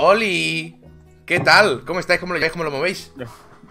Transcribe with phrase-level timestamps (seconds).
[0.00, 0.80] ¡Oli!
[1.26, 1.84] ¿Qué tal?
[1.84, 2.20] ¿Cómo estáis?
[2.20, 2.52] ¿Cómo lo lleváis?
[2.52, 3.12] ¿Cómo lo movéis?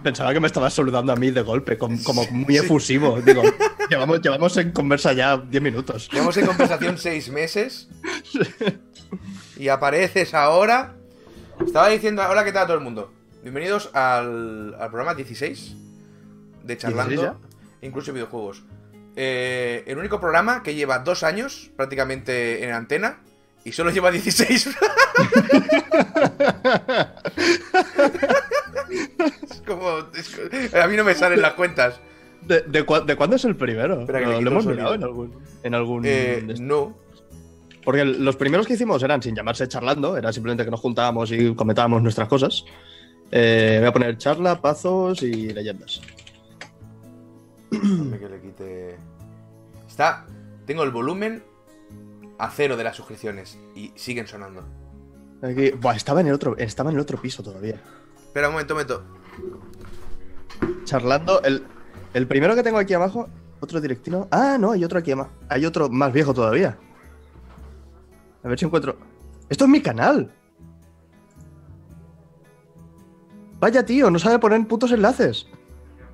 [0.04, 3.22] Pensaba que me estabas saludando a mí de golpe, com- como muy efusivo.
[3.22, 3.42] Digo,
[3.90, 6.10] llevamos, llevamos en conversa ya 10 minutos.
[6.12, 7.88] Llevamos en conversación seis meses.
[9.56, 10.96] Y apareces ahora.
[11.66, 13.14] Estaba diciendo, hola, ¿qué tal a todo el mundo?
[13.42, 15.76] Bienvenidos al, al programa 16
[16.64, 17.38] de Charlando, 16
[17.84, 18.64] incluso videojuegos.
[19.16, 23.22] Eh, el único programa que lleva dos años prácticamente en antena
[23.64, 24.70] y solo lleva 16.
[29.50, 30.00] es como.
[30.16, 32.00] es a mí no me salen las cuentas.
[32.42, 34.02] ¿De, de, cua- de cuándo es el primero?
[34.02, 35.34] Espera, lo, hemos mirado en algún.
[35.64, 36.98] En algún Eh, no.
[37.84, 41.56] Porque los primeros que hicimos eran sin llamarse charlando, era simplemente que nos juntábamos y
[41.56, 42.66] comentábamos nuestras cosas.
[43.32, 46.02] Eh, voy a poner charla, pazos y leyendas.
[47.72, 48.98] Que le quite.
[49.88, 50.26] Está.
[50.66, 51.44] Tengo el volumen
[52.40, 54.64] a cero de las suscripciones y siguen sonando.
[55.42, 57.82] Aquí, buah, estaba en el otro, estaba en el otro piso todavía.
[58.18, 59.04] Espera un momento, un momento.
[60.84, 61.64] Charlando, el,
[62.14, 63.30] el primero que tengo aquí abajo,
[63.60, 64.28] otro directino.
[64.32, 65.30] Ah, no, hay otro aquí abajo.
[65.50, 66.78] Hay otro más viejo todavía.
[68.44, 68.98] A ver si encuentro.
[69.50, 70.32] Esto es mi canal.
[73.60, 75.48] Vaya tío, no sabe poner putos enlaces.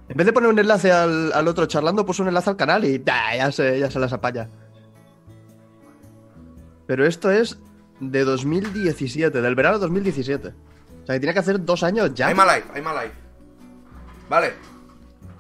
[0.10, 2.86] En vez de poner un enlace al, al otro charlando, puso un enlace al canal
[2.86, 4.50] y ya, se, ya se las apaña.
[6.86, 7.60] Pero esto es
[8.00, 10.48] de 2017, del verano de 2017.
[10.48, 12.30] O sea, que tiene que hacer dos años ya.
[12.30, 13.12] I'm alive, I'm alive.
[14.30, 14.54] Vale.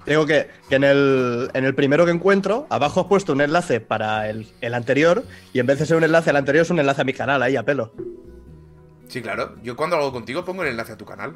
[0.05, 3.79] Digo que, que en, el, en el primero que encuentro, abajo has puesto un enlace
[3.79, 6.79] para el, el anterior y en vez de ser un enlace al anterior es un
[6.79, 7.93] enlace a mi canal, ahí a pelo.
[9.07, 9.55] Sí, claro.
[9.63, 11.35] Yo cuando hago contigo pongo el enlace a tu canal.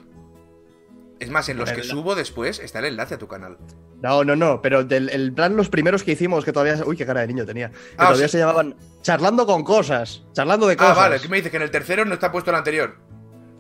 [1.20, 3.58] Es más, en los que subo después está el enlace a tu canal.
[4.02, 6.84] No, no, no, pero del el plan, los primeros que hicimos, que todavía.
[6.86, 7.70] Uy, qué cara de niño tenía.
[7.72, 10.24] Que Ah, o todavía sea- se llamaban Charlando con cosas.
[10.34, 10.98] Charlando de Ah, cosas.
[10.98, 11.20] vale.
[11.20, 11.50] ¿Qué me dices?
[11.52, 12.98] Que en el tercero no está puesto el anterior.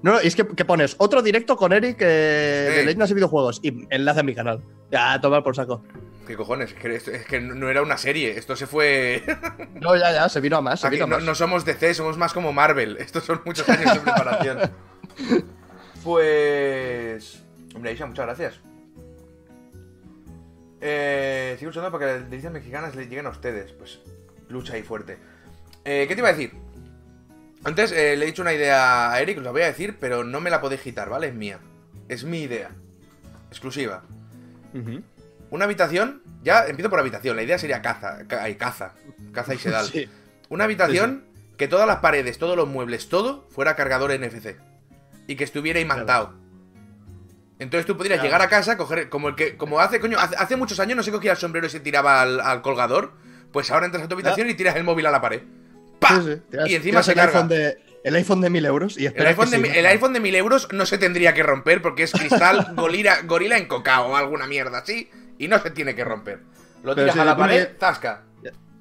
[0.04, 2.86] No, no, es que, que pones otro directo con Eric eh, de Eh.
[2.86, 4.64] leyendas y videojuegos y enlace a mi canal.
[4.92, 5.84] Ya, a tomar por saco.
[6.28, 6.72] ¿Qué cojones?
[6.73, 8.38] Es que, esto- es que no era una serie.
[8.38, 9.23] Esto se fue.
[9.82, 10.82] No, ya, ya, se vino a más.
[10.82, 11.23] Se Aquí vino a no, más.
[11.26, 12.98] no somos DC, somos más como Marvel.
[13.00, 14.60] Estos son muchos años de preparación.
[16.04, 17.44] Pues.
[17.77, 18.60] Hombre, Aisha, muchas gracias.
[20.82, 23.71] Eh, sigo usando para que las delicias mexicanas le lleguen a ustedes.
[23.71, 23.99] Pues
[24.49, 25.17] lucha ahí fuerte.
[25.86, 26.52] Eh, ¿Qué te iba a decir?
[27.64, 30.23] Antes eh, le he dicho una idea a Eric, os la voy a decir, pero
[30.23, 31.27] no me la podéis quitar, ¿vale?
[31.27, 31.60] Es mía.
[32.08, 32.71] Es mi idea.
[33.49, 34.04] Exclusiva.
[35.49, 38.93] Una habitación, ya empiezo por habitación, la idea sería caza, ca- ay, caza,
[39.32, 39.86] caza y sedal.
[39.92, 40.08] Sí.
[40.49, 41.26] Una habitación
[41.58, 44.55] que todas las paredes, todos los muebles, todo fuera cargador NFC.
[45.27, 46.33] Y que estuviera imantado.
[47.60, 48.28] Entonces tú podrías Claro.
[48.28, 51.04] llegar a casa, coger, como el que, como hace, coño, hace, hace muchos años no
[51.04, 53.14] se cogía el sombrero y se tiraba al, al colgador.
[53.52, 55.42] Pues ahora entras a tu habitación y tiras el móvil a la pared.
[56.00, 56.10] ¡Pa!
[56.12, 56.22] Ah.
[56.23, 56.42] Sí, sí.
[56.52, 57.34] Tiras- Y encima se el carga.
[57.40, 60.20] iPhone de, el iPhone de 1000 euros y El iPhone, que de, el iPhone de
[60.20, 64.46] 1000 euros no se tendría que romper porque es cristal gorila, gorila encocado o alguna
[64.46, 65.10] mierda así
[65.40, 66.42] y no se tiene que romper.
[66.84, 68.23] Lo tiras a la pared, que- zasca.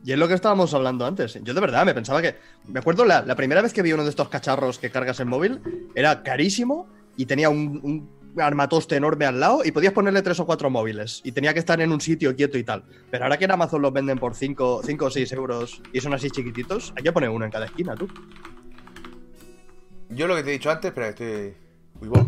[0.04, 1.36] Y es lo que estábamos hablando antes.
[1.42, 2.36] Yo de verdad me pensaba que.
[2.68, 5.26] Me acuerdo la, la primera vez que vi uno de estos cacharros que cargas en
[5.26, 5.60] móvil,
[5.96, 10.46] era carísimo y tenía un, un armatoste enorme al lado y podías ponerle tres o
[10.46, 12.84] cuatro móviles y tenía que estar en un sitio quieto y tal.
[13.10, 16.30] Pero ahora que en Amazon los venden por 5 o 6 euros y son así
[16.30, 18.08] chiquititos, hay que poner uno en cada esquina, tú.
[20.08, 21.54] Yo lo que te he dicho antes, espera, estoy.
[22.00, 22.26] Uy, bueno.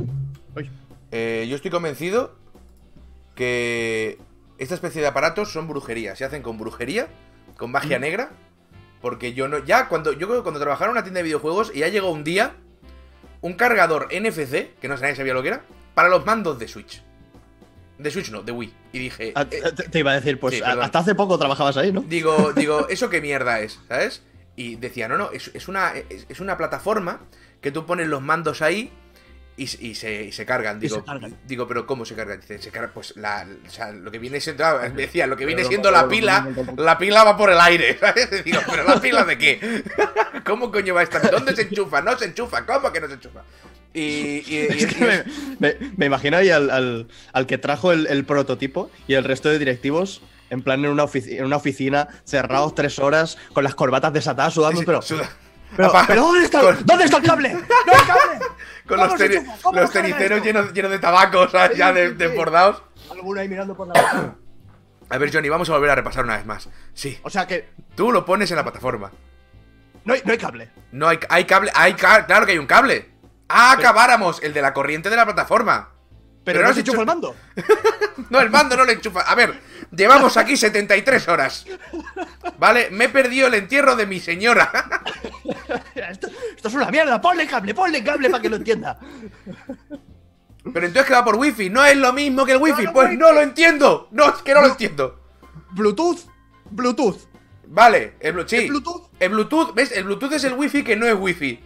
[0.57, 0.71] Uy.
[1.11, 2.37] Eh, yo estoy convencido
[3.35, 4.19] que
[4.59, 6.17] esta especie de aparatos son brujería.
[6.17, 7.09] Se hacen con brujería,
[7.57, 8.31] con magia negra.
[9.01, 9.65] Porque yo no.
[9.65, 10.13] Ya cuando.
[10.13, 12.57] Yo creo que cuando trabajaba en una tienda de videojuegos y ya llegó un día.
[13.41, 15.65] Un cargador NFC, que no nadie sabía lo que era,
[15.99, 17.03] para los mandos de Switch.
[17.99, 18.73] De Switch no, de Wii.
[18.93, 19.33] Y dije.
[19.35, 22.03] Ah, eh, Te, iba a decir, pues sí, hasta hace poco trabajabas ahí, ¿no?
[22.03, 23.81] Digo, digo, ¿eso qué mierda es?
[23.89, 24.23] ¿Sabes?
[24.55, 27.23] Y decía, no, no, es, es una, es, es una plataforma
[27.61, 28.93] que tú pones los mandos ahí
[29.67, 30.77] y, se, y se cargan.
[30.79, 31.35] Y Digo, se cargan.
[31.47, 32.41] digo, pero ¿cómo se cargan?
[32.41, 35.37] Dice, se carga, pues la, o sea, lo que viene siendo, ah, me decía, lo
[35.37, 38.45] que viene siendo la pila, la pila va por el aire, ¿sabes?
[38.45, 39.83] Digo, pero ¿la pila de qué?
[40.45, 41.31] ¿Cómo coño va a estar?
[41.31, 42.01] ¿Dónde se enchufa?
[42.03, 43.43] No se enchufa, ¿cómo que no se enchufa?
[43.95, 45.25] Y, y- y- Es y- que me,
[45.59, 49.49] me- me imagino ahí al, al- al que trajo el, el prototipo y el resto
[49.49, 53.75] de directivos en plan en una, ofici- en una oficina, cerrados tres horas, con las
[53.75, 55.03] corbatas desatadas, sudando, pero...
[55.03, 55.29] suda-
[55.77, 55.93] Pero,
[56.23, 57.53] ¿dónde, está, con- ¿dónde está el cable?
[57.87, 58.39] ¡No hay cable!
[58.87, 59.63] con ¿Cómo los?
[59.63, 61.77] ¿Cómo los ceniceros llenos, llenos de tabaco, ¿sabes?
[61.77, 62.83] Ya de- Sí, desbordados.
[63.11, 64.35] Alguno ahí mirando por la ventana.
[65.11, 66.69] A ver, Johnny, vamos a volver a repasar una vez más.
[66.95, 69.11] Sí, O sea que tú lo pones en la plataforma.
[70.05, 70.71] no hay, no hay cable.
[70.93, 73.11] No hay, hay cable, hay claro que hay un cable.
[73.49, 75.91] Ah, acabáramos, el de la corriente de la plataforma.
[76.49, 77.37] Pero, Pero no se enchufa el mando.
[78.31, 79.21] No, el mando no le enchufa.
[79.21, 79.61] A ver,
[79.95, 81.67] llevamos aquí 73 horas.
[82.59, 82.89] ¿Vale?
[82.91, 84.71] Me he perdido el entierro de mi señora.
[85.95, 86.29] Esto,
[86.65, 88.99] es una mierda, ponle cable, ponle cable para que lo entienda.
[90.73, 92.85] Pero entonces que va por wifi, no es lo mismo que el wifi.
[92.85, 94.09] no, pues no lo entiendo.
[94.11, 95.21] No, es que no lo entiendo.
[95.73, 96.21] Bluetooth,
[96.71, 97.29] Bluetooth.
[97.67, 98.57] Vale, el, sí.
[98.57, 99.11] ¿Es Bluetooth?
[99.21, 99.93] El Bluetooth, ¿ves?
[99.93, 101.61] El Bluetooth es el wifi que no es wifi.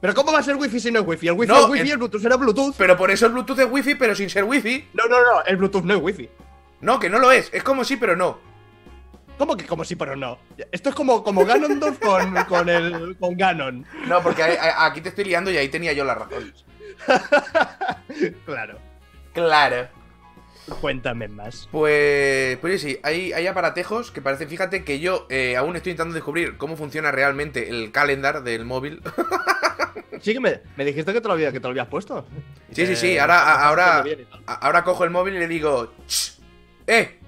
[0.00, 1.28] Pero ¿cómo va a ser wifi si no es wifi?
[1.28, 2.74] El wifi No, es wifi, el- el Bluetooth será Bluetooth.
[2.78, 4.88] Pero por eso el Bluetooth es wifi, pero sin ser wifi.
[4.94, 6.28] No, no, no, el Bluetooth no es wifi.
[6.80, 7.50] No, que no lo es.
[7.52, 8.38] Es como sí, pero no.
[9.36, 10.38] ¿Cómo que como sí, pero no?
[10.70, 13.86] Esto es como, como Ganondorf con, con, el, con Ganon.
[14.06, 16.52] No, porque aquí te estoy liando y ahí tenía yo la razón.
[18.44, 18.78] Claro.
[19.32, 19.88] Claro.
[20.80, 21.68] Cuéntame más.
[21.72, 26.14] Pues, pues sí, hay, hay aparatejos que parecen, fíjate que yo eh, aún estoy intentando
[26.14, 29.02] descubrir cómo funciona realmente el calendar del móvil.
[30.22, 32.26] Sí que me, me dijiste que te, lo había, que te lo habías puesto.
[32.72, 34.04] Sí, sí, sí, Eh, ahora, a- ahora,
[34.46, 36.34] a- ahora cojo el móvil y le digo, "Ch,
[36.86, 37.18] eh,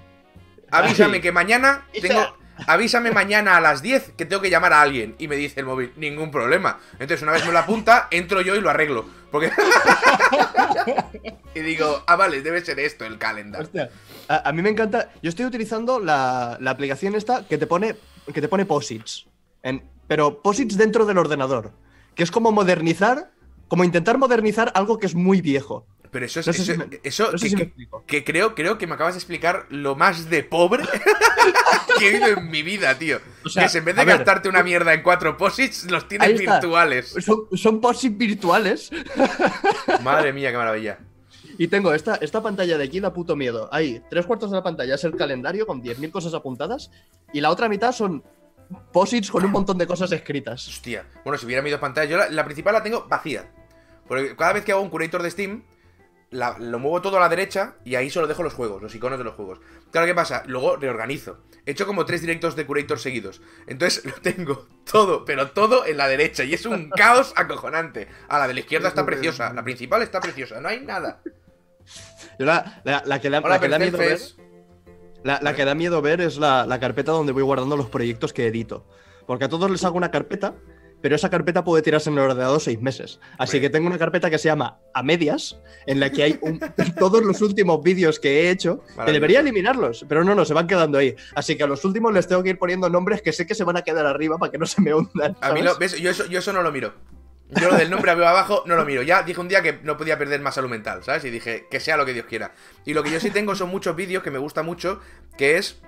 [0.69, 1.21] avísame Ay.
[1.21, 5.15] que mañana tengo, avísame mañana a las 10 que tengo que llamar a alguien.
[5.19, 6.79] Y me dice el móvil, ningún problema.
[6.93, 9.05] Entonces una vez me lo apunta, entro yo y lo arreglo.
[9.31, 9.51] Porque...
[11.55, 13.63] y digo, ah, vale, debe ser esto el calendar.
[13.63, 13.89] Hostia,
[14.27, 15.11] a, mí me encanta.
[15.21, 17.95] Yo estoy utilizando la, la aplicación esta que te pone,
[18.33, 19.27] que te pone posits.
[19.61, 21.71] En, pero posits dentro del ordenador.
[22.15, 23.31] Que es como modernizar,
[23.67, 25.87] como intentar modernizar algo que es muy viejo.
[26.13, 27.67] Pero eso es, No sé eso, si me- eso no sé que, si me que-
[27.67, 28.03] explico.
[28.07, 30.83] que creo, creo que me acabas de explicar lo más de pobre
[31.99, 33.19] que he vivido en mi vida, tío.
[33.43, 34.17] O sea, que en vez de ver.
[34.17, 37.15] gastarte una mierda en cuatro posits, los tienes virtuales.
[37.19, 38.91] Son, son posits virtuales.
[40.03, 40.99] Madre mía, qué maravilla.
[41.57, 43.69] Y tengo esta, esta pantalla de aquí, da puto miedo.
[43.71, 46.89] Ahí, tres cuartos de la pantalla es el calendario con 10.000 cosas apuntadas.
[47.31, 48.23] Y la otra mitad son
[48.91, 50.67] posits con un montón de cosas escritas.
[50.67, 51.05] Hostia.
[51.23, 53.51] Bueno, si hubiera mis dos pantallas, yo la, la principal la tengo vacía.
[54.07, 55.63] Porque cada vez que hago un curator de Steam,
[56.33, 59.17] la- lo muevo todo a la derecha y ahí solo dejo los juegos, los iconos
[59.17, 59.59] de los juegos.
[59.91, 60.43] Claro, ¿qué pasa?
[60.47, 61.39] Luego reorganizo.
[61.65, 63.41] He hecho como tres directos de curator seguidos.
[63.67, 66.43] Entonces lo tengo todo, pero todo en la derecha.
[66.43, 68.07] Y es un caos acojonante.
[68.27, 69.53] A la de la izquierda está preciosa.
[69.53, 70.59] La principal está preciosa.
[70.59, 71.21] No hay nada.
[72.39, 74.19] Yo la, la- la que, da- Hola, la que da miedo ver,
[75.23, 78.33] la, la que da miedo ver es la, la carpeta donde voy guardando los proyectos
[78.33, 78.85] que edito.
[79.27, 80.55] Porque a todos les hago una carpeta,
[81.03, 83.19] pero esa carpeta puede tirarse en el ordenador seis meses.
[83.37, 86.61] Así que tengo una carpeta que se llama A Medias, en la que hay un-
[86.97, 90.65] todos los últimos vídeos que he hecho, que debería eliminarlos, pero no, no, se van
[90.65, 91.13] quedando ahí.
[91.35, 93.65] Así que a los últimos les tengo que ir poniendo nombres que sé que se
[93.65, 95.35] van a quedar arriba para que no se me hundan.
[95.41, 95.99] A mí ¿ves?
[95.99, 96.93] Yo, eso, yo eso no lo miro.
[97.49, 99.01] Yo lo del nombre arriba abajo no lo miro.
[99.01, 101.25] Ya dije un día que no podía perder más salud mental, ¿sabes?
[101.25, 102.53] Y dije que sea lo que Dios quiera.
[102.85, 105.01] Y lo que yo sí tengo son muchos vídeos que me gusta mucho,
[105.37, 105.81] que es,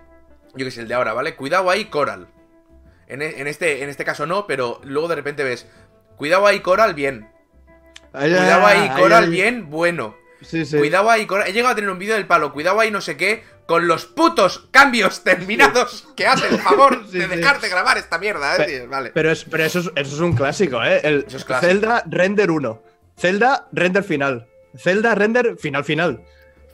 [0.55, 1.37] yo que sé, el de ahora, ¿vale?
[1.37, 2.27] Cuidado ahí, Coral.
[3.07, 5.67] En, e- en este, en este caso no, pero luego de repente ves,
[6.17, 7.29] cuidado ahí, Coral, bien.
[8.13, 9.29] Ay, Cuidado ahí, ay, Coral, ay.
[9.29, 10.15] bien, bueno.
[10.41, 10.77] Sí, sí.
[10.77, 11.47] Cuidado ahí, Coral.
[11.47, 14.05] He llegado a tener un vídeo del palo, cuidado ahí, no sé qué, con los
[14.05, 17.35] putos cambios terminados que hace el favor Sí, de sí.
[17.35, 18.57] dejarte grabar esta mierda, ¿eh?
[18.65, 19.11] Pe- Sí, Vale.
[19.13, 21.01] Pero, es, pero eso, es, eso es un clásico, ¿eh?
[21.03, 21.67] El Eso es clásico.
[21.71, 22.83] Zelda render 1.
[23.17, 24.47] Zelda render final.
[24.77, 26.23] Zelda render final final.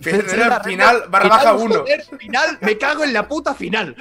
[0.02, 1.76] Final barra baja 1.
[1.76, 3.96] joder, final, me cago en la puta final.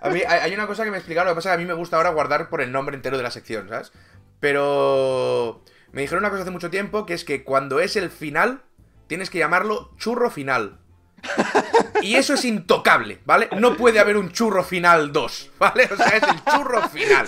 [0.00, 1.68] A mí hay, una cosa que me explicaron, lo que pasa es que a mí
[1.68, 3.92] me gusta ahora guardar por el nombre entero de la sección, ¿sabes?
[4.40, 5.62] Pero
[5.92, 8.62] me dijeron una cosa hace mucho tiempo, que es que cuando es el final,
[9.06, 10.78] tienes que llamarlo churro final.
[12.02, 13.48] Y eso es intocable, ¿vale?
[13.58, 15.88] No puede haber un churro final 2, ¿vale?
[15.92, 17.26] O sea, es el churro final.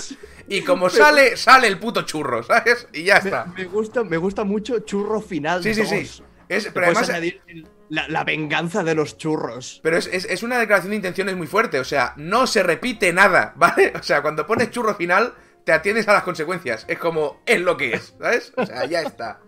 [0.49, 2.89] Y como sale, sale el puto churro, ¿sabes?
[2.93, 3.45] Y ya está.
[3.47, 5.63] me gusta, me gusta mucho churro final.
[5.63, 6.03] Sí, sí, sí.
[6.03, 6.23] 2.
[6.49, 9.81] Es, Le pero además, añadir el- la, la venganza de los churros.
[9.83, 13.13] Pero es, es- es una declaración de intenciones muy fuerte, o sea, no se repite
[13.13, 13.93] nada, ¿vale?
[13.99, 15.35] O sea, cuando pones churro final,
[15.65, 16.87] te atiendes a las consecuencias.
[16.89, 18.53] Es como, es lo que es, ¿sabes?
[18.57, 19.41] O sea, ya está.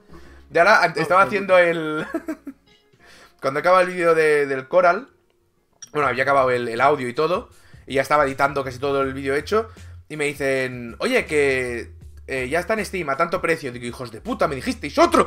[0.50, 2.06] De ahora, estaba haciendo el...
[3.40, 5.08] cuando acaba el vídeo de- del Coral,
[5.92, 7.48] bueno, había acabado el, el audio y todo,
[7.86, 9.70] y ya estaba editando casi todo el vídeo hecho,
[10.08, 11.92] y me dicen, oye, que
[12.26, 13.70] eh, ya está en Steam a tanto precio.
[13.72, 15.26] Digo, hijos de puta, me dijisteis otro.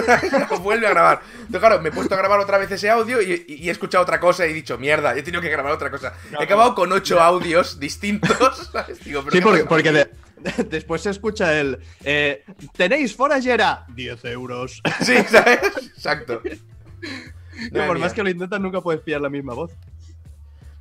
[0.62, 1.20] Vuelve a grabar.
[1.32, 3.72] Entonces, claro, me he puesto a grabar otra vez ese audio y, y- y he
[3.72, 6.14] escuchado otra cosa y he dicho, mierda, he tenido que grabar otra cosa.
[6.30, 8.68] No, he acabado con ocho audios distintos.
[8.72, 9.02] ¿sabes?
[9.04, 9.68] Digo, ¿pero Sí, porque, pasa?
[9.68, 10.10] porque de-
[10.70, 11.78] después se escucha el.
[12.04, 12.44] eh,
[12.76, 13.84] ¿Tenéis foragera?
[13.88, 14.80] 10 euros.
[15.02, 15.58] Sí, ¿sabes?
[15.96, 16.40] Exacto.
[16.42, 18.04] Madre por mía.
[18.04, 19.72] más que lo intentas, nunca puedes pillar la misma voz.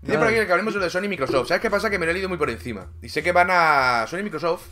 [0.01, 1.47] Dice por aquí que hablemos de lo de Sony y Microsoft.
[1.47, 1.89] ¿Sabes qué pasa?
[1.89, 2.87] Que me lo he leído muy por encima.
[3.01, 4.05] Y sé que van a.
[4.07, 4.67] Sony y Microsoft.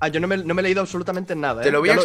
[0.00, 1.62] Ah, yo no me, no me he leído absolutamente nada.
[1.62, 1.72] Te ¿eh?
[1.72, 1.96] lo voy a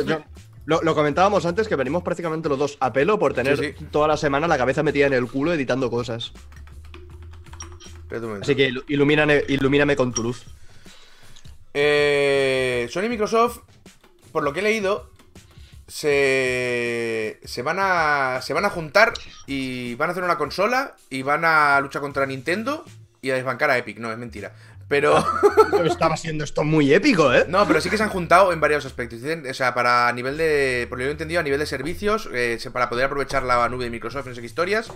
[0.66, 3.86] lo, comentábamos antes que venimos prácticamente los dos a pelo por tener Sí, sí.
[3.92, 6.32] toda la semana la cabeza metida en el culo editando cosas.
[8.42, 10.44] Así que ilu- ilumíname, ilumíname con tu luz.
[11.74, 13.60] Eh, Sony y Microsoft,
[14.32, 15.10] por lo que he leído,
[15.88, 19.14] se, se, van a, se van a juntar
[19.48, 22.86] y van a hacer una consola y van a luchar contra Nintendo
[23.22, 23.98] y a desbancar a Epic.
[23.98, 24.54] No, es mentira.
[24.94, 25.26] Pero.
[25.86, 27.46] Estaba siendo esto muy épico, ¿eh?
[27.48, 29.22] No, pero sí que se han juntado en varios aspectos.
[29.22, 30.86] Dicen, O sea, para a nivel de.
[30.88, 33.86] Por lo que he entendido, a nivel de servicios, eh, para poder aprovechar la nube
[33.86, 34.92] de Microsoft, no sé qué historias.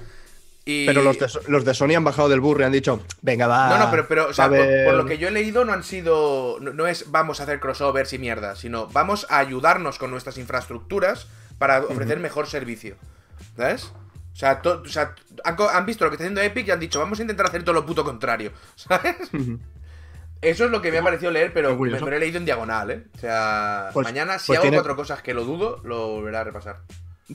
[0.66, 0.86] Y...
[0.86, 3.70] Pero los de, los de Sony han bajado del burro y han dicho, venga, va.
[3.70, 6.60] No, no, pero, pero o sea, por, lo que yo he leído, no han sido.
[6.62, 10.38] No, no es vamos a hacer crossovers y mierda, sino vamos a ayudarnos con nuestras
[10.38, 11.26] infraestructuras
[11.58, 12.98] para ofrecer mejor servicio.
[13.56, 13.86] ¿Sabes?
[14.34, 17.00] O sea, to- o sea han, visto lo que está haciendo Epic y han dicho,
[17.00, 18.52] vamos a intentar hacer todo lo puto contrario.
[18.76, 19.16] ¿Sabes?
[19.34, 19.60] Ujú.
[20.42, 22.92] Eso es lo que me ha parecido leer, pero me, lo he leído en diagonal,
[22.92, 23.04] ¿eh?
[23.16, 26.38] O sea, Pues- mañana, si pues hago tiene- cuatro cosas que lo dudo, lo volveré
[26.38, 26.82] a repasar.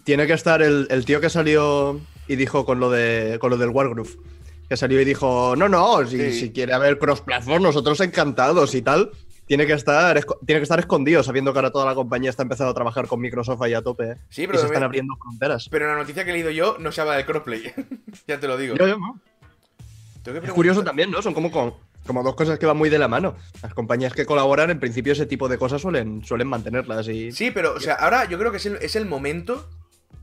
[0.04, 3.56] Tiene que estar el, el tío que salió y dijo con lo de con lo
[3.58, 4.10] del Wargroove.
[4.68, 6.32] Que salió y dijo, no, no, si, Sí.
[6.40, 9.10] si quiere haber cross-platform, nosotros encantados y tal.
[9.44, 12.70] Tiene que, estar, tiene que estar escondido, sabiendo que ahora toda la compañía está empezando
[12.70, 14.12] a trabajar con Microsoft ahí a tope.
[14.12, 14.16] ¿eh?
[14.30, 15.68] Sí, y pero se me- están abriendo fronteras.
[15.68, 17.62] Pero la noticia que he leído yo no se habla del crossplay.
[18.26, 18.76] ya te lo digo.
[18.76, 19.20] Yo- yo no.
[20.22, 21.20] Tengo que Es curioso también, ¿no?
[21.20, 23.36] Son como, como, como dos cosas que van muy de la mano.
[23.62, 27.06] Las compañías que colaboran, en principio, ese tipo de cosas suelen, suelen mantenerlas.
[27.08, 27.32] Y...
[27.32, 29.68] Sí, pero, o sea, ahora yo creo que es el, es el momento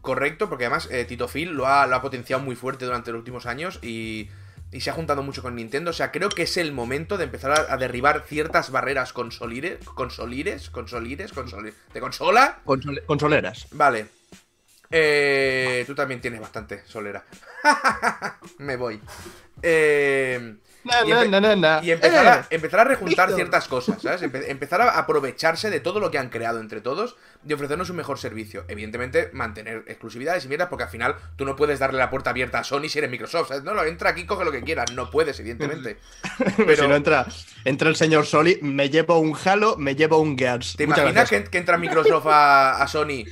[0.02, 3.20] correcto, porque además eh, Tito Phil lo ha, lo ha potenciado muy fuerte durante los
[3.20, 4.30] últimos años y,
[4.72, 5.92] y se ha juntado mucho con Nintendo.
[5.92, 9.78] O sea, creo que es el momento de empezar a, a derribar ciertas barreras consolires,
[9.86, 12.60] consolires, consolires, consoli- de consola.
[12.66, 13.68] Console- consoleras.
[13.72, 14.08] Vale.
[14.92, 17.24] Eh, tú también tienes bastante solera.
[18.58, 19.00] Me voy.
[19.62, 21.80] Eh, Na, y empe- na, na, na.
[21.84, 24.22] y empezar, a, Eh, empezar a rejuntar ciertas cosas, ¿sabes?
[24.22, 27.98] Empe- empezar a aprovecharse de todo lo que han creado entre todos y ofrecernos un
[27.98, 28.64] mejor servicio.
[28.70, 32.60] Evidentemente, mantener exclusividades y mierdas, porque al final tú no puedes darle la puerta abierta
[32.60, 33.64] a Sony si eres Microsoft, ¿sabes?
[33.64, 34.92] No, no, entra aquí, coge lo que quieras.
[34.94, 35.98] No puedes, evidentemente.
[36.80, 37.26] Si no entra,
[37.66, 40.76] entra el señor Soli, me llevo un Halo, me llevo un Gears.
[40.78, 43.26] ¿Te Muchas imaginas que, que entra Microsoft a, a Sony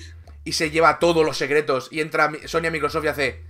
[0.44, 3.48] y se lleva todos los secretos y entra Sony a Microsoft y hace...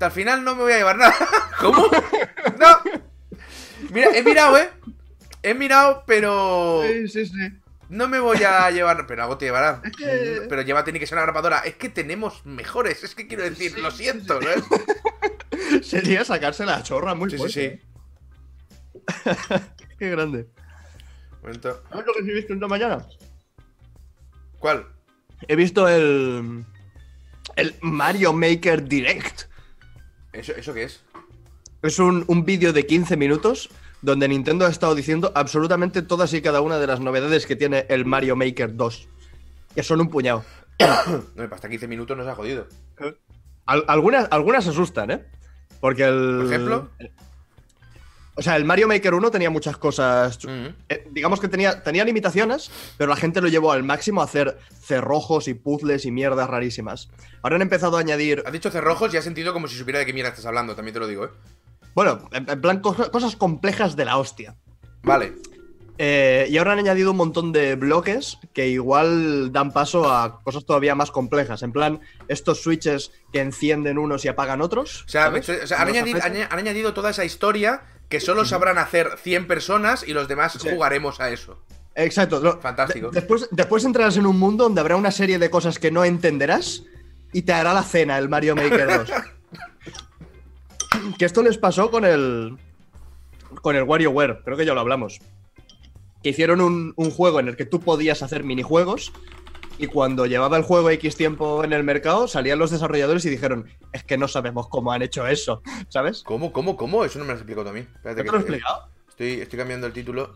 [0.00, 1.14] Al final no me voy a llevar nada.
[1.60, 1.88] ¿Cómo?
[2.58, 2.81] No.
[3.92, 4.70] Mira, he mirado, ¿eh?
[5.42, 6.82] He mirado, pero...
[6.86, 7.48] Sí, sí, sí.
[7.88, 9.06] No me voy a llevar...
[9.06, 9.82] Pero algo te llevará.
[9.96, 11.58] que- Pero lleva tiene que ser una grabadora.
[11.60, 13.02] Es que tenemos mejores.
[13.04, 14.64] Es que quiero decir, lo siento, ¿sabes?
[15.86, 17.80] Sería sacarse la chorra muy Sí, sí, fuerte.
[17.80, 17.88] sí.
[19.98, 20.48] Qué grande.
[21.42, 21.82] Momento.
[21.90, 23.04] ¿Sabes lo que he visto esta mañana?
[24.58, 24.86] ¿Cuál?
[25.48, 26.64] He visto el.
[27.56, 29.42] El Mario Maker Direct.
[30.32, 31.02] ¿Eso, ¿Eso qué es?
[31.82, 33.68] Es un, un vídeo de 15 minutos
[34.02, 37.86] donde Nintendo ha estado diciendo absolutamente todas y cada una de las novedades que tiene
[37.88, 39.08] el Mario Maker 2.
[39.74, 40.44] Que son un puñado.
[41.36, 42.66] No, hasta 15 minutos nos ha jodido.
[43.66, 45.24] Al- algunas, algunas asustan, ¿eh?
[45.80, 46.36] Porque el.
[46.38, 46.90] ¿Por ejemplo?
[48.34, 50.38] O sea, el Mario Maker 1 tenía muchas cosas.
[50.44, 50.66] Mm.
[50.88, 54.58] eh, digamos que tenía, tenía limitaciones, pero la gente lo llevó al máximo a hacer
[54.80, 57.10] cerrojos y puzzles y mierdas rarísimas.
[57.42, 58.42] Ahora han empezado a añadir.
[58.46, 60.94] Has dicho cerrojos y has sentido como si supiera de qué mierda estás hablando, también
[60.94, 61.30] te lo digo, ¿eh?
[61.94, 64.56] Bueno, en, plan, cosas, complejas de la hostia.
[65.02, 65.34] Vale.
[65.98, 70.64] Eh, y ahora han añadido un montón de bloques que igual dan paso a cosas
[70.64, 71.62] todavía más complejas.
[71.62, 75.04] En plan, estos switches que encienden unos y apagan otros.
[75.04, 75.48] O sea, ¿sabes?
[75.48, 80.12] o sea, han, añadido, han- toda esa historia que solo sabrán hacer 100 personas y
[80.12, 80.68] los demás Sí.
[80.70, 81.62] jugaremos a eso.
[81.94, 82.58] Exacto.
[82.60, 83.10] Fantástico.
[83.10, 86.04] de- después, después entrarás en un mundo donde habrá una serie de cosas que no
[86.04, 86.84] entenderás
[87.32, 89.10] y te hará la cena el Mario Maker 2.
[91.18, 92.56] que esto les pasó con el.
[93.60, 95.20] con el WarioWare, creo que ya lo hablamos.
[96.22, 99.12] Que hicieron un, un juego en el que tú podías hacer minijuegos.
[99.78, 103.68] Y cuando llevaba el juego X tiempo en el mercado, salían los desarrolladores y dijeron:
[103.92, 106.22] Es que no sabemos cómo han hecho eso, ¿sabes?
[106.22, 107.04] ¿Cómo, cómo, cómo?
[107.04, 107.80] Eso no me lo has explicado a mí.
[107.80, 108.88] Espérate ¿No te que lo he explicado?
[109.08, 110.34] Estoy, estoy cambiando el título.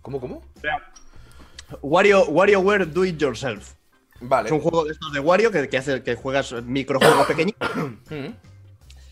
[0.00, 0.42] ¿Cómo, cómo?
[1.82, 3.74] Wario, WarioWare Do It Yourself.
[4.20, 4.48] Vale.
[4.48, 7.68] Es un juego de estos de Wario que, que hace que juegas microjuegos pequeñitos.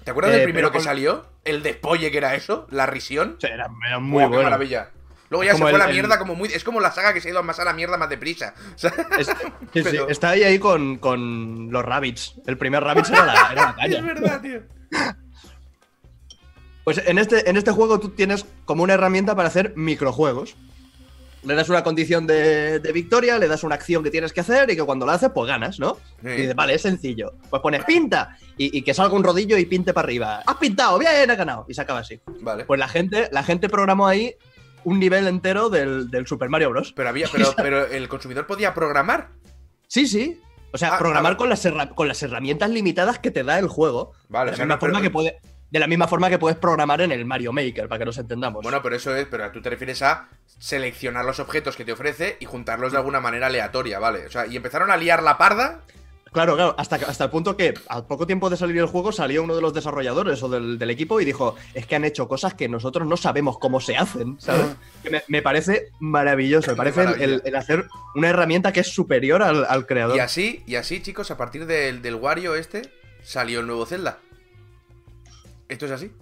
[0.04, 1.26] ¿Te acuerdas Eh, del primero pero que con- salió?
[1.44, 3.36] El despolle que era eso, la risión.
[3.40, 3.68] Era,
[4.00, 4.42] muy bueno.
[4.42, 4.90] maravilla.
[5.30, 6.48] Luego ya se fue el- la el- mierda como muy.
[6.48, 8.54] Es como la saga que se ha ido más a la mierda más deprisa.
[8.74, 9.34] O sea, Es- sí,
[9.74, 12.34] sí, Pero- está ahí, ahí con, con los rabbits.
[12.46, 13.98] El primer rabbits era la, era la caña.
[13.98, 14.62] es verdad, tío.
[16.84, 20.54] Pues en este, en este juego tú tienes como una herramienta para hacer microjuegos.
[21.46, 24.68] Le das una condición de, de victoria, le das una acción que tienes que hacer
[24.70, 25.96] y que cuando la haces, pues ganas, ¿no?
[26.20, 26.28] Sí.
[26.28, 27.34] Y dices, vale, es sencillo.
[27.48, 30.42] Pues pones pinta y, y que salga un rodillo y pinte para arriba.
[30.44, 30.98] ¡Has pintado!
[30.98, 31.30] ¡Bien!
[31.30, 31.64] ¡Has ganado!
[31.68, 32.20] Y se acaba así.
[32.40, 32.64] Vale.
[32.64, 34.34] Pues la gente, la gente programó ahí
[34.84, 36.92] un nivel entero del, del Super Mario Bros.
[36.94, 39.28] Pero había, pero, pero el consumidor podía programar.
[39.86, 40.40] Sí, sí.
[40.72, 43.58] O sea, Ah, programar ah, con, las herra- con las herramientas limitadas que te da
[43.58, 44.12] el juego.
[44.28, 45.38] Vale, de, o sea, la misma no, pero- forma que puede,
[45.70, 48.62] de la misma forma que puedes programar en el Mario Maker, para que nos entendamos.
[48.62, 52.36] Bueno, pero eso es, pero tú te refieres a seleccionar los objetos que te ofrece
[52.40, 54.26] y juntarlos de alguna manera aleatoria, ¿vale?
[54.26, 55.82] O sea, y empezaron a liar la parda.
[56.32, 59.42] Claro, claro, hasta, hasta el punto que al poco tiempo de salir el juego salió
[59.42, 62.52] uno de los desarrolladores o del, del equipo y dijo, es que han hecho cosas
[62.52, 64.66] que nosotros no sabemos cómo se hacen, ¿sabes?
[65.02, 68.88] Que me, me parece maravilloso, me parece el, el- el hacer una herramienta que es
[68.92, 70.16] superior al, al creador.
[70.16, 72.82] Y así, y así, chicos, a partir del, del Wario este,
[73.22, 74.18] salió el nuevo Zelda.
[75.68, 76.12] Esto es así.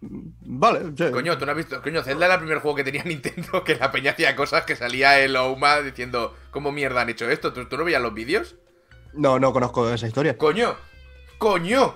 [0.00, 1.10] Vale, sí.
[1.12, 1.80] Coño, tú no has visto.
[1.80, 4.74] Coño, Zelda era el primer juego que tenía Nintendo que la peña hacía cosas que
[4.74, 7.52] salía el Ouma diciendo, ¿cómo mierda han hecho esto?
[7.52, 8.56] ¿Tú, tú no veías los vídeos?
[9.14, 10.36] No, no conozco esa historia.
[10.36, 10.76] ¡Coño!
[11.38, 11.94] ¡Coño!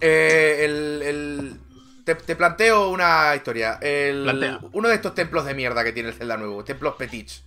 [0.00, 1.60] Eh, el, el-
[2.04, 3.78] Te, te planteo una historia.
[3.80, 4.60] El- Plantea.
[4.72, 7.44] uno de estos templos de mierda que tiene el Zelda nuevo, templos petits.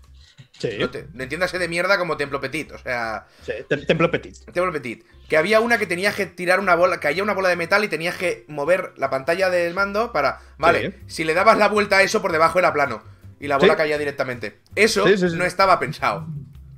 [0.57, 4.09] Sí, No, te- no entiéndase de mierda como templo petit, o sea, sí, tem- Templo
[4.09, 4.37] Petit.
[4.53, 5.03] templo petit.
[5.29, 7.87] Que había una que tenías que tirar una bola, caía una bola de metal y
[7.87, 10.39] tenías que mover la pantalla del mando para.
[10.57, 10.97] Vale, Sí.
[11.07, 13.01] si le dabas la vuelta a eso, por debajo era plano.
[13.39, 13.77] Y la bola Sí.
[13.77, 14.59] caía directamente.
[14.75, 16.27] Eso Sí, no estaba pensado.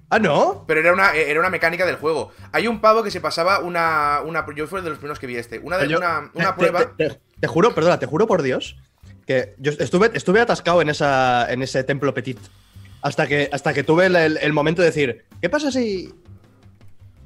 [0.09, 0.63] Ah, ¿no?
[0.65, 2.31] Pero era una, era una mecánica del juego.
[2.53, 4.21] Hay un pavo que se pasaba una.
[4.25, 5.59] una yo fui de los primeros que vi este.
[5.59, 6.95] Una, de, Yo- una, una te- prueba.
[6.95, 8.77] Te, te- te juro, perdona, te juro por Dios
[9.27, 12.39] que yo estuve, estuve atascado en, esa, en ese templo petit.
[13.01, 16.13] Hasta que, hasta que tuve el, el- el momento de decir, ¿qué pasa si.?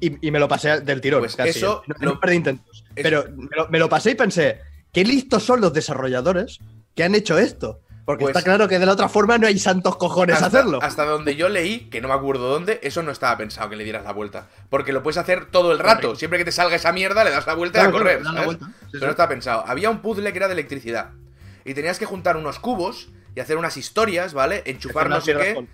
[0.02, 1.20] Y, y me lo pasé del tirón.
[1.20, 1.82] Pues casi, eso.
[1.86, 2.82] No, lo- no perdí intentos.
[2.96, 4.60] eso- Pero me lo, me lo pasé y pensé,
[4.92, 6.58] qué listos son los desarrolladores
[6.96, 7.80] que han hecho esto.
[8.04, 10.80] Porque Pues- está claro que de la otra forma no hay santos cojones hasta, hacerlo.
[10.82, 13.84] hasta donde yo leí, que no me acuerdo dónde, eso no estaba pensado que le
[13.84, 14.48] dieras la vuelta.
[14.68, 15.94] Porque lo puedes hacer todo el rato.
[16.00, 16.16] Correcto.
[16.16, 18.20] Siempre que te salga esa mierda, le das la vuelta y a correr.
[18.24, 18.58] Pero sí.
[19.00, 19.62] no estaba pensado.
[19.68, 21.10] Había un puzzle que era de electricidad.
[21.64, 24.64] Y tenías que juntar unos cubos y hacer unas historias, ¿vale?
[24.66, 25.54] Enchufar no sé qué.
[25.54, 25.68] Con,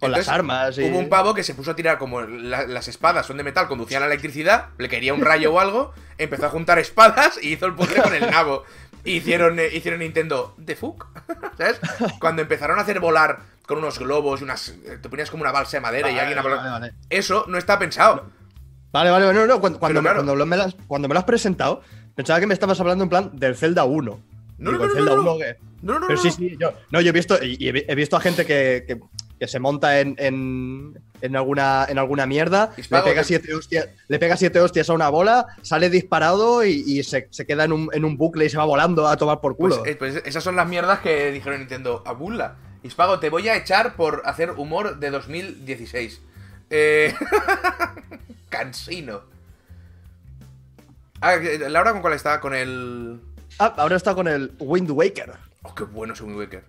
[0.00, 0.76] con las armas.
[0.78, 0.82] Y...
[0.84, 3.68] Hubo un pavo que se puso a tirar como la- las espadas son de metal,
[3.68, 7.66] conducían la electricidad, le quería un rayo o algo, empezó a juntar espadas y hizo
[7.66, 8.64] el puzzle con el nabo.
[9.04, 11.06] Y hicieron, eh, hicieron Nintendo The Fuck,
[11.58, 11.78] ¿sabes?
[12.20, 14.68] Cuando empezaron a hacer volar con unos globos y unas.
[14.70, 16.42] eh, Te ponías como una balsa de madera y Vale, alguien.
[16.56, 16.92] vale, vale.
[17.10, 18.26] Eso no está pensado.
[18.92, 20.18] Vale, vale, no, no, cuando, cuando, me, claro.
[20.20, 21.82] cuando, lo, me, las- cuando me lo has presentado,
[22.14, 24.20] pensaba que me estabas hablando en plan del Zelda 1.
[24.56, 25.32] No, Digo, no, el no, Zelda no, no.
[25.34, 26.06] 1 que- No, no, no.
[26.06, 28.20] Pero no, sí, sí, yo, no, yo he visto, y y he he visto a
[28.20, 29.00] gente que, que-
[29.38, 34.18] que se monta en, en, en alguna, en alguna mierda, le pega, siete hostias, le
[34.18, 37.90] pega siete hostias a una bola, sale disparado y, y se, se queda en un,
[37.92, 39.86] en un bucle y se va volando a tomar por Pues, culo.
[39.86, 42.02] eh, pues esas son las mierdas que dijeron Nintendo.
[42.06, 42.56] Abulla.
[42.82, 46.20] Hispago, te voy a echar por hacer humor de 2016.
[46.70, 47.14] Eh...
[48.48, 49.22] Cansino.
[51.20, 52.40] Ah, eh, Laura, ¿con cuál está?
[52.40, 53.20] Con el.
[53.58, 55.32] Ah, ahora está con el Wind Waker.
[55.62, 56.64] Oh, qué bueno es Wind Waker.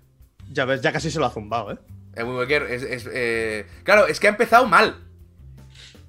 [0.51, 1.78] Ya ves, ya casi se lo ha zumbado, ¿eh?
[2.15, 2.84] El Wind Waker es.
[2.84, 5.01] es, eh, Claro, es que ha empezado mal.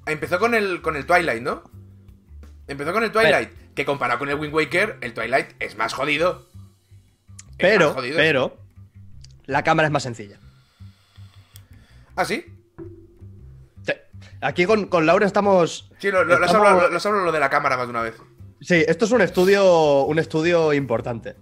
[0.06, 1.62] Empezó con el, con el Twilight, ¿no?
[2.68, 3.50] Empezó con el Twilight.
[3.74, 6.46] Que comparado con el Wind Waker, el Twilight es más jodido.
[7.50, 8.16] Es Pero, más jodido.
[8.16, 8.56] pero,
[9.46, 10.38] la cámara es más sencilla.
[12.14, 12.44] ¿Ah, sí?
[14.40, 15.90] Aquí con, con Laura estamos.
[15.98, 17.76] Sí, lo, lo, lo has Estamos- hablado, lo- lo has hablado lo de la cámara
[17.76, 18.14] más de una vez.
[18.60, 21.36] Sí, esto es un estudio, un estudio importante.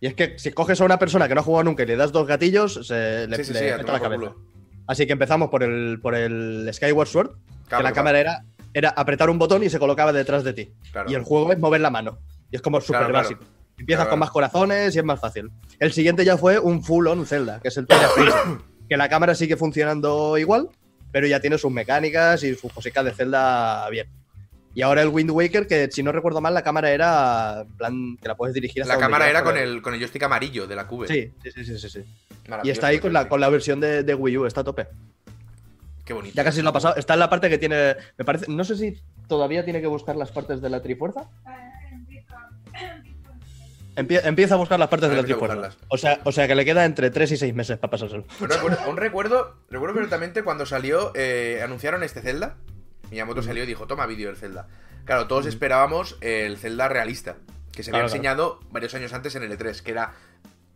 [0.00, 1.96] Y es que si coges a una persona que no ha jugado nunca y le
[1.96, 4.34] das dos gatillos, se le, sí, sí, le sí, a mete tomar la cabeza.
[4.86, 7.30] Así que empezamos por el, por el Skyward Sword,
[7.68, 7.94] que la claro.
[7.94, 10.72] cámara era, era apretar un botón y se colocaba detrás de ti.
[10.92, 11.10] Claro.
[11.10, 12.18] Y el juego es mover la mano.
[12.50, 13.44] Y es como súper básico.
[13.78, 15.50] Empiezas con más corazones y es más fácil.
[15.78, 17.86] El siguiente ya fue un full on Zelda, que es el
[18.88, 20.68] que la cámara sigue funcionando igual,
[21.12, 24.08] pero ya tiene sus mecánicas y sus cositas de Zelda bien.
[24.76, 28.16] Y ahora el Wind Waker, que si no recuerdo mal, la cámara era en plan
[28.20, 30.66] que la puedes dirigir hasta La cámara quieras era con el- con el joystick amarillo
[30.66, 31.08] de la cube.
[31.08, 32.04] Sí, sí, sí, sí, sí.
[32.62, 34.86] Y está ahí con la, con la versión de, de Wii U, está a tope.
[36.04, 36.34] Qué bonito.
[36.36, 36.94] Ya casi lo ha pasado.
[36.96, 37.96] Está en la parte que tiene.
[38.18, 38.44] Me parece.
[38.52, 41.22] No sé si todavía tiene que buscar las partes de la Trifuerza.
[43.96, 45.70] Empie- empieza a buscar las partes de la Trifuerza.
[45.88, 48.24] O sea, o sea que le queda entre 3 y 6 meses para pasárselo.
[48.40, 52.56] Recuerdo- aún recuerdo, recuerdo perfectamente cuando salió, eh, anunciaron este Zelda.
[53.10, 54.68] Miyamoto salió y dijo, toma vídeo del Zelda.
[55.04, 57.36] Claro, todos esperábamos el Zelda realista,
[57.72, 58.06] que se había claro.
[58.12, 60.12] enseñado varios años antes en el E3, que era...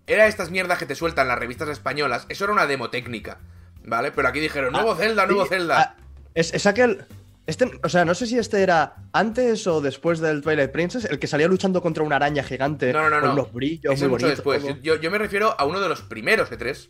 [0.06, 3.38] Era estas mierdas que te sueltan las revistas españolas, eso era una demo técnica,
[3.84, 4.10] ¿vale?
[4.10, 5.78] Pero aquí dijeron, nuevo Ah, Zelda, nuevo sí, Zelda.
[5.80, 5.96] ah,
[6.34, 7.04] es, es aquel.
[7.46, 11.18] Este, o sea, no sé si este era antes o después del Twilight Princess, el
[11.20, 13.32] que salía luchando contra una araña gigante No, no, no, con no.
[13.42, 14.64] unos brillos Eso muy mucho después.
[14.82, 16.88] Yo, yo me refiero a uno de los primeros E3.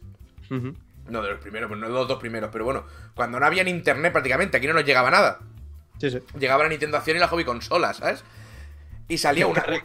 [0.51, 0.75] Ujú.
[1.11, 3.65] No de los primeros, pues no de los dos primeros, pero bueno, cuando no había
[3.65, 5.41] ni internet prácticamente, aquí no nos llegaba nada.
[6.01, 6.19] Sí, sí.
[6.39, 8.25] Llegaba la Nintendo Acción y la Hobby Consola, ¿sabes?
[9.09, 9.63] Y salía una...
[9.63, 9.83] Qué,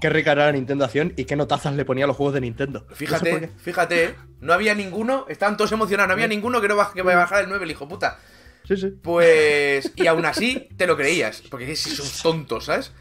[0.00, 2.40] qué rica era la Nintendo Acción y qué notazas le ponía a los juegos de
[2.42, 2.80] Nintendo.
[2.88, 3.48] No sé Fíjate, qué.
[3.56, 7.16] fíjate, no había ninguno, estaban todos emocionados, no había ninguno que no baj- que vaya
[7.18, 8.18] a bajar el 9, el hijo puta.
[8.64, 8.88] Sí, sí.
[9.02, 9.92] Pues.
[9.94, 12.92] Y aún así te lo creías, porque si son tontos, ¿sabes?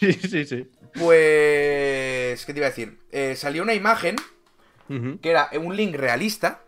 [0.00, 0.68] Sí, sí, sí.
[0.94, 2.44] Pues.
[2.46, 2.98] ¿Qué te iba a decir?
[3.12, 4.16] Eh, salió una imagen
[5.22, 6.62] que era un link realista,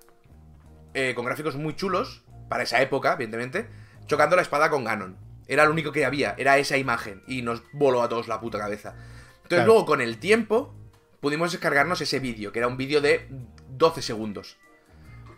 [0.95, 3.67] eh, con gráficos muy chulos, para esa época, evidentemente,
[4.07, 5.17] chocando la espada con Ganon.
[5.49, 7.23] Era lo único que había, era esa imagen.
[7.27, 8.91] Y nos voló a todos la puta cabeza.
[8.91, 9.67] Entonces Claro.
[9.67, 10.75] luego con el tiempo
[11.21, 13.29] pudimos descargarnos ese vídeo, que era un vídeo de
[13.71, 14.57] 12 segundos.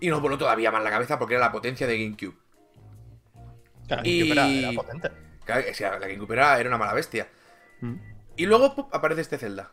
[0.00, 2.36] Y nos voló todavía más la cabeza porque era la potencia de GameCube.
[3.86, 5.10] Claro, Y- era, era potente.
[5.44, 7.28] Claro, o sea, la GameCube era, era una mala bestia.
[7.80, 7.94] Mm.
[8.36, 9.70] Y luego aparece este Zelda.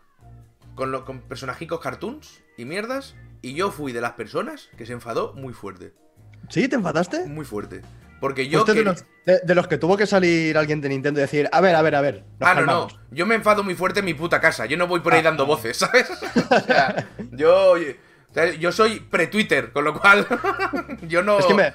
[0.75, 3.15] Con, lo- con personajicos cartoons y mierdas.
[3.41, 5.93] Y yo fui de las personas que se enfadó muy fuerte.
[6.49, 6.67] ¿Sí?
[6.67, 7.25] ¿Te enfadaste?
[7.25, 7.81] Muy fuerte.
[8.19, 8.59] Porque yo.
[8.63, 11.49] Fuiste de, los, de- de los que tuvo que salir alguien de Nintendo y decir,
[11.51, 12.23] a ver, a ver, a ver.
[12.39, 12.65] Ah, no, no.
[12.67, 12.99] calmamos".
[13.09, 14.65] Yo me enfado muy fuerte en mi puta casa.
[14.67, 16.07] Yo no voy por ahí Ah, dando voces, ¿sabes?
[16.51, 17.71] o sea, yo.
[17.73, 20.27] o sea, yo soy pre-Twitter, con lo cual.
[21.07, 21.39] yo no.
[21.39, 21.73] Es que me.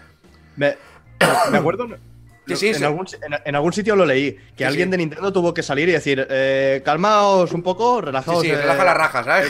[0.57, 0.77] Me,
[1.51, 1.89] me acuerdo.
[2.47, 2.85] Sí, sí, en, sí.
[2.85, 4.37] algún, en- en algún sitio lo leí.
[4.57, 8.43] Que alguien de Nintendo tuvo que salir y decir, eh, calmaos un poco, relajaos.
[8.43, 9.49] sí, eh, relaja la raja, ¿sabes?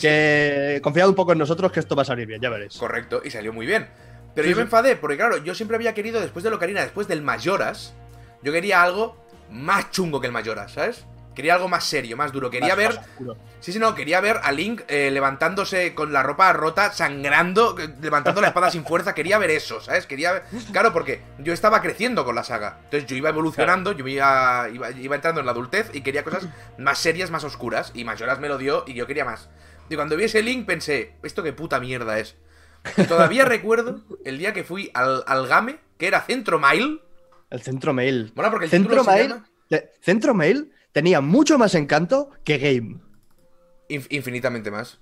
[0.00, 0.80] Que.
[0.82, 2.76] confiad un poco en nosotros que esto va a salir bien, ya veréis.
[2.76, 3.88] Correcto, y salió muy bien.
[4.34, 7.06] Pero Sí, yo me enfadé, porque claro, yo siempre había querido, después de Locarina, después
[7.06, 7.94] del Mayoras,
[8.42, 11.04] yo quería algo más chungo que el Mayoras, ¿sabes?
[11.34, 12.50] Quería algo más serio, más duro.
[12.50, 12.98] Quería ver.
[13.60, 17.88] Sí, sí, no, quería ver a Link eh, levantándose con la ropa rota, sangrando, eh,
[18.02, 19.14] levantando la espada sin fuerza.
[19.14, 20.06] Quería ver eso, ¿sabes?
[20.06, 20.42] Quería ver.
[20.72, 22.80] Claro, porque yo estaba creciendo con la saga.
[22.84, 26.48] Entonces yo iba evolucionando, yo iba, iba, iba entrando en la adultez y quería cosas
[26.76, 27.92] más serias, más oscuras.
[27.94, 29.48] Y Mayoras me lo dio y yo quería más.
[29.92, 32.36] Y cuando vi ese Link pensé, ¿esto qué puta mierda es?
[32.96, 37.00] Y todavía recuerdo el día que fui al, al Game, que era Centro Mail.
[37.50, 38.32] El Centro Mail.
[38.34, 39.46] Bueno, porque el Centro Mail, llama
[40.00, 43.00] Centro Mail tenía mucho más encanto que Game.
[43.88, 45.00] Inf- infinitamente más.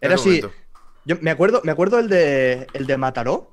[0.00, 0.40] Era así.
[0.40, 0.52] momento.
[1.04, 3.50] Yo me acuerdo, me acuerdo el de el de Mataró.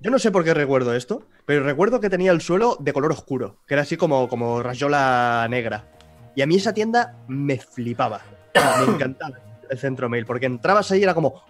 [0.00, 3.10] Yo no sé por qué recuerdo esto, pero recuerdo que tenía el suelo de color
[3.12, 5.90] oscuro, que era así como, como rayola negra.
[6.36, 8.22] Y a mí esa tienda me flipaba.
[8.54, 9.36] Me encantaba
[9.70, 11.42] el centro mail, porque entrabas ahí y era como.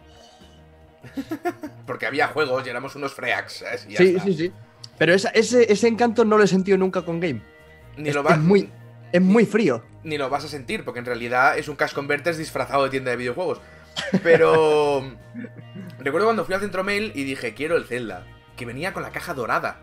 [1.87, 3.87] Porque había juegos y éramos unos freaks, ¿sabes?
[3.89, 4.25] Y ya Sí, está.
[4.25, 4.53] sí, sí.
[4.99, 7.41] Pero esa- ese, ese encanto no lo he sentido nunca con Game.
[7.97, 8.71] Ni es, lo vas, es muy,
[9.11, 9.83] es muy frío.
[10.05, 13.11] ni lo vas a sentir, porque en realidad es un Cash Converters disfrazado de tienda
[13.11, 13.61] de videojuegos.
[14.23, 15.03] Pero.
[15.99, 19.11] recuerdo cuando fui al centro mail y dije, quiero el Zelda, que venía con la
[19.11, 19.79] caja dorada.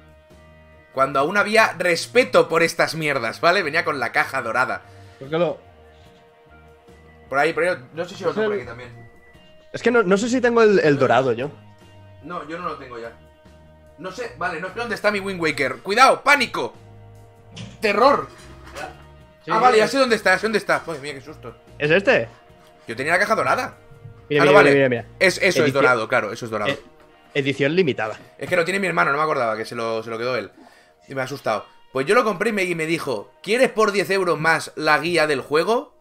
[0.93, 3.61] Cuando aún había respeto por estas mierdas, ¿vale?
[3.63, 4.83] Venía con la caja dorada.
[7.29, 9.09] Por ahí, por ahí, no sé si lo tengo por aquí también.
[9.73, 11.51] Es que no, no sé si tengo el, el dorado yo.
[12.23, 13.11] No, yo no lo tengo ya.
[13.97, 15.77] No sé, vale, no sé dónde está mi Wind Waker.
[15.77, 16.21] ¡Cuidado!
[16.23, 16.73] ¡Pánico!
[17.81, 18.27] ¡Terror!
[19.49, 20.81] ah, vale, ya sé dónde está, ya sé dónde está.
[20.85, 21.55] Madre mía, qué susto.
[21.77, 22.27] ¿Es este?
[22.87, 23.75] Yo tenía la caja dorada.
[24.29, 24.73] Mira, Ah, no, mira, vale.
[24.75, 25.15] mira, mira, mira.
[25.19, 26.71] Es, eso es Edición- dorado, claro, eso es dorado.
[26.71, 26.79] Eh,
[27.33, 28.17] edición limitada.
[28.37, 30.35] Es que lo tiene mi hermano, no me acordaba que se lo, se lo quedó
[30.35, 30.51] él.
[31.07, 31.65] Y me ha asustado.
[31.93, 34.99] Pues yo lo compré y me, y me dijo, ¿quieres por 10 euros más la
[34.99, 35.96] guía del juego?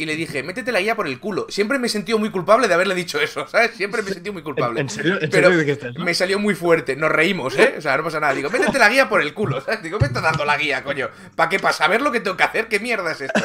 [0.00, 1.46] Y le dije, métete la guía por el culo.
[1.48, 3.72] Siempre me he sentido muy culpable de haberle dicho eso, ¿sabes?
[3.72, 4.78] Siempre me he sentido muy culpable.
[4.80, 5.20] ¿En, en serio?
[5.20, 5.98] ¿En Pero serio dijiste eso?
[5.98, 6.94] me salió muy fuerte.
[6.94, 7.74] Nos reímos, ¿eh?
[7.78, 8.32] O sea, no pasa nada.
[8.32, 9.82] Digo, métete la guía por el culo, ¿sabes?
[9.82, 11.08] Digo, me está dando la guía, coño.
[11.34, 11.58] ¿Para qué?
[11.58, 12.68] ¿Para saber lo que tengo que hacer?
[12.68, 13.40] ¿Qué mierda es esto?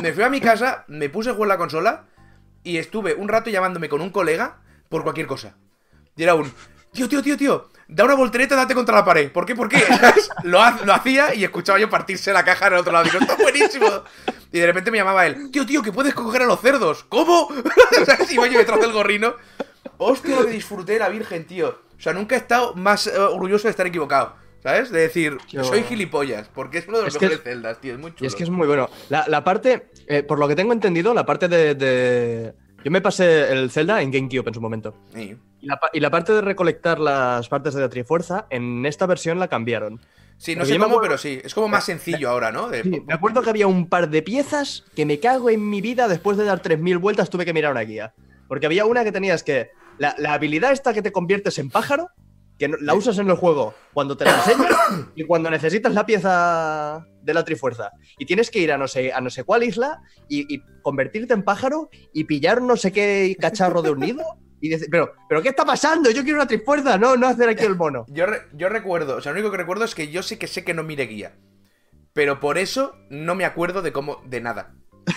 [0.00, 2.04] Me fui a mi casa, me puse a jugar la consola
[2.62, 5.56] y estuve un rato llamándome con un colega por cualquier cosa.
[6.16, 6.52] Y era un,
[6.92, 9.30] tío, tío, tío, tío, da una voltereta, date contra la pared.
[9.30, 9.54] ¿Por qué?
[9.54, 9.82] ¿Por qué?
[10.44, 13.04] Lo, ha- lo hacía y escuchaba yo partirse la caja en el otro lado.
[13.04, 13.86] Digo, esto es buenísimo.
[14.52, 17.04] Y de repente me llamaba él, tío, tío, que puedes coger a los cerdos.
[17.08, 17.48] ¿Cómo?
[18.06, 18.32] ¿Sabes?
[18.32, 19.34] Iba yo detrás del gorrino.
[19.98, 21.68] Hostia, lo que disfruté de la Virgen, tío.
[21.96, 24.34] O sea, nunca he estado más eh, orgulloso de estar equivocado.
[24.62, 24.90] ¿Sabes?
[24.90, 27.94] De decir, Yo- soy gilipollas, porque es uno de los Es mejores es- celdas, tío.
[27.94, 28.24] Es muy chulo.
[28.24, 28.90] Y es que es muy bueno.
[29.08, 33.00] La, la parte, eh, por lo que tengo entendido, la parte de, de- Yo me
[33.00, 34.94] pasé el Zelda en GameCube en su momento.
[35.14, 35.36] Sí.
[35.60, 39.06] Y la, pa- y la parte de recolectar las partes de la Trifuerza, en esta
[39.06, 40.00] versión la cambiaron.
[40.38, 41.40] Sí, no sé cómo, acuerdo- pero sí.
[41.44, 42.68] Es como más sencillo ahora, ¿no?
[42.70, 45.80] De- Sí, me acuerdo que había un par de piezas que me cago en mi
[45.82, 48.14] vida, después de dar 3.000 vueltas tuve que mirar una guía.
[48.48, 49.70] Porque había una que tenías que...
[49.98, 52.08] La, la habilidad esta que te conviertes en pájaro,
[52.58, 54.72] que no- la usas en el juego cuando te la enseñas
[55.14, 57.90] y cuando necesitas la pieza de la trifuerza.
[58.18, 61.34] Y tienes que ir a no sé, a no sé cuál isla y, y convertirte
[61.34, 64.24] en pájaro y pillar no sé qué cacharro de un nido.
[64.60, 66.10] Y decir, pero, pero ¿qué está pasando?
[66.10, 68.04] Yo quiero una trifuerza, no, no hacer aquí el mono.
[68.08, 70.46] Yo, re- yo recuerdo, o sea, lo único que recuerdo es que yo sé que
[70.46, 71.32] sé que no mire guía.
[72.12, 74.74] Pero por eso no me acuerdo de cómo, de nada.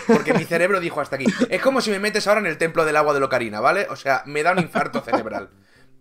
[0.07, 1.25] Porque mi cerebro dijo hasta aquí.
[1.49, 3.87] Es como si me metes ahora en el templo del agua de Locarina, ¿vale?
[3.89, 5.49] O sea, me da un infarto cerebral.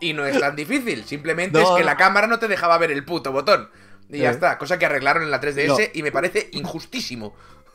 [0.00, 2.90] Y no es tan difícil, simplemente No, es que la cámara no te dejaba ver
[2.90, 3.70] el puto botón.
[4.08, 4.32] Y ya Eh.
[4.34, 5.76] está, cosa que arreglaron en la 3DS No.
[5.94, 7.34] y me parece injustísimo.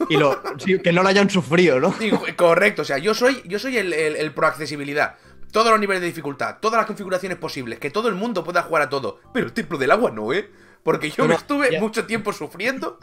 [0.10, 1.96] Y lo, sí, que no lo hayan sufrido, ¿no?
[2.36, 5.16] Correcto, o sea, yo soy, yo soy el, el, el pro accesibilidad.
[5.58, 8.84] Todos los niveles de dificultad, todas las configuraciones posibles, que todo el mundo pueda jugar
[8.84, 9.20] a todo.
[9.34, 10.52] Pero el templo del agua no, ¿eh?
[10.84, 11.80] Porque yo No, me estuve ya.
[11.80, 13.00] mucho tiempo sufriendo,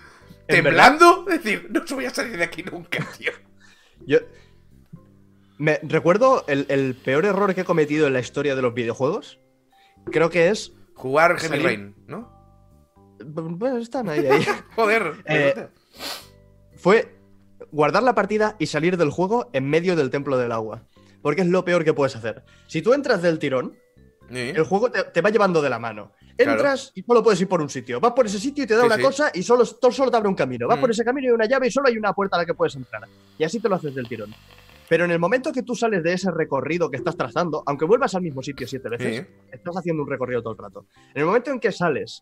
[0.46, 3.32] ¿En temblando, es decir, no voy a salir de aquí nunca, tío.
[4.06, 4.18] Yo
[5.58, 9.38] me recuerdo el, el peor error que he cometido en la historia de los videojuegos.
[10.12, 12.32] Creo que es Jugar Heavy Salir- Rain, ¿no?
[13.24, 14.44] Bueno, están ahí, ahí.
[14.76, 15.12] Joder.
[15.26, 15.68] Eh.
[16.76, 17.16] Fue
[17.72, 20.82] guardar la partida y salir del juego en medio del templo del agua.
[21.24, 22.44] Porque es lo peor que puedes hacer.
[22.66, 23.76] Si tú entras del tirón,
[24.30, 24.38] Sí.
[24.54, 26.12] el juego te, te va llevando de la mano.
[26.36, 26.52] Claro.
[26.52, 27.98] Entras y solo puedes ir por un sitio.
[28.00, 29.02] Vas por ese sitio y te da Sí, una sí.
[29.02, 30.66] cosa y solo, solo te abre un camino.
[30.68, 30.80] Vas Mm.
[30.80, 32.52] por ese camino y hay una llave y solo hay una puerta a la que
[32.54, 33.02] puedes entrar.
[33.38, 34.34] Y así te lo haces del tirón.
[34.88, 38.14] Pero en el momento que tú sales de ese recorrido que estás trazando, aunque vuelvas
[38.14, 40.86] al mismo sitio siete veces, estás haciendo un recorrido todo el rato.
[41.14, 42.20] En el momento en que sales,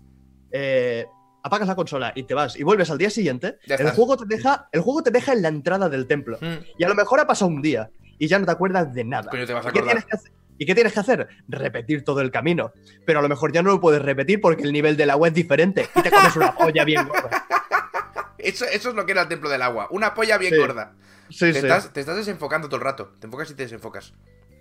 [0.53, 1.07] eh,
[1.43, 4.69] apagas la consola y te vas y vuelves al día siguiente, el juego, te deja,
[4.71, 6.39] el juego te deja en la entrada del templo.
[6.41, 6.65] Mm.
[6.79, 9.31] Y a lo mejor ha pasado un día y ya no te acuerdas de nada.
[9.31, 10.33] Coño, te vas a ¿Y qué, tienes que hacer?
[10.59, 11.29] ¿Y qué tienes que hacer?
[11.49, 12.73] Repetir todo el camino.
[13.05, 15.35] Pero a lo mejor ya no lo puedes repetir porque el nivel del agua es
[15.35, 17.47] diferente y te comes una polla bien gorda.
[18.39, 19.87] Eso, eso es lo que era el templo del agua.
[19.93, 20.59] Una polla bien Sí.
[20.59, 20.95] gorda.
[21.31, 21.59] Sí, Te, sí.
[21.61, 23.15] estás, te estás desenfocando todo el rato.
[23.21, 24.15] Te enfocas y te desenfocas.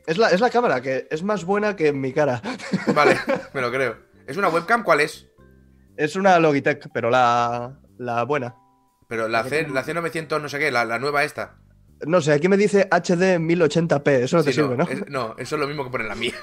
[0.05, 2.41] Es, la, es la cámara, que es más buena que mi cara.
[2.93, 3.17] Vale,
[3.55, 3.97] me lo creo.
[4.27, 4.83] ¿Es una webcam?
[4.83, 5.27] ¿Cuál es?
[5.97, 8.55] Es una Logitech, pero la, la buena.
[9.07, 11.55] Pero la, C, la C900 no sé qué, la, la nueva esta.
[12.05, 14.83] No sé, aquí me dice HD 1080p, eso no te Sí, sirve, ¿no?
[14.85, 16.33] es- no, eso es lo mismo que poner la mía.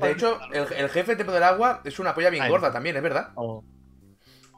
[0.00, 2.50] De hecho, el, el jefe templo del agua es una polla bien Ay.
[2.50, 3.30] gorda también, es verdad.
[3.36, 3.64] Oh.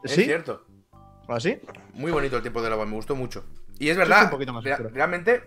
[0.03, 0.25] Es ¿Sí?
[0.25, 0.65] cierto.
[1.29, 1.59] ¿Así?
[1.95, 3.45] Muy bonito el tiempo del agua, me gustó mucho.
[3.79, 4.91] Y es verdad, sí, un poquito más rea- oscuro.
[4.95, 5.43] realmente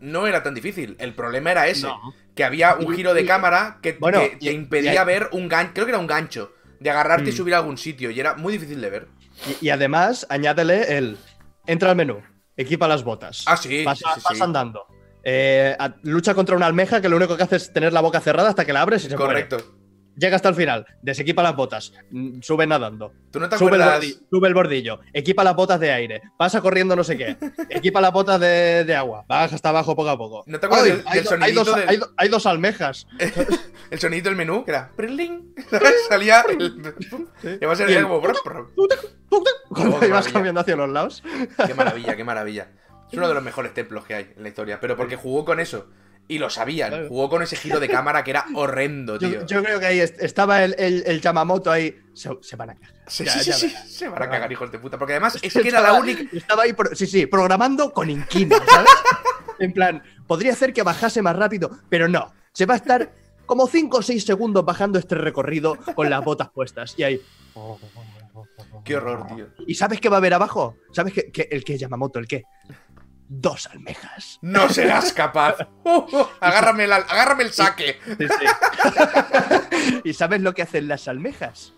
[0.00, 0.96] no era tan difícil.
[0.98, 1.98] El problema era ese, No.
[2.34, 5.06] que había un giro de y- cámara que, Bueno, que y- te impedía y hay-
[5.06, 7.36] ver un gancho, creo que era un gancho, de agarrarte y Mm.
[7.36, 9.08] subir a algún sitio, y era muy difícil de ver.
[9.60, 11.16] Y, y además, añádele el.
[11.66, 12.20] Entra al menú,
[12.56, 13.44] equipa las botas.
[13.46, 14.86] Ah, sí, sí, sí, andando.
[15.24, 18.48] Eh, lucha contra una almeja que lo único que hace es tener la boca cerrada
[18.48, 19.48] hasta que la abres y se muere.
[20.14, 23.82] Llega hasta el final, desequipa las botas, mm, sube nadando, ¿Tú no te sube el,
[23.82, 24.04] acuerdas?
[24.04, 27.36] bordi- sube el bordillo, equipa las botas de aire, pasa corriendo no sé qué,
[27.70, 30.44] equipa las botas de, de agua, baja hasta abajo poco a poco.
[30.46, 32.46] ¿No te acuerdas Ay, del- hay, del do- hay dos, del- hay do- hay dos
[32.46, 33.06] almejas.
[33.90, 34.90] El sonidito del menú, que era.
[36.08, 36.94] Salía el.
[37.90, 38.20] Y el- como.
[39.68, 41.22] Cuando Oh, ibas cambiando hacia los lados.
[41.66, 42.68] Qué maravilla, qué maravilla.
[43.10, 45.60] Es uno de los mejores templos que hay en la historia, pero porque jugó con
[45.60, 45.88] eso.
[46.28, 46.90] Y lo sabían.
[46.90, 47.08] Claro.
[47.08, 49.28] Jugó con ese giro de cámara que era horrendo, tío.
[49.28, 51.94] Yo, yo creo que ahí est- estaba el, el, el Yamamoto ahí.
[52.14, 52.94] Se, se van a cagar.
[53.06, 53.90] Sí, Ya, sí, sí, ya sí, verás.
[53.92, 54.98] Se van a cagar, hijos de puta.
[54.98, 56.22] Porque además es que era la única.
[56.36, 58.90] Estaba ahí, pro- sí, sí, programando con inquina, ¿sabes?
[59.58, 62.32] en plan, podría hacer que bajase más rápido, pero no.
[62.52, 63.12] Se va a estar
[63.44, 66.94] como 5 o 6 segundos bajando este recorrido con las botas puestas.
[66.96, 67.20] Y ahí.
[68.84, 69.48] Qué horror, tío.
[69.66, 70.76] ¿Y sabes qué va a haber abajo?
[70.92, 71.30] ¿Sabes qué?
[71.30, 72.18] qué- el es Yamamoto?
[72.18, 72.42] ¿El qué?
[73.34, 74.38] Dos almejas.
[74.42, 75.56] No serás capaz.
[75.84, 77.98] Uh, uh, agárrame, la- agárrame el saque.
[78.04, 80.00] Sí, sí.
[80.04, 81.72] ¿Y sabes lo que hacen las almejas?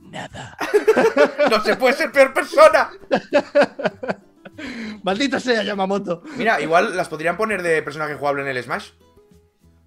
[0.00, 0.56] Nada.
[1.50, 2.90] No se puede ser peor persona.
[5.02, 6.22] Maldito sea Yamamoto.
[6.36, 8.90] Mira, igual las podrían poner de personaje jugable en el Smash.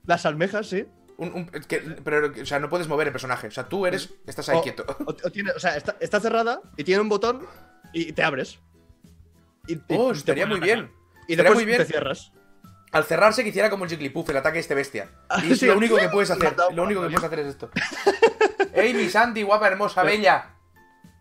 [0.06, 0.86] Las almejas, sí.
[1.18, 3.48] Un- un- que- pero, o sea, no puedes mover el personaje.
[3.48, 4.13] O sea, tú eres.
[4.28, 4.86] Estás ahí O- quieto.
[5.06, 7.46] O, o tiene, o sea, está, está cerrada y tiene un botón
[7.94, 8.60] y te abres.
[9.67, 10.91] Y, Oh, estaría muy bien.
[11.28, 11.78] Y Estaría muy bien.
[11.80, 12.32] te cierras.
[12.91, 15.10] Al cerrarse que hiciera como el Jigglypuff, el ataque de este bestia.
[15.30, 16.56] Ah, Y es lo único que puedes hacer.
[16.73, 17.69] Lo único que puedes hacer es esto.
[18.73, 20.51] ¡Ey, mi Sandy, guapa, hermosa, bella!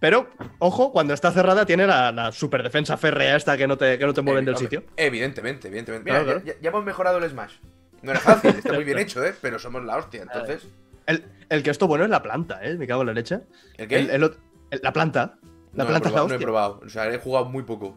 [0.00, 0.28] Pero,
[0.59, 4.04] ojo, cuando está cerrada tiene la, la super defensa férrea esta que no te, que
[4.04, 4.85] no te mueven del Evi- sitio.
[4.96, 6.11] Evidentemente, evidentemente.
[6.11, 6.59] Mira, Claro, ya- claro.
[6.59, 7.54] Ya, ya hemos mejorado el Smash.
[8.02, 9.35] No era fácil, está muy bien hecho, ¿eh?
[9.40, 10.66] Pero somos la hostia, entonces.
[11.07, 12.74] El, el que esto bueno es la planta, ¿eh?
[12.76, 13.40] Me cago en la leche.
[13.78, 13.96] ¿El qué?
[14.00, 14.37] El-
[14.83, 15.38] la planta.
[15.72, 16.44] La no, planta he es la probado, no he hostia.
[16.46, 16.80] probado.
[16.85, 17.96] O sea, he jugado muy poco.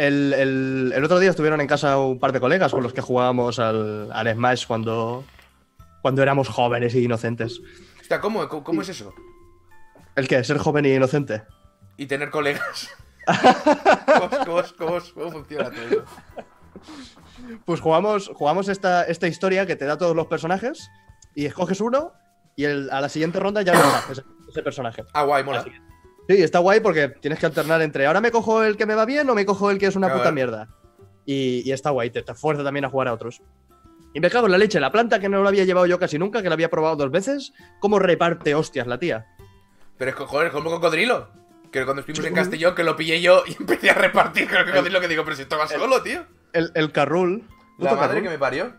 [0.00, 3.02] El, el- el otro día estuvieron en casa un par de colegas con los que
[3.02, 5.24] jugábamos al, al Smash cuando,
[6.00, 7.60] cuando éramos jóvenes e inocentes.
[8.00, 9.12] Hostia, ¿cómo, cómo, cómo es eso?
[10.16, 10.42] ¿El qué?
[10.42, 11.42] ¿Ser joven e inocente?
[11.98, 12.88] Y tener colegas.
[13.26, 16.04] ¿Cómo, cómo- cómo- cómo funciona todo eso?
[17.66, 20.88] Pues jugamos, jugamos esta, esta historia que te da todos los personajes
[21.34, 22.12] y escoges uno
[22.56, 25.04] y el- a la siguiente ronda ya está ese, ese personaje.
[25.12, 25.64] Ah, guay, mola.
[26.28, 29.04] Sí, está guay porque tienes que alternar entre ahora me cojo el que me va
[29.04, 30.68] bien o me cojo el que es una puta mierda.
[31.26, 33.42] Y, y está guay, te, te fuerza también a jugar a otros.
[34.14, 36.18] Y me cago en la leche, la planta que no la había llevado yo casi
[36.18, 39.26] nunca, que la había probado dos veces, ¿cómo reparte hostias la tía?
[39.98, 41.28] Pero es que, joder, como cocodrilo.
[41.70, 44.66] Que cuando estuvimos en Castellón, que lo pillé yo y empecé a repartir con el
[44.66, 46.24] cocodrilo que digo, pero si esto va solo, tío.
[46.52, 47.44] El, el Carrul.
[47.78, 48.22] La madre Carrul.
[48.24, 48.72] que me parió.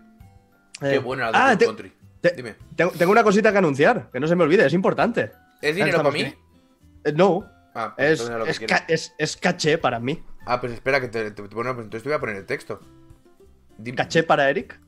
[0.82, 1.94] Eh, Qué bueno el ah, te- Country.
[2.20, 2.56] te- Dime.
[2.76, 5.32] tengo, tengo una cosita que anunciar, que no se me olvide, es importante.
[5.62, 6.34] ¿Es dinero para mí?
[7.04, 8.76] Eh, no, Ah, pues es, que es, quiero.
[8.76, 10.22] ca- es- es caché para mí.
[10.46, 12.80] Ah, pues espera, que te, te- bueno, pues entonces te voy a poner el texto.
[13.96, 14.80] Caché para Eric.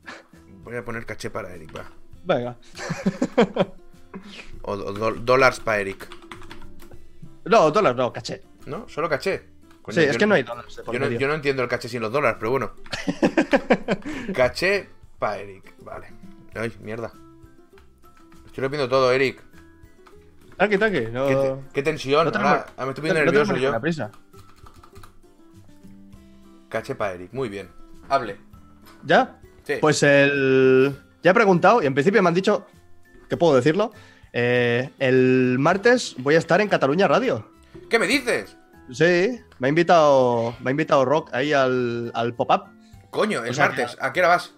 [0.62, 1.90] Voy a poner caché para Eric, va.
[2.24, 2.56] Venga.
[4.62, 6.08] O, o do- dólares para Eric.
[7.44, 8.42] No, dólar, no, caché.
[8.66, 8.88] ¿No?
[8.88, 9.42] Solo caché.
[9.82, 10.76] Coño, sí, yo es que no hay dólares.
[10.86, 11.18] Yo no, medio.
[11.18, 12.72] yo no entiendo el caché sin los dólares, pero bueno.
[14.34, 16.08] caché para Eric, vale.
[16.54, 17.12] Ay, mierda.
[18.46, 19.42] Estoy rompiendo todo, Eric.
[20.56, 21.00] Tranqui, tranqui.
[21.12, 22.24] No, Qué, te- qué tensión.
[22.26, 23.58] no Ahora, ah, me estoy poniendo no nervioso yo.
[23.60, 24.10] ninguna prisa.
[26.68, 27.32] Caché para Eric.
[27.32, 27.68] Muy bien.
[28.08, 28.36] Hable.
[29.04, 29.38] ¿Ya?
[29.64, 29.74] Sí.
[29.80, 30.94] Pues el.
[31.22, 32.66] Ya he preguntado y en principio me han dicho.
[33.28, 33.92] que puedo decirlo?
[34.32, 37.48] Eh, el martes voy a estar en Cataluña Radio.
[37.88, 38.56] ¿Qué me dices?
[38.90, 40.54] Sí, me ha invitado.
[40.60, 42.64] Me ha invitado Rock ahí al, al pop-up.
[43.10, 43.96] Coño, el O sea, martes.
[44.00, 44.54] ¿A qué hora vas?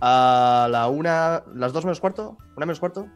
[0.00, 1.42] A la una.
[1.54, 2.36] ¿Las dos menos cuarto?
[2.56, 3.08] ¿Una menos cuarto?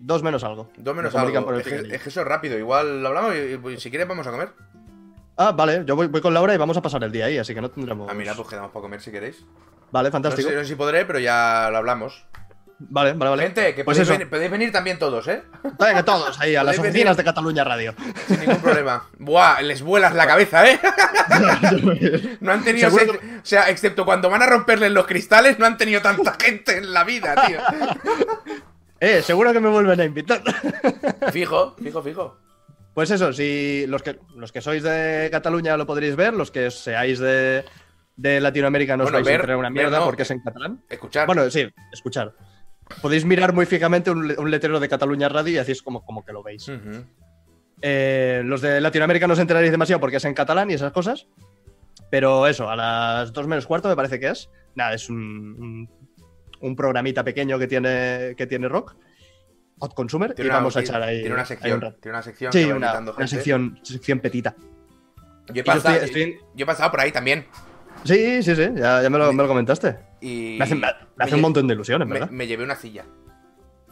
[0.00, 0.70] Dos menos algo.
[0.76, 1.52] Dos menos Me algo.
[1.54, 1.94] Es que, Twitter.
[1.96, 2.56] es que eso es rápido.
[2.58, 4.50] Igual lo hablamos y, y si quieres vamos a comer.
[5.36, 7.54] Ah, vale, yo voy, voy con Laura y vamos a pasar el día ahí, así
[7.54, 8.08] que no tendremos.
[8.10, 9.44] Ah, mira, pues quedamos para comer si queréis.
[9.92, 10.48] Vale, No fantástico.
[10.48, 12.24] sé, no sé si podré, pero ya lo hablamos.
[12.80, 13.42] Vale, vale, vale.
[13.44, 15.42] Gente, que Pues podéis, venir, podéis venir también todos, ¿eh?
[15.80, 17.16] Venga, todos ahí, a las oficinas venir.
[17.16, 17.94] de Cataluña Radio.
[18.28, 19.04] Sin ningún problema.
[19.18, 20.78] Buah, les vuelas la cabeza, ¿eh?
[22.40, 22.88] No han tenido.
[22.88, 22.98] O
[23.42, 27.02] sea, excepto cuando van a romperles los cristales, no han tenido tanta gente en la
[27.04, 27.58] vida, tío.
[29.00, 30.42] eh, seguro que me vuelven a invitar.
[31.32, 32.36] Fijo, fijo, fijo.
[32.94, 36.70] Pues eso, si los que, los que sois de Cataluña lo podréis ver, los que
[36.70, 37.64] seáis de,
[38.16, 40.04] de Latinoamérica no os Bueno, vais ver- a una mierda no.
[40.06, 40.82] porque es en catalán.
[40.88, 41.26] Escuchar.
[41.26, 42.32] Bueno, sí, escuchar.
[43.00, 46.24] Podéis mirar muy fijamente un, le- un letrero de Cataluña Radio y hacéis como, como
[46.24, 46.68] que lo veis.
[47.80, 51.28] Eh, los de Latinoamérica no os enteraréis demasiado porque es en catalán y esas cosas.
[52.10, 54.48] Pero eso, a las 2 menos cuarto me parece que es.
[54.74, 55.90] Nada, es un, un,
[56.60, 58.94] un programita pequeño que tiene, que tiene Rock.
[59.80, 60.34] Hot Consumer.
[60.34, 61.20] Tiene y una- vamos a echar ahí.
[61.20, 61.84] Tiene una sección.
[61.84, 61.94] un.
[62.00, 63.28] Tiene una sección Sí, que una, una gente.
[63.28, 64.54] sección, sección petita.
[65.48, 67.46] Yo he, yo pasado, estoy- estoy en- yo he pasado por ahí también.
[68.04, 69.96] Sí, sí, sí, ya, ya me, lo, me lo comentaste.
[70.20, 70.56] Y.
[70.58, 70.86] Me hace, me-
[71.18, 72.30] hace un montón de me, verdad.
[72.30, 73.04] me llevé una silla.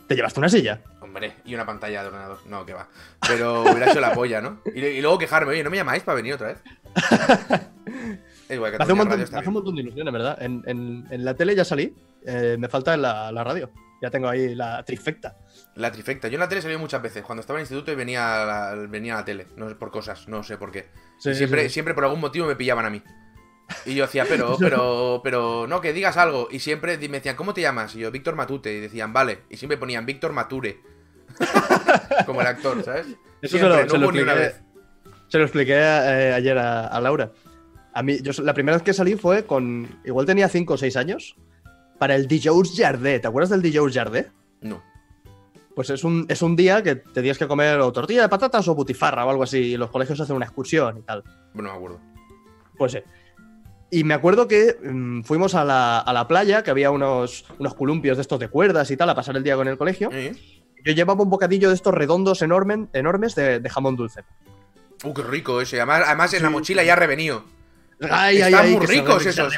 [0.09, 0.83] ¿Te llevaste una silla?
[1.01, 2.39] Hombre, y una pantalla de ordenador.
[2.47, 2.89] No, que va.
[3.27, 4.61] Pero hubiera sido la polla, ¿no?
[4.75, 6.59] Y, y luego quejarme, oye, ¿no me llamáis para venir otra vez?
[8.49, 10.41] Es igual, Me hace, un montón, me hace un montón de ilusión, en verdad.
[10.41, 11.93] En, en- en la tele ya salí.
[12.27, 13.71] Eh, me falta la, la radio.
[14.03, 15.39] Ya tengo ahí la trifecta.
[15.77, 16.29] La trifecta.
[16.29, 17.23] Yo en la tele salí muchas veces.
[17.25, 19.47] Cuando estaba en el instituto y venía a la, venía a la tele.
[19.57, 20.89] No sé por cosas, no sé por qué.
[21.19, 21.71] Sí, Y sí, siempre, sí.
[21.71, 23.03] siempre por algún motivo me pillaban a mí.
[23.87, 26.49] Y yo hacía, pero, pero, pero, no, que digas algo.
[26.51, 27.95] Y siempre me decían, ¿cómo te llamas?
[27.95, 28.75] Y yo, Víctor Matute.
[28.75, 29.41] Y decían, vale.
[29.49, 30.79] Y siempre ponían Víctor Mature.
[32.27, 33.07] Como el actor, ¿sabes?
[33.07, 34.55] Eso se Siempre, lo- se no lo hubo ni una expliqué.
[34.59, 34.63] vez.
[35.29, 37.33] Se lo expliqué eh, ayer a, a Laura.
[37.95, 40.01] A mí, yo la primera vez que salí fue con.
[40.05, 41.37] Igual tenía 5 o 6 años.
[41.99, 43.21] Para el Dijous Jardé.
[43.21, 44.31] ¿Te acuerdas del Dijous Jardé?
[44.61, 44.83] No.
[45.75, 48.75] Pues es un, es un día que tenías que comer o tortilla de patatas o
[48.75, 49.59] butifarra o algo así.
[49.59, 51.23] Y los colegios hacen una excursión y tal.
[51.53, 52.01] Bueno, me acuerdo.
[52.77, 52.99] Pues sí.
[53.91, 57.75] Y me acuerdo que mm, fuimos a la, a la playa, que había unos, unos
[57.75, 60.11] columpios de estos de cuerdas y tal, a pasar el día con el colegio.
[60.13, 60.35] ¿Eh?
[60.85, 64.23] Yo llevaba un bocadillo de estos redondos enormes, enormes de, de jamón dulce.
[65.05, 65.77] Uh, qué rico ese.
[65.77, 67.45] Además, además en la mochila ya revenido.
[68.11, 69.55] Ay, Están ay, muy que ricos se esos.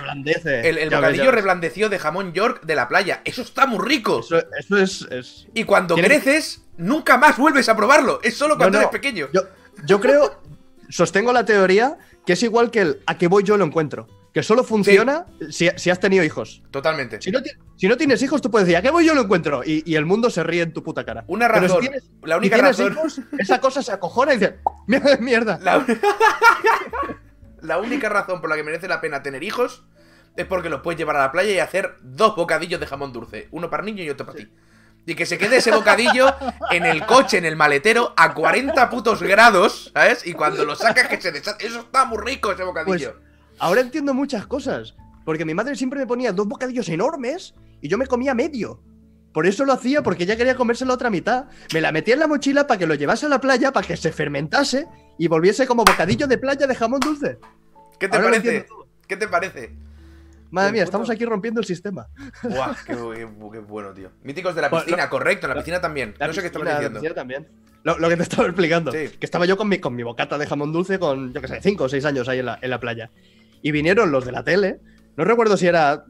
[0.46, 1.34] El, el bocadillo ves.
[1.34, 3.20] reblandecido de jamón York de la playa.
[3.24, 4.20] Eso está muy rico.
[4.20, 8.20] Eso, eso es, es- Y cuando creces, nunca más vuelves a probarlo.
[8.22, 9.26] Es solo cuando No, no, eres pequeño.
[9.32, 9.42] Yo,
[9.84, 10.40] yo creo,
[10.88, 14.06] sostengo la teoría que es igual que el a qué voy yo lo encuentro.
[14.32, 16.62] Que solo funciona si, si has tenido hijos.
[16.70, 17.20] Totalmente.
[17.20, 19.22] Si no, ti- si no tienes hijos, tú puedes decir, ¿a qué voy yo lo
[19.22, 19.62] encuentro?
[19.64, 21.24] Y, y el mundo se ríe en tu puta cara.
[21.26, 21.80] Una si razón.
[21.80, 22.92] tienes- la si única tienes razón.
[22.92, 25.58] hijos, esa cosa se acojona y dice, mierda, mierda.
[25.60, 25.84] La,
[27.62, 29.84] la única razón por la que merece la pena tener hijos
[30.36, 33.48] es porque los puedes llevar a la playa y hacer dos bocadillos de jamón dulce.
[33.50, 34.48] Uno para niño y otro para ti.
[35.06, 36.34] Y que se quede ese bocadillo
[36.70, 40.26] en el coche, en el maletero, a 40 putos grados, ¿sabes?
[40.26, 41.66] Y cuando lo sacas que se deshace.
[41.66, 43.16] Eso está muy rico, ese bocadillo.
[43.58, 44.94] Ahora entiendo muchas cosas.
[45.24, 48.80] Porque mi madre siempre me ponía dos bocadillos enormes y yo me comía medio.
[49.32, 51.46] Por eso lo hacía, porque ella quería comerse la otra mitad.
[51.72, 53.96] Me la metía en la mochila para que lo llevase a la playa, para que
[53.96, 54.86] se fermentase
[55.18, 57.38] y volviese como bocadillo de playa de jamón dulce.
[58.00, 58.66] ¿Qué te Ahora parece?
[59.06, 59.74] ¿Qué te parece?
[60.50, 62.08] Madre mía, puto- estamos aquí rompiendo el sistema.
[62.42, 64.10] Buah, qué, qué- qué bueno, tío.
[64.22, 66.14] Míticos de la Bueno, piscina, correcto, en la piscina también.
[66.18, 67.00] La no sé qué estabas piscina- la diciendo.
[67.00, 67.48] piscina también.
[67.84, 68.90] Lo, lo que te estaba explicando.
[68.92, 69.08] Sí.
[69.20, 71.60] Que estaba yo con mi, con mi bocata de jamón dulce con, yo qué sé,
[71.60, 73.10] 5 o 6 años ahí en la, en la playa.
[73.62, 74.80] Y vinieron los de la tele.
[75.16, 76.04] No recuerdo si era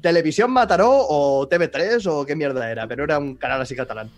[0.00, 4.10] Televisión Mataró o TV3 o qué mierda era, pero era un canal así catalán.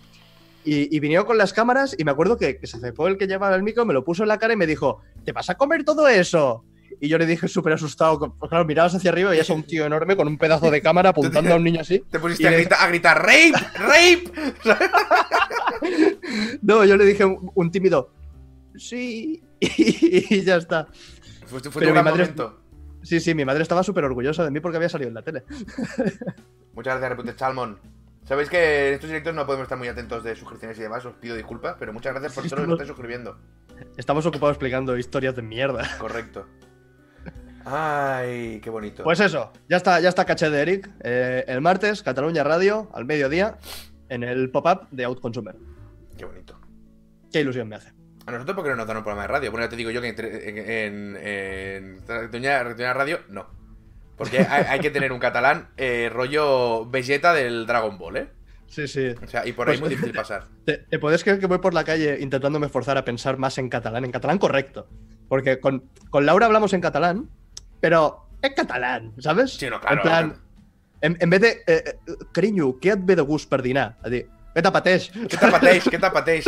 [0.65, 3.27] Y, y vinieron con las cámaras y me acuerdo que, que se acercó el que
[3.27, 5.55] llevaba el micro, me lo puso en la cara y me dijo, ¿te vas a
[5.55, 6.65] comer todo eso?
[7.01, 9.63] Y yo le dije súper asustado, pues claro, mirabas hacia arriba y veías a un
[9.63, 12.03] tío enorme con un pedazo de cámara apuntando a un niño así.
[12.11, 13.53] Te pusiste a le- gritar, a gritar ¡Rape!
[13.77, 14.33] ¡Rape!
[16.63, 18.11] No, yo le dije un, un tímido,
[18.77, 20.89] sí, y, ya está.
[21.47, 22.61] Fue, fue Pero tu mi madre- momento.
[23.03, 25.45] Sí, sí, mi madre estaba súper orgullosa de mí porque había salido en la tele.
[26.75, 27.79] Muchas gracias, Repute Salmon.
[28.25, 31.15] Sabéis que en estos directos no podemos estar muy atentos de suscripciones y demás, os
[31.15, 33.39] pido disculpas, pero muchas gracias por todos los que estáis suscribiendo.
[33.97, 35.89] Estamos ocupados explicando historias de mierda.
[35.99, 36.47] Correcto.
[37.65, 39.03] Ay, qué bonito.
[39.03, 40.91] Pues eso, ya está, ya está caché de Eric.
[41.01, 43.59] Eh, el martes, Cataluña Radio, al mediodía,
[44.09, 45.57] en el pop-up de Outconsumer.
[46.17, 46.59] Qué bonito.
[47.33, 47.98] Qué ilusión me hace.
[48.29, 49.51] A nosotros porque no nos dan un programa de radio.
[49.51, 53.47] Bueno, ya te digo yo que en, en, en Cataluña Radio, no.
[54.17, 58.29] Porque hay, hay que tener un catalán eh, rollo Vegeta del Dragon Ball, ¿eh?
[58.67, 59.15] Sí, sí.
[59.23, 60.45] O sea, y por ahí es Pues- muy difícil pasar.
[60.67, 63.71] ¿Te, te puedes creer que voy por la calle intentándome esforzar a pensar más en
[63.71, 64.05] catalán?
[64.05, 64.87] En catalán correcto.
[65.29, 67.31] Porque con, con Laura hablamos en catalán,
[67.81, 69.53] pero en catalán, ¿sabes?
[69.55, 69.97] Sí, no, claro.
[69.97, 70.37] En plan,
[71.01, 71.49] en, en vez de...
[71.67, 71.95] Eh, eh,
[72.33, 73.97] carinyo, què et ve de gust per dinar?
[74.03, 74.27] A dir,
[74.59, 75.11] què t'apeteix?
[75.31, 75.85] ¿Qué tapatéis?
[75.89, 76.45] ¿Qué tapatéis?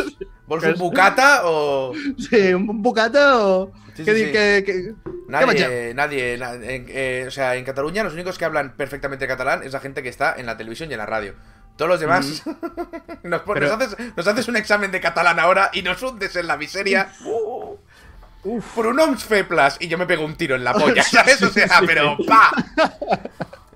[0.51, 1.93] ¿Vols un bucata o...?
[2.19, 3.71] Sí, un bocata o...
[3.95, 4.95] Sí, què sí, que, que...
[5.31, 9.73] Nadie, nadie, na- eh, o sea, en Cataluña los únicos que hablan perfectamente catalán es
[9.73, 11.35] la gente que está en la televisión y en la radio.
[11.77, 12.43] Todos los demás
[13.23, 16.35] nos, pon- Pero- nos haces, nos haces un examen de catalán ahora y nos hundes
[16.35, 17.13] en la miseria.
[17.25, 21.41] Uh, pronoms febles y yo me pego un tiro en la polla, ¿sabes?
[21.43, 22.51] O sea, pero pa.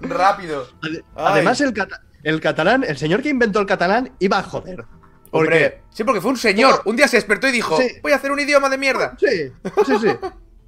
[0.00, 0.66] Rápido.
[0.82, 1.00] Ay.
[1.14, 4.84] Además, el, cata- el catalán, el señor que inventó el catalán iba a joder.
[5.30, 5.48] Porque...
[5.54, 6.82] Hombre, sí, porque fue un señor.
[6.84, 7.88] Un día se despertó y dijo, Sí.
[8.02, 9.16] voy a hacer un idioma de mierda.
[9.18, 9.52] Sí,
[9.86, 10.08] sí, sí.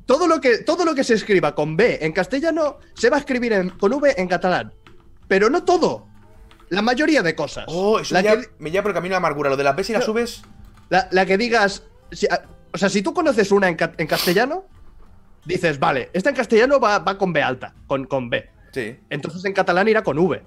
[0.07, 3.20] Todo lo, que, todo lo que se escriba con B en castellano se va a
[3.20, 4.72] escribir en- con V en catalán.
[5.28, 6.07] Pero no todo.
[6.68, 7.64] La mayoría de cosas.
[7.68, 9.50] Oh, eso la, me, que, lleva, me lleva por el camino de la amargura.
[9.50, 10.42] Lo de las B si las subes.
[10.90, 11.84] la- la que digas.
[12.12, 12.42] si- a-
[12.72, 14.64] o sea, si tú conoces una en castellano,
[15.44, 18.50] dices, vale, esta en castellano va, va con B alta, con, con B.
[18.72, 18.98] Sí.
[19.11, 20.42] Entonces en catalán irá con V.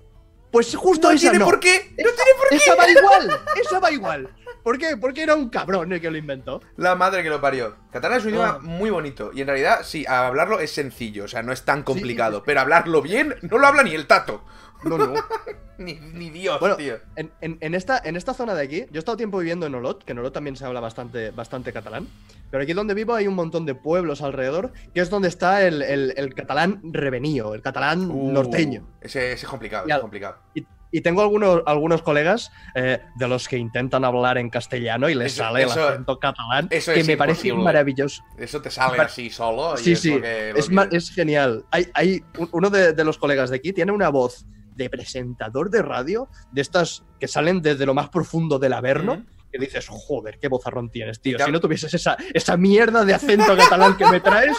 [0.52, 1.46] Pues justo No esa tiene no.
[1.46, 1.94] por qué.
[1.98, 2.56] No Esa- tiene por qué.
[2.56, 4.30] Esa va igual, esa va igual.
[4.64, 4.98] ¿Por qué?
[4.98, 6.62] Porque era un cabrón el que lo inventó.
[6.76, 7.76] La madre que lo parió.
[7.92, 8.62] Catalán es un idioma Oh.
[8.62, 9.32] muy bonito.
[9.34, 11.24] Y en realidad, sí, hablarlo es sencillo.
[11.24, 12.44] O sea, no es tan complicado.
[12.44, 14.44] Pero hablarlo bien, no lo habla ni el tato.
[14.84, 15.14] No, no.
[15.78, 16.96] Ni, ni Dios, Bueno, tío.
[17.16, 19.74] en, en- en esta, en esta zona de aquí, yo he estado tiempo viviendo en
[19.76, 22.06] Olot, que en Olot también se habla bastante, bastante catalán,
[22.52, 25.82] pero aquí donde vivo hay un montón de pueblos alrededor, que es donde está el,
[25.82, 28.86] el- el catalán revenío, el catalán Uh, norteño.
[29.00, 30.36] Ese, ese es complicado, ese es complicado.
[30.54, 35.16] Y, y tengo algunos, algunos colegas eh, de los que intentan hablar en castellano y
[35.16, 37.64] les Eso- sale eso- el acento catalán, eso que me parece imposible.
[37.64, 38.22] maravilloso.
[38.38, 39.76] Eso te sale así solo.
[39.76, 41.64] y Sí, es sí, lo que- lo es, que- es genial.
[41.72, 44.46] Hay, hay un- uno de, de los colegas de aquí tiene una voz
[44.80, 49.60] de presentador de radio, de estas que salen desde lo más profundo del Averno, que
[49.60, 51.38] dices, joder, qué vozarrón tienes, tío.
[51.38, 54.58] Si no tuvieses esa, esa mierda de acento catalán que me traes,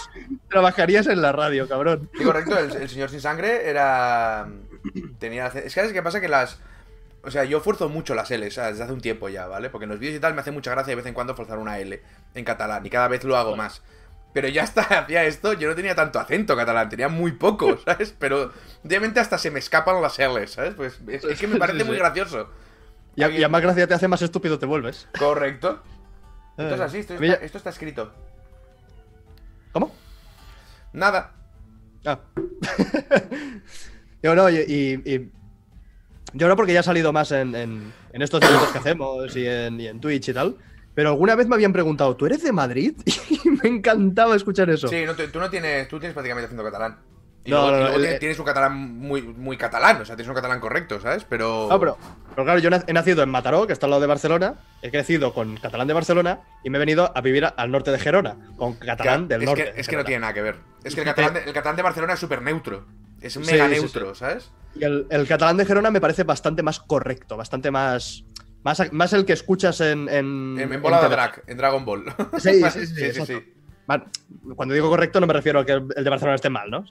[0.49, 2.11] trabajarías en la radio, cabrón.
[2.17, 4.49] Sí, correcto, el, el señor sin sangre era.
[5.19, 5.47] Tenía.
[5.47, 6.21] Es que ¿sabes qué pasa?
[6.21, 6.61] Que las.
[7.23, 9.69] O sea, yo fuerzo mucho las L, desde hace un tiempo ya, ¿vale?
[9.69, 11.59] Porque en los vídeos y tal me hace mucha gracia de vez en cuando forzar
[11.59, 12.01] una L
[12.35, 13.83] en catalán y cada vez lo hago más.
[14.33, 18.15] Pero ya hasta hacía esto, yo no tenía tanto acento catalán, tenía muy poco, ¿sabes?
[18.19, 18.53] Pero
[18.85, 20.75] obviamente hasta se me escapan las L's, ¿sabes?
[20.75, 22.49] Pues es, es que me parece Sí, muy gracioso.
[23.17, 25.09] Y a, y a más gracia te hace, más estúpido te vuelves.
[25.19, 25.83] Correcto.
[26.57, 28.13] Esto es así, esto está, esto está escrito.
[29.73, 29.95] ¿Cómo?
[30.93, 31.33] Nada.
[32.05, 32.19] Ah.
[34.23, 35.33] yo no, y, y- y-
[36.33, 39.47] Yo no, porque ya he salido más en, en- en estos directos que hacemos y
[39.47, 40.57] en, y en Twitch y tal.
[41.01, 42.93] Pero alguna vez me habían preguntado, ¿tú eres de Madrid?
[43.43, 44.87] Y me encantaba escuchar eso.
[44.87, 45.89] Sí, no tú no tienes.
[45.89, 46.99] Tú tienes prácticamente acento catalán.
[47.43, 50.05] Y No, luego, no, y no, luego el- tienes- un catalán muy, muy catalán, o
[50.05, 51.25] sea, tienes un catalán correcto, ¿sabes?
[51.25, 51.69] Pero.
[51.71, 51.97] No, pero,
[52.35, 55.33] pero claro, yo he nacido en Mataró, que está al lado de Barcelona, he crecido
[55.33, 58.75] con catalán de Barcelona y me he venido a vivir al norte de Gerona, con
[58.75, 59.73] catalán del es norte.
[59.73, 60.57] Que, es que no tiene nada que ver.
[60.85, 62.85] Es que el catalán, de, el catalán de Barcelona es súper neutro.
[63.23, 63.81] Es mega sí, sí.
[63.81, 64.51] neutro, ¿sabes?
[64.75, 68.23] Y el, el catalán de Gerona me parece bastante más correcto, bastante más.
[68.63, 70.09] Más, más el que escuchas en.
[70.09, 72.05] En, En, en bola de drag, en Dragon Ball.
[72.39, 73.35] Sí, sí, sí,
[74.55, 76.85] Cuando digo correcto no me refiero a que el de Barcelona esté mal, ¿no?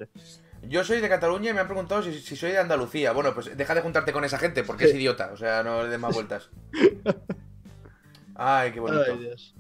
[0.67, 3.13] Yo soy de Cataluña y me han preguntado si, si soy de Andalucía.
[3.13, 5.29] Bueno, pues deja de juntarte con esa gente porque es idiota.
[5.33, 6.49] O sea, no le des más vueltas.
[8.35, 9.03] Ay, qué bonito.
[9.07, 9.55] Ay, Dios.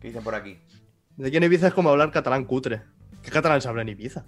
[0.00, 0.58] ¿Qué dicen por aquí?
[1.16, 2.82] De aquí en Ibiza es como hablar catalán cutre.
[3.22, 4.24] ¿Qué catalán se habla en Ibiza?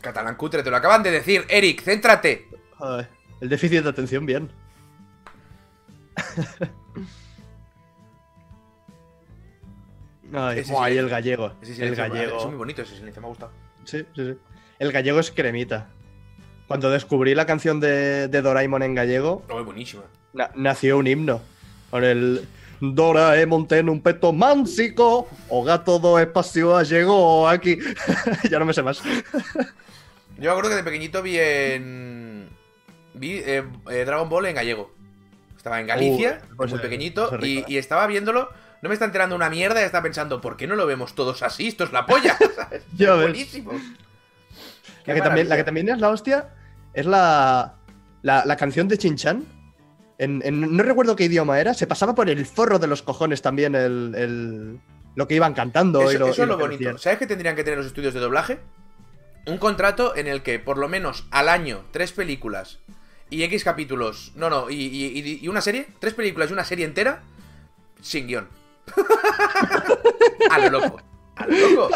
[0.00, 1.44] Catalán cutre, te lo acaban de decir.
[1.48, 2.48] Eric, céntrate.
[2.78, 3.06] Ay,
[3.40, 4.50] el déficit de atención, bien.
[10.34, 11.52] Ay, Ese sí- y el gallego.
[11.60, 12.38] Ese el gallego.
[12.38, 13.52] Es muy bonito ese silencio, me ha gustado.
[13.84, 14.34] Sí, sí, sí.
[14.78, 15.90] El gallego es cremita.
[16.66, 20.04] Cuando descubrí la canción de, de Doraemon en gallego, Oh, buenísima.
[20.32, 21.42] na- nació un himno.
[21.90, 22.46] Con el
[22.80, 27.76] Doraemon ten un peto mansico, o gato do espacio llegó aquí.
[28.50, 29.02] ya no me sé más.
[29.02, 29.10] Yo
[30.38, 32.48] me acuerdo que de pequeñito vi en.
[33.14, 34.94] Vi eh, eh, Dragon Ball en gallego.
[35.62, 38.48] Estaba en Galicia, Uh, pues, muy pequeñito, es y, estaba viéndolo.
[38.82, 41.44] No me está enterando una mierda y estaba pensando, ¿por qué no lo vemos todos
[41.44, 41.68] así?
[41.68, 42.36] Esto es la polla.
[42.70, 42.82] ves.
[42.98, 43.70] Buenísimo.
[45.06, 46.48] La que, también, la que también es la hostia
[46.94, 47.74] es la,
[48.22, 49.44] la, la canción de Chinchan.
[50.18, 51.74] En, en- no recuerdo qué idioma era.
[51.74, 54.80] Se pasaba por el forro de los cojones también el, el-
[55.14, 56.00] lo que iban cantando.
[56.02, 56.78] Eso, y lo, eso y es lo bonito.
[56.78, 56.98] decían.
[56.98, 58.58] ¿Sabes qué tendrían que tener los estudios de doblaje?
[59.46, 62.78] un contrato en el que por lo menos al año tres películas
[63.34, 66.84] y X capítulos, no, no, y, y- y una serie, tres películas y una serie
[66.84, 67.22] entera
[68.00, 68.48] sin guion.
[70.50, 71.00] a lo loco.
[71.36, 71.90] A lo loco.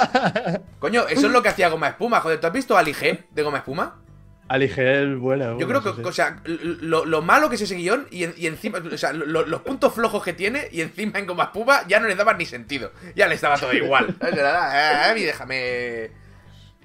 [0.79, 2.41] Coño, eso es lo que hacía Goma Espuma, joder.
[2.41, 4.01] ¿Tú has visto Ali G de Goma Espuma?
[4.49, 5.47] Aligel, buena.
[5.47, 8.23] Yo buena, creo que, sí, o sea, lo, lo malo que es ese guion y,
[8.23, 11.45] en- y encima, o sea, lo- los puntos flojos que tiene y encima en Goma
[11.45, 12.93] Espuma ya no le daban ni sentido.
[13.17, 14.15] Ya le estaba todo igual.
[14.21, 16.11] "Ah, A mí déjame.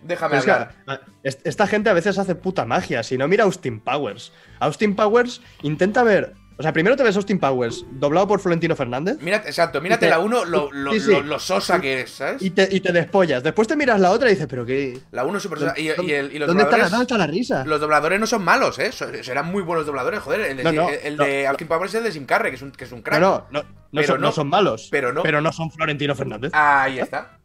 [0.04, 1.02] Déjame Pero es que, hablar.
[1.24, 3.04] esta gente a veces hace puta magia.
[3.04, 4.32] Si no, mira Austin Powers.
[4.60, 6.34] Austin Powers intenta ver.
[6.58, 10.10] O sea, primero te ves Austin Powers doblado por Florentino Fernández Mira, exacto, mírate te-
[10.12, 11.12] la uno, lo, lo, sí, sí.
[11.12, 12.40] lo- lo sosa que es, ¿sabes?
[12.42, 13.42] y te, y te despollas.
[13.42, 15.00] Después te miras la otra y dices, ¿pero qué?
[15.12, 15.74] La 1 es súper sosa.
[15.80, 17.66] Y, y el- y los ¿Dónde está la, está risa?
[17.66, 18.92] Los dobladores no son malos, ¿eh?
[18.92, 20.42] Serán muy buenos dobladores, joder.
[20.42, 21.50] El de, No, no, el, el no, de no.
[21.50, 23.20] Austin Powers es el de Jim Carrey, que es un, que es un crack.
[23.22, 24.88] No, no, no, Pero son, no no- son malos.
[24.92, 26.52] pero no- Pero no son Florentino Fernández.
[26.54, 27.40] Ahí está.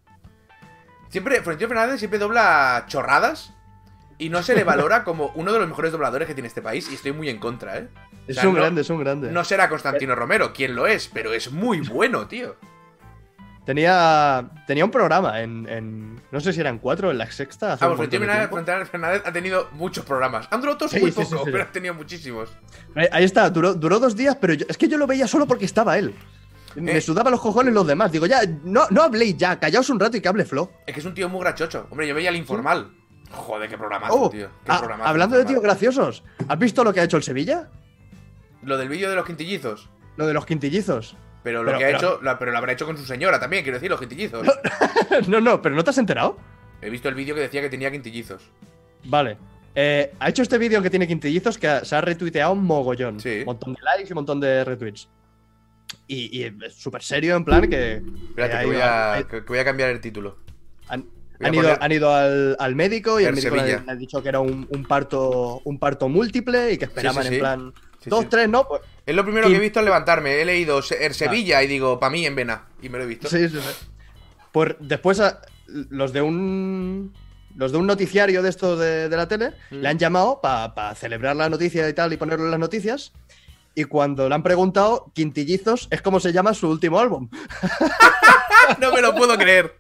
[1.17, 3.55] Siempre, Florentino Fernández siempre dobla chorradas
[4.19, 6.91] y no se le valora como uno de los mejores dobladores que tiene este país
[6.91, 7.89] y estoy muy en contra, ¿eh?
[8.13, 9.33] O es sea, un no- grande, es un grande.
[9.33, 12.57] No será Constantino Romero, quien lo es, pero es muy bueno, tío.
[13.65, 17.73] Tenía, tenía un programa en, en- No sé si eran cuatro, en la sexta.
[17.73, 18.27] hace Ah, un Florentino
[18.91, 20.47] Fernández, ha tenido muchos programas.
[20.51, 21.51] Han durado todos Sí, muy sí, poco, sí.
[21.51, 22.51] pero ha tenido muchísimos.
[22.95, 25.47] Ahí, ahí está, duró, duró dos días, pero yo- es que yo lo veía solo
[25.47, 26.15] porque estaba él.
[26.77, 27.01] Me Eh.
[27.01, 28.13] sudaba los cojones los demás.
[28.13, 30.71] Digo, ya, no, no habléis ya, callaos un rato y que hable Flo.
[30.87, 31.87] Es que es un tío muy grachocho.
[31.91, 32.91] Hombre, yo veía el informal.
[33.31, 34.49] Joder, qué programazo, Oh, tío.
[34.65, 37.69] Qué ah, programazo, hablando de tíos graciosos, ¿has visto lo que ha hecho el Sevilla?
[38.63, 39.89] Lo del vídeo de los quintillizos.
[40.17, 41.17] Lo de los quintillizos.
[41.43, 43.39] Pero lo Pero- que ha pero- hecho, la- pero lo habrá hecho con su señora
[43.41, 44.47] también, quiero decir, los quintillizos.
[45.29, 46.37] no, no, pero ¿no te has enterado?
[46.83, 48.43] He visto el vídeo que decía que tenía quintillizos.
[49.05, 49.39] Vale.
[49.75, 53.21] Eh, ha hecho este vídeo que tiene quintillizos que se ha retuiteado un mogollón.
[53.21, 53.41] Sí.
[53.41, 55.09] Un montón de likes y un montón de retweets.
[56.09, 58.03] Y, y es súper serio, en plan que.
[58.29, 60.39] Espérate, que voy, a, que- voy a cambiar el título.
[60.89, 61.05] Han,
[61.41, 64.29] han ido, poner- han ido al, al médico y el médico le, ha dicho que
[64.29, 67.35] era un, un parto un parto múltiple y que esperaban sí, sí.
[67.35, 68.69] en plan Sí, dos, tres, ¿no?
[68.69, 70.41] Pues, Es lo primero Y- que he visto al levantarme.
[70.41, 72.67] He leído el Sevilla y digo, pa' mí en vena.
[72.81, 73.29] Y me lo he visto.
[73.29, 73.87] sí, sí, sí.
[74.53, 77.13] Pues después a- los de un
[77.57, 79.75] los de un noticiario de estos de, de la tele Mm.
[79.77, 83.13] le han llamado para celebrar la noticia y tal y ponerlo en las noticias.
[83.79, 87.29] Y cuando le han preguntado, Quintillizos es como se llama su último álbum.
[88.81, 89.77] no me lo puedo creer.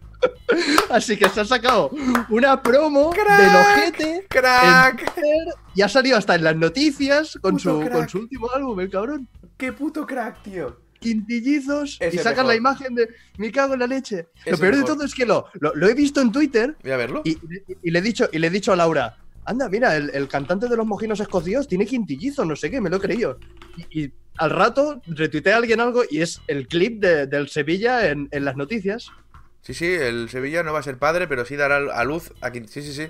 [0.91, 1.91] Así que se ha sacado
[2.31, 3.41] una promo ¡Crack!
[3.41, 5.01] del ojete ¡Crack!
[5.01, 7.93] en Twitter y ha salido hasta en las noticias con Puto su, crack.
[7.93, 9.29] con su último álbum, el cabrón.
[9.57, 10.79] ¡Qué puto crack, tío!
[11.01, 12.45] Quintillizos y sacan mejor.
[12.47, 14.29] la imagen de me cago en la leche.
[14.47, 16.97] Lo peor de todo es que lo, lo, lo he visto en Twitter Voy a
[16.97, 17.23] verlo.
[17.25, 17.41] y, y-
[17.83, 19.17] y le he dicho, y le he dicho a Laura,
[19.47, 22.91] anda, mira, el, el cantante de los mojinos escocíos tiene quintillizos, no sé qué, me
[22.91, 23.39] lo he creído.
[23.91, 28.09] Y, y al rato retuitea a alguien algo y es el clip de- del Sevilla
[28.11, 29.11] en, en las noticias.
[29.63, 32.51] Sí, sí, el Sevilla no va a ser padre, pero sí dará a luz a
[32.51, 33.09] Quint- Sí, sí, sí.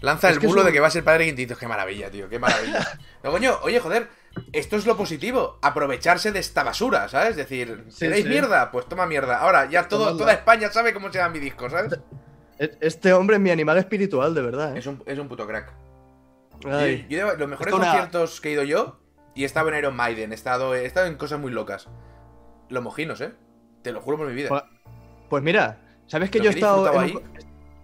[0.00, 1.58] Lanza Es el bulo un- de que va a ser padre Quintillizos.
[1.58, 2.98] Qué maravilla, tío, qué maravilla.
[3.22, 4.08] no, coño, oye, joder,
[4.52, 5.58] esto es lo positivo.
[5.62, 7.30] Aprovecharse de esta basura, ¿sabes?
[7.30, 8.28] Es decir, Sí, ¿queréis sí.
[8.30, 8.70] mierda?
[8.72, 9.38] Pues toma mierda.
[9.38, 10.18] Ahora, ya todo, Tomadla.
[10.18, 11.92] toda España sabe cómo se llama mi disco, ¿sabes?
[12.64, 14.76] E- Este hombre es mi animal espiritual, de verdad.
[14.76, 14.78] ¿eh?
[14.78, 15.72] Es un, es un puto crack.
[16.64, 17.06] Ay.
[17.08, 18.98] Yo, yo- los mejores Esto una- conciertos que he ido yo,
[19.34, 21.88] y he estado en Iron Maiden, he estado, he estado en cosas muy locas.
[22.68, 23.32] Los mojinos, ¿eh?
[23.82, 24.48] Te lo juro por mi vida.
[24.48, 24.62] Pues-
[25.28, 27.22] Pues mira, ¿sabes que yo he estado, en un,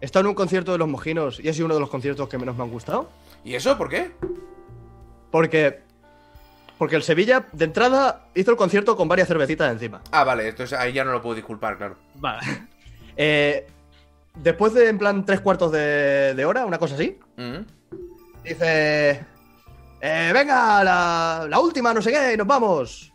[0.00, 2.28] he estado en un concierto de los mojinos y ha sido uno de los conciertos
[2.28, 3.08] que menos me han gustado?
[3.42, 4.12] ¿Y eso por qué?
[5.30, 5.80] Porque,
[6.78, 10.02] porque el Sevilla, de entrada, hizo el concierto con varias cervecitas encima.
[10.12, 11.96] Ah, vale, entonces ahí ya no lo puedo disculpar, claro.
[12.16, 12.40] Vale.
[13.16, 13.66] Eh,
[14.42, 17.58] después de, en plan, tres cuartos de, de hora, una cosa así, Mm.
[18.44, 19.24] dice:
[20.00, 23.12] eh, Venga, la, la última, no sé qué, y nos vamos.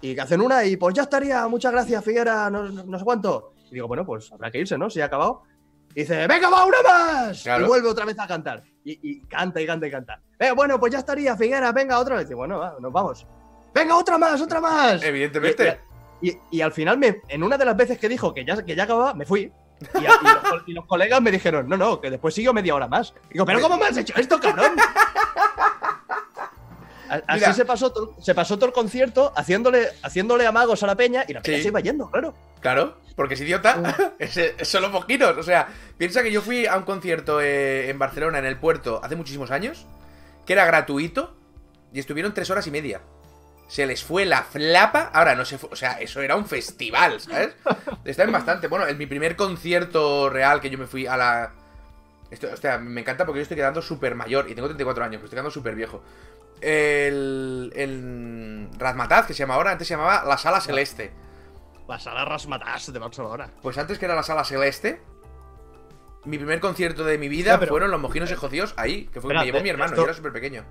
[0.00, 3.04] Y que hacen una, y pues ya estaría, muchas gracias, Figuera, no, no- no sé
[3.04, 3.52] cuánto.
[3.70, 4.88] Y digo, bueno, pues habrá que irse, ¿no?
[4.90, 5.42] Si ha acabado.
[5.94, 7.42] Y dice, venga, va, una más.
[7.42, 7.64] Claro.
[7.64, 8.62] Y vuelve otra vez a cantar.
[8.84, 10.20] Y, y canta y canta y canta.
[10.38, 12.30] "Eh, bueno, pues ya estaría, Figuera, venga, otra vez.
[12.30, 13.26] Y bueno, va, nos vamos.
[13.74, 15.02] Venga, otra más, otra más.
[15.02, 15.80] Evidentemente.
[16.22, 18.62] Y, y- y al final, me, en una de las veces que dijo que ya,
[18.64, 19.52] que ya acababa, me fui.
[19.94, 22.52] Y, a- y los, co- y los colegas me dijeron, no, no, que después siguió
[22.52, 23.14] media hora más.
[23.30, 24.72] Digo, ¿pero cómo me has hecho esto, cabrón?
[27.08, 27.52] A- Así Mira.
[27.54, 31.32] se pasó, todo, se pasó todo el concierto haciéndole, haciéndole amagos a la peña y
[31.32, 31.62] la peña Sí.
[31.64, 32.34] se iba yendo, claro.
[32.60, 34.12] Claro, porque es idiota.
[34.18, 35.36] Ese- son los mojinos.
[35.36, 35.66] O sea,
[35.98, 39.50] piensa que yo fui a un concierto eh, en Barcelona, en el puerto, hace muchísimos
[39.50, 39.86] años,
[40.46, 41.34] que era gratuito
[41.92, 43.00] y estuvieron tres horas y media.
[43.70, 45.10] Se les fue la flapa.
[45.14, 45.68] Ahora no se fue.
[45.72, 47.54] O sea, eso era un festival, ¿sabes?
[48.04, 48.66] Está en bastante.
[48.66, 51.52] Bueno, en mi primer concierto real que yo me fui a la.
[52.32, 55.24] Esto, hostia, me encanta porque yo estoy quedando súper mayor y tengo 34 años, pero
[55.26, 56.02] estoy quedando súper viejo.
[56.60, 57.72] El.
[57.76, 58.68] El.
[58.78, 61.12] Razmataz, que se llama ahora, antes se llamaba La Sala Celeste.
[61.88, 63.50] La rasmatas de Barcelona.
[63.62, 65.00] Pues antes que era la sala celeste,
[66.24, 69.40] mi primer concierto de mi vida pero- fueron los mojinos escocidos ahí, que fue Espera,
[69.40, 70.64] me llevó mi hermano, esto- yo era súper pequeño.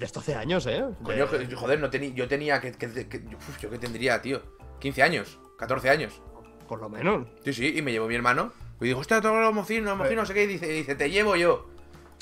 [0.00, 0.82] De esto hace años, ¿eh?
[1.02, 4.40] Coño, De- joder, no tenía, yo tenía que, que- que- uf, yo qué tendría, tío,
[4.80, 6.20] 15 años, 14 años.
[6.66, 7.26] Por lo menos.
[7.44, 8.50] Sí, sí, y me llevó mi hermano.
[8.80, 10.94] Y dijo, hostia, todos los mojinos, los mojinos, no sé qué, y dice, y dice,
[10.94, 11.66] te llevo yo.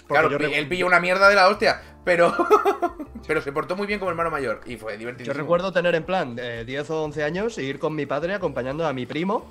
[0.08, 2.34] Claro, yo recu- él pilló una mierda de la hostia, pero
[3.28, 5.32] pero se portó muy bien como hermano mayor y fue divertido.
[5.32, 8.34] Yo recuerdo tener en plan eh, 10 o 11 años e ir con mi padre
[8.34, 9.46] acompañando a mi primo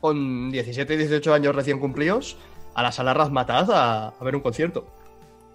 [0.00, 2.38] con 17 y 18 años recién cumplidos
[2.74, 4.86] a la sala Razmataz a, a ver un concierto.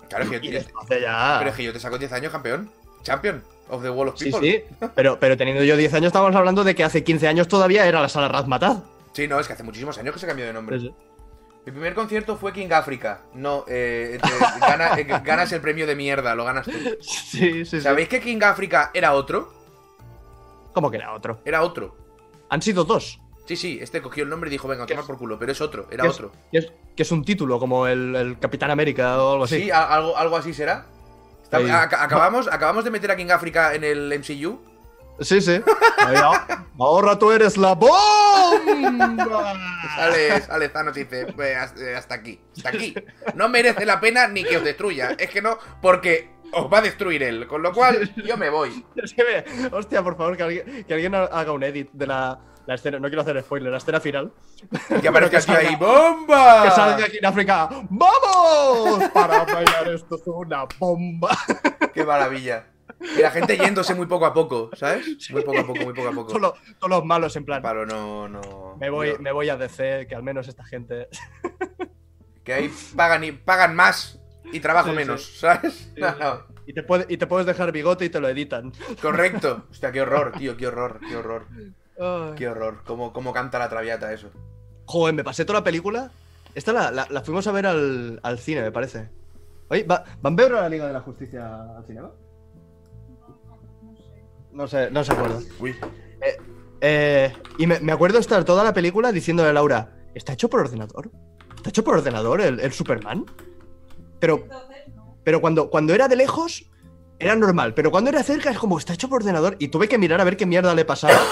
[0.10, 0.66] Claro, es que,
[1.02, 1.36] ya...
[1.40, 2.70] pero es que yo te saco 10 años campeón.
[3.04, 4.50] Champion of the Wall of Sí, People.
[4.50, 4.64] sí,
[4.96, 8.02] pero, pero teniendo yo 10 años estamos hablando de que hace 15 años todavía era
[8.02, 8.78] la sala Razmataz.
[9.14, 10.80] Sí, no, es que hace muchísimos años que se cambió de nombre.
[10.80, 10.94] Sí, sí.
[11.66, 13.22] Mi primer concierto fue King Africa.
[13.34, 16.72] No, eh, te- gana- eh, ganas el premio de mierda, lo ganas tú.
[17.02, 17.82] Sí, sí, sí.
[17.82, 19.54] ¿Sabéis que King Africa era otro?
[20.74, 21.40] ¿Cómo que era otro?
[21.46, 21.96] Era otro.
[22.50, 23.20] Han sido dos.
[23.46, 25.88] Sí, sí, este cogió el nombre y dijo, venga, toma por culo, pero es otro,
[25.92, 26.32] era Que es- otro.
[26.96, 29.64] Que es, un título como el, el Capitán América o algo así.
[29.64, 30.86] Sí, a- algo, algo así será.
[31.44, 34.60] Está- acabamos, acabamos de meter a King Africa en el MCU.
[35.20, 35.62] Sí, sí.
[36.00, 36.48] Ah,
[36.80, 38.00] Ahora tú eres la bomba.
[39.96, 42.96] Sale, sale Thanos y dice, "Pues, hasta aquí, hasta aquí.
[43.36, 45.12] No merece la pena ni que os destruya.
[45.20, 47.46] Es que no, porque os va a destruir él.
[47.48, 48.84] Con lo cual, yo me voy.
[49.72, 53.00] Hostia, por favor, que alguien, que alguien haga un edit de la, la escena.
[53.00, 54.32] No quiero hacer spoiler, la escena final.
[55.02, 56.64] Que aparezca que aquí ahí, ¡bomba!
[56.64, 57.70] Que salga aquí en África.
[57.90, 59.10] ¡Vamos!
[59.14, 61.38] Para bailar esto es una bomba.
[61.94, 62.68] ¡Qué maravilla!
[63.00, 65.30] Y la gente yéndose muy poco a poco, ¿sabes?
[65.32, 66.34] Muy poco a poco, muy poco a poco.
[66.80, 67.62] Todos los malos en plan.
[67.62, 68.78] Palo, no, no.
[68.80, 69.20] Me voy, no.
[69.20, 71.08] me voy a DC, que al menos esta gente.
[72.44, 74.20] Que ahí pagan, y, pagan más
[74.52, 75.92] y trabajo Sí, menos, ¿sabes?
[75.98, 76.54] No.
[76.66, 78.72] Y te, puede- y te puedes dejar bigote y te lo editan.
[79.02, 79.66] Correcto.
[79.70, 81.48] Hostia, qué horror, tío, qué horror, qué horror.
[82.00, 82.34] Ay.
[82.36, 82.82] Qué horror.
[82.86, 84.30] Cómo, cómo canta la traviata eso.
[84.86, 86.12] Joder, me pasé toda la película.
[86.56, 89.10] Esta la, la- la fuimos a ver al, al cine, me parece.
[89.70, 92.12] Oye, ¿va- ¿van a ver la Liga de la Justicia al cinema?
[94.52, 95.40] No sé, no se acuerda.
[95.60, 95.76] Uy.
[96.82, 100.60] Eh, y me, me acuerdo estar toda la película diciéndole a Laura, ¿está hecho por
[100.60, 101.10] ordenador?
[101.56, 103.26] ¿Está hecho por ordenador el, el Superman?
[104.20, 104.46] Pero,
[105.24, 106.70] pero cuando, cuando era de lejos,
[107.20, 107.74] era normal.
[107.74, 109.56] Pero cuando era cerca, es como, está hecho por ordenador.
[109.60, 111.14] Y tuve que mirar a ver qué mierda le pasaba.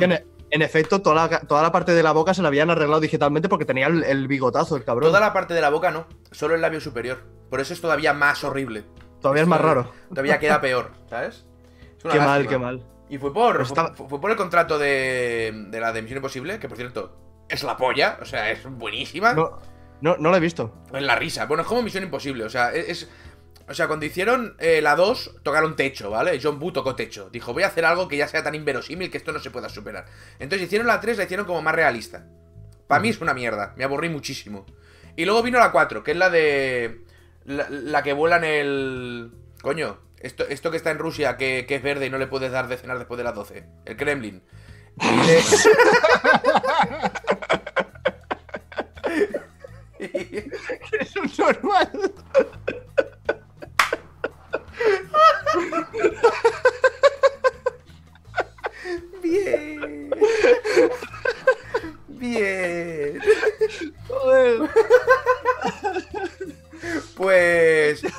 [0.00, 0.12] En,
[0.50, 3.48] en efecto, toda la, toda la parte de la boca se la habían arreglado digitalmente
[3.48, 5.08] porque tenía el, el bigotazo, el cabrón.
[5.08, 7.22] Toda la parte de la boca no, solo el labio superior.
[7.50, 8.84] Por eso es todavía más horrible.
[9.20, 9.92] Todavía es más raro.
[10.10, 11.46] Todavía queda peor, ¿sabes?
[12.10, 12.84] Qué mal, qué mal.
[13.08, 13.72] Y fue por, Pues
[14.08, 17.16] fue, por el contrato de, de la de Misión Imposible, que por cierto,
[17.48, 19.34] es la polla, o sea, es buenísima.
[19.34, 19.58] No,
[20.00, 20.74] no, no lo he visto.
[20.92, 21.46] Es la risa.
[21.46, 23.08] Bueno, es como Misión Imposible, o sea, es.
[23.68, 26.38] O sea, cuando hicieron eh, la 2, tocaron techo, ¿vale?
[26.42, 27.30] John Boo tocó techo.
[27.30, 29.68] Dijo, voy a hacer algo que ya sea tan inverosímil que esto no se pueda
[29.68, 30.06] superar.
[30.38, 32.26] Entonces hicieron la 3, la hicieron como más realista.
[32.86, 34.66] Para mí es una mierda, me aburrí muchísimo.
[35.16, 37.04] Y luego vino la 4, que es la de.
[37.44, 39.32] La, la que vuela en el.
[39.62, 42.50] Coño, esto, esto que está en Rusia, que, que es verde y no le puedes
[42.52, 43.64] dar de cenar después de las 12.
[43.84, 44.42] El Kremlin.
[45.00, 45.42] Y de-
[51.00, 51.90] Es un normal.
[59.22, 60.10] Bien.
[62.08, 63.20] Bien.
[64.08, 64.70] Joder.
[67.16, 68.02] Pues.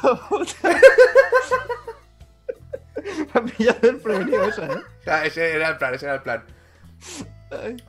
[3.03, 4.81] Me ha pillado el prevenido esa, ¿eh?
[5.25, 6.43] ese era el plan, ese era el plan.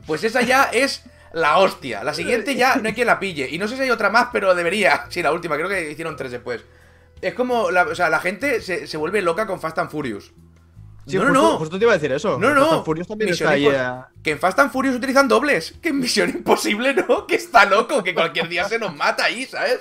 [0.07, 2.03] Pues esa ya es la hostia.
[2.03, 3.49] La siguiente ya no hay quien la pille.
[3.51, 5.07] Y no sé si hay otra más, pero debería.
[5.09, 6.65] Sí, la última, creo que hicieron tres después.
[7.21, 7.71] Es como.
[7.71, 10.33] La, o sea, la gente se, se vuelve loca con Fast and Furious.
[11.07, 12.39] Sí, no, justo, no, justo te iba a decir eso.
[12.39, 12.73] No, Fast no.
[12.77, 13.67] and Furious también Misión está ahí.
[13.67, 15.75] Eh, Que en Fast and Furious utilizan dobles.
[15.83, 19.45] Que en Misión Imposible no, que está loco, que cualquier día se nos mata ahí,
[19.45, 19.81] ¿sabes?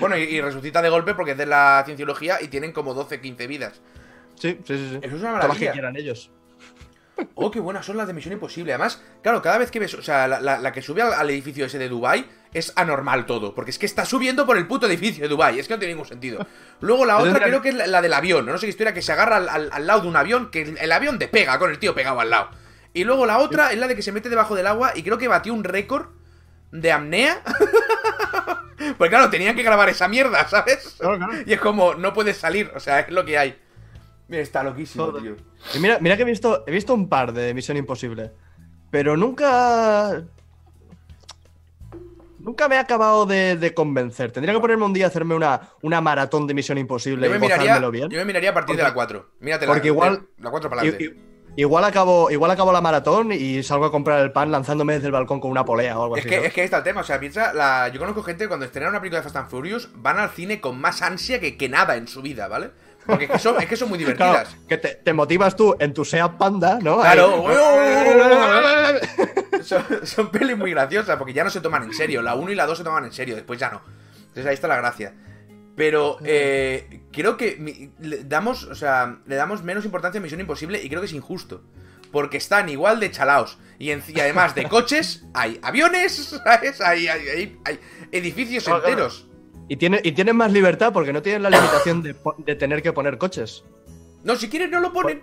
[0.00, 3.20] Bueno, y, y resucita de golpe porque es de la cienciología y tienen como 12,
[3.20, 3.80] 15 vidas.
[4.34, 4.88] Sí, sí, sí.
[4.92, 4.98] sí.
[5.02, 5.72] Eso es una las que maravilla.
[5.72, 6.30] quieran ellos.
[7.34, 8.72] Oh, qué buenas son las de Misión Imposible.
[8.72, 11.30] Además, claro, cada vez que ves, o sea, la, la- la que sube al, al
[11.30, 14.86] edificio ese de Dubai es anormal todo, porque es que está subiendo por el puto
[14.86, 16.46] edificio de Dubai, es que no tiene ningún sentido.
[16.80, 19.02] Luego la otra creo que es la, la del avión, no sé qué historia, que
[19.02, 21.70] se agarra al, al- al lado de un avión, que el, el avión despega con
[21.70, 22.50] el tío pegado al lado.
[22.94, 25.18] Y luego la otra es la de que se mete debajo del agua y creo
[25.18, 26.06] que batió un récord
[26.72, 27.42] de apnea.
[28.98, 30.96] pues claro, tenían que grabar esa mierda, ¿sabes?
[30.98, 31.32] Claro, claro.
[31.46, 33.58] Y es como, no puedes salir, o sea, es lo que hay.
[34.28, 35.36] Mira, está loquísimo, tío.
[35.74, 38.32] Y mira, mira que he visto, he visto un par de Misión Imposible.
[38.90, 40.22] Pero nunca.
[42.48, 44.32] Nunca me ha acabado de, de convencer.
[44.32, 47.34] Tendría que ponerme un día a hacerme una, una maratón de Misión Imposible Yo y
[47.34, 48.08] me, miraría, gozármelo bien.
[48.08, 49.26] yo me miraría a partir de la 4.
[49.40, 51.14] Mírate la, porque igual- La 4 para adelante.
[51.56, 55.12] igual acabo, igual acabo la maratón y salgo a comprar el pan lanzándome desde el
[55.12, 56.30] balcón con una polea o algo Es así.
[56.30, 57.88] que, es que ahí está el tema, o sea, piensa, la...
[57.88, 60.58] yo conozco gente que cuando estrenan una película de Fast and Furious van al cine
[60.58, 62.70] con más ansia que, que nada en su vida, ¿vale?
[63.04, 64.56] Porque es que son, es que son muy Claro, divertidas.
[64.66, 67.00] que te, te motivas tú en tu Seat Panda, ¿no?
[67.02, 67.44] Claro.
[69.62, 72.22] Son, son pelis muy graciosas porque ya no se toman en serio.
[72.22, 73.82] La 1 y la 2 se toman en serio, después ya no.
[74.18, 75.14] Entonces ahí está la gracia.
[75.76, 80.40] Pero eh, creo que mi- le damos, o sea, le damos menos importancia a Misión
[80.40, 81.62] Imposible y creo que es injusto.
[82.10, 83.58] Porque están igual de chalaos.
[83.78, 86.80] Y, en- y además de coches, hay aviones, ¿sabes?
[86.80, 87.78] Hay, hay- hay- hay
[88.12, 89.28] edificios enteros.
[89.68, 93.18] Y, tiene, y tienen más libertad porque no tienen la limitación de tener que poner
[93.18, 93.64] coches.
[94.24, 95.22] No, si quieren no lo ponen.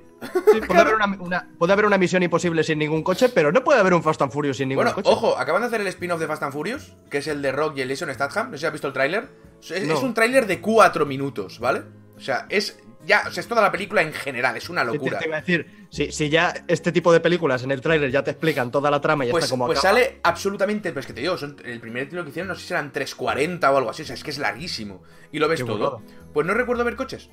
[0.51, 3.63] Sí, puede, haber una, una- puede haber una misión imposible sin ningún coche, pero no
[3.63, 5.09] puede haber un Fast and Furious sin ningún Bueno, coche.
[5.09, 7.77] ojo, acaban de hacer el spin-off de Fast and Furious, que es el de Rock
[7.77, 8.47] y el Jason Statham.
[8.51, 9.27] No sé si has visto el tráiler.
[9.69, 9.93] Es, No.
[9.93, 11.83] es un tráiler de 4 minutos, ¿vale?
[12.17, 14.87] O sea, es ya, o sea, es toda la película en general, es una Sí,
[14.87, 15.19] te- locura.
[15.19, 18.23] te iba a decir, si, si ya este tipo de películas en el tráiler ya
[18.23, 19.93] te explican toda la trama y Pues, está como pues acaba.
[19.99, 20.91] sale absolutamente.
[20.91, 23.69] Pues que te digo, son- el primer título que hicieron, no sé si eran 3.40
[23.71, 24.01] o algo así.
[24.01, 25.03] O sea, es que es larguísimo.
[25.31, 26.01] Y lo ves Qué todo.
[26.33, 27.29] Pues no recuerdo ver coches.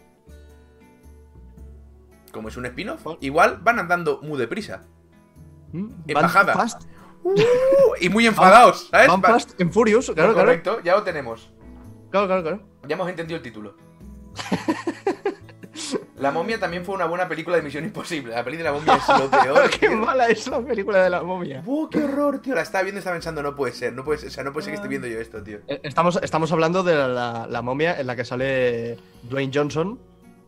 [2.32, 4.84] Como es un spin-off, igual van andando muy deprisa.
[5.72, 6.54] Mm, en van bajada.
[6.54, 6.82] Fast,
[7.24, 7.34] Uh,
[8.00, 9.06] y muy enfadados, ¿sabes?
[9.06, 11.52] van fast en Furious, claro, claro, Correcto, ya lo tenemos.
[12.10, 12.60] claro, claro, claro.
[12.88, 13.76] Ya hemos entendido el título.
[16.16, 18.32] La momia también fue una buena película de Misión Imposible.
[18.34, 19.70] La peli de la momia es lo peor.
[19.80, 19.96] Qué tío.
[19.96, 21.62] mala es la película de la momia.
[21.62, 22.54] ¡Buah, qué horror, tío!
[22.54, 24.52] La estaba viendo y estaba pensando, no puede ser, no puede ser, o sea, no
[24.52, 25.58] puede ser que esté viendo yo esto, tío.
[25.66, 29.98] Eh, Estamos, estamos hablando de la, la momia en la que sale Dwayne Johnson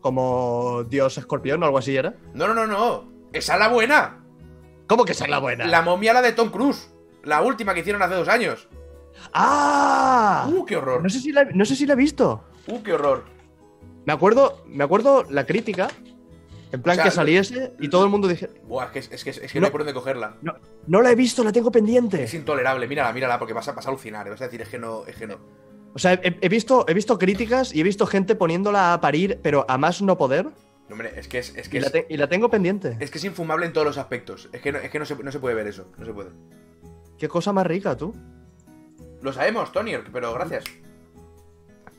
[0.05, 2.13] como Dios escorpión o algo así era.
[2.35, 3.11] No, no, no, no.
[3.33, 4.23] Esa es la buena.
[4.85, 5.65] ¿Cómo que esa es la buena?
[5.65, 6.93] La momia la de Tom Cruise.
[7.23, 8.67] La última que hicieron hace dos años.
[9.33, 10.47] ¡Ah!
[10.47, 11.01] ¡Uh, qué horror!
[11.01, 12.43] No sé si la, no sé si la he visto.
[12.67, 13.25] ¡Uh, qué horror!
[14.05, 15.87] Me acuerdo, me acuerdo la crítica,
[16.71, 19.23] en plan O sea, que saliese y todo el mundo dije, Buah, es que, es
[19.23, 19.61] que, es que no.
[19.61, 19.65] No.
[19.65, 20.37] hay por dónde cogerla.
[20.43, 20.53] no,
[20.85, 22.21] no la he visto, la tengo pendiente.
[22.21, 24.27] Es intolerable, mírala, mírala, porque vas a, vas a alucinar.
[24.27, 24.29] ¿eh?
[24.29, 25.39] Vas a decir, es que no, es que no.
[25.95, 29.39] O sea, he, he visto, he visto críticas y he visto gente poniéndola a parir,
[29.41, 30.51] pero a más no poder, No,
[30.91, 32.97] Hombre, es que es, es que y la, es, te- y la tengo pendiente.
[32.99, 34.49] es que es infumable en todos los aspectos.
[34.53, 35.87] Es que no, es que no, se, no se puede ver eso.
[35.97, 36.29] No se puede.
[37.17, 38.13] Qué cosa más rica, tú.
[39.21, 40.65] Lo sabemos, Tony, pero gracias.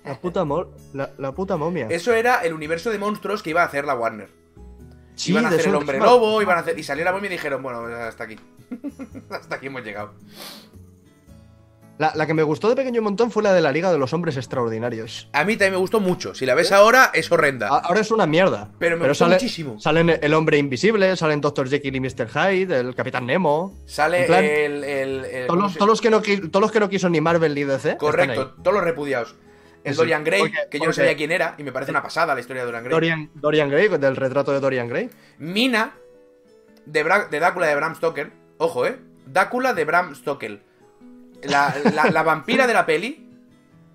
[0.05, 1.89] La puta, mo- la, la puta momia.
[1.91, 4.29] Eso era el universo de monstruos que iba a hacer la Warner.
[5.17, 6.79] Sí, iban a hacer el hombre lobo, iban a hacer.
[6.79, 8.37] Y salió la momia y dijeron, bueno, hasta aquí.
[9.31, 10.13] hasta aquí hemos llegado.
[11.99, 13.97] La, la que me gustó de pequeño un montón fue la de la Liga de
[13.99, 15.31] los Hombres Extraordinarios.
[15.33, 16.35] A mí también me gustó mucho.
[16.35, 17.69] Si la ves ahora, es horrenda.
[17.69, 18.71] A- Ahora es una mierda.
[18.79, 19.81] Pero me gustó sale- muchísimo.
[19.81, 21.69] Salen el hombre invisible, salen Dr.
[21.71, 22.29] Jekyll y Mr.
[22.29, 23.73] Hyde, el Capitán Nemo.
[23.87, 24.85] Sale plan, el.
[24.85, 27.09] el- el- Todos ¿cómo los, se- todos los que no, todos los que no quiso
[27.09, 27.97] ni Marvel ni DC.
[27.97, 29.35] Correcto, todos los repudiados.
[29.83, 32.03] El Sí, Dorian Gray, porque- que yo no sabía quién era, y me parece una
[32.03, 32.93] pasada la historia de Dorian Gray.
[32.93, 35.09] Dorian, Dorian Gray, del retrato de Dorian Gray.
[35.39, 35.95] Mina,
[36.85, 38.33] de, Bra- de Drácula de Bram Stoker.
[38.59, 38.99] Ojo, eh.
[39.27, 40.66] Drácula de Bram Stoker.
[41.45, 43.31] La, la- la vampira de la peli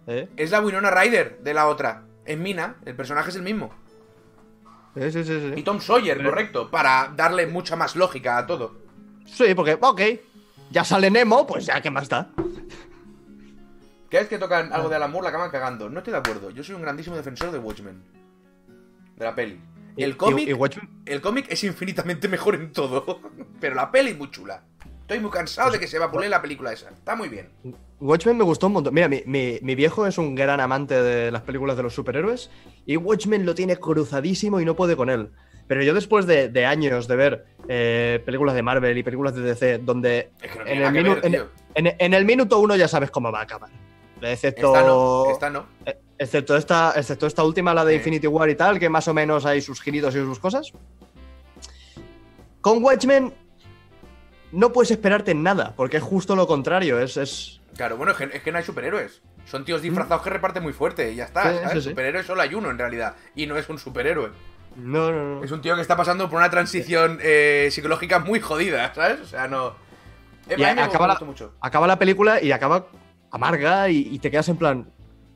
[0.07, 0.29] ¿Eh?
[0.37, 2.03] es la Winona Ryder de la otra.
[2.25, 3.71] Es Mina, el personaje es el mismo.
[4.95, 5.63] Sí, sí, sí, Y.
[5.63, 8.75] Tom Sawyer, Pero- correcto, para darle mucha más lógica a todo.
[9.25, 10.01] Sí, porque, ok,
[10.69, 12.29] ya sale Nemo, pues ya, ¿qué más da?
[14.09, 15.89] Cada vez que tocan algo de Alan Moore la acaban cagando.
[15.89, 16.49] No estoy de acuerdo.
[16.49, 18.03] Yo soy un grandísimo defensor de Watchmen.
[19.15, 19.59] De la peli.
[19.95, 23.21] El cómic, y- y Watchmen- el cómic es infinitamente mejor en todo.
[23.61, 24.63] Pero la peli es muy chula.
[25.11, 26.89] Estoy muy cansado de que se vapule la película esa.
[26.89, 27.49] Está muy bien.
[27.99, 28.93] Watchmen me gustó un montón.
[28.93, 32.49] Mira, mi, mi- mi viejo es un gran amante de las películas de los superhéroes
[32.85, 35.29] y Watchmen lo tiene cruzadísimo y no puede con él.
[35.67, 39.41] Pero yo después de, de años de ver eh, películas de Marvel y películas de
[39.41, 41.47] DC, donde Es que no en, el minu- ver, en- tío.
[41.75, 43.69] en- en el minuto uno ya sabes cómo va a acabar.
[44.21, 45.65] Excepto, Esta no, esta no.
[45.85, 47.97] eh, excepto, esta, excepto esta última, la de Sí.
[47.97, 50.71] Infinity War y tal, que más o menos hay sus giritos y sus cosas.
[52.61, 53.33] Con Watchmen
[54.51, 56.99] no puedes esperarte nada, porque es justo lo contrario.
[56.99, 59.21] Es, es, Claro, bueno, es que, es que no hay superhéroes.
[59.45, 61.43] Son tíos disfrazados que reparten muy fuerte y ya está.
[61.43, 61.71] Sí, ¿sabes?
[61.73, 61.89] sí, sí.
[61.89, 63.15] Superhéroe solo hay uno en realidad.
[63.35, 64.29] Y no es un superhéroe.
[64.75, 65.43] No, no, no.
[65.43, 69.19] Es un tío que está pasando por una transición eh, psicológica muy jodida, ¿sabes?
[69.21, 69.75] O sea, no.
[70.49, 71.53] Eh, Y acaba la- mucho.
[71.61, 72.87] Acaba la película y acaba
[73.31, 74.91] amarga y, y te quedas en plan.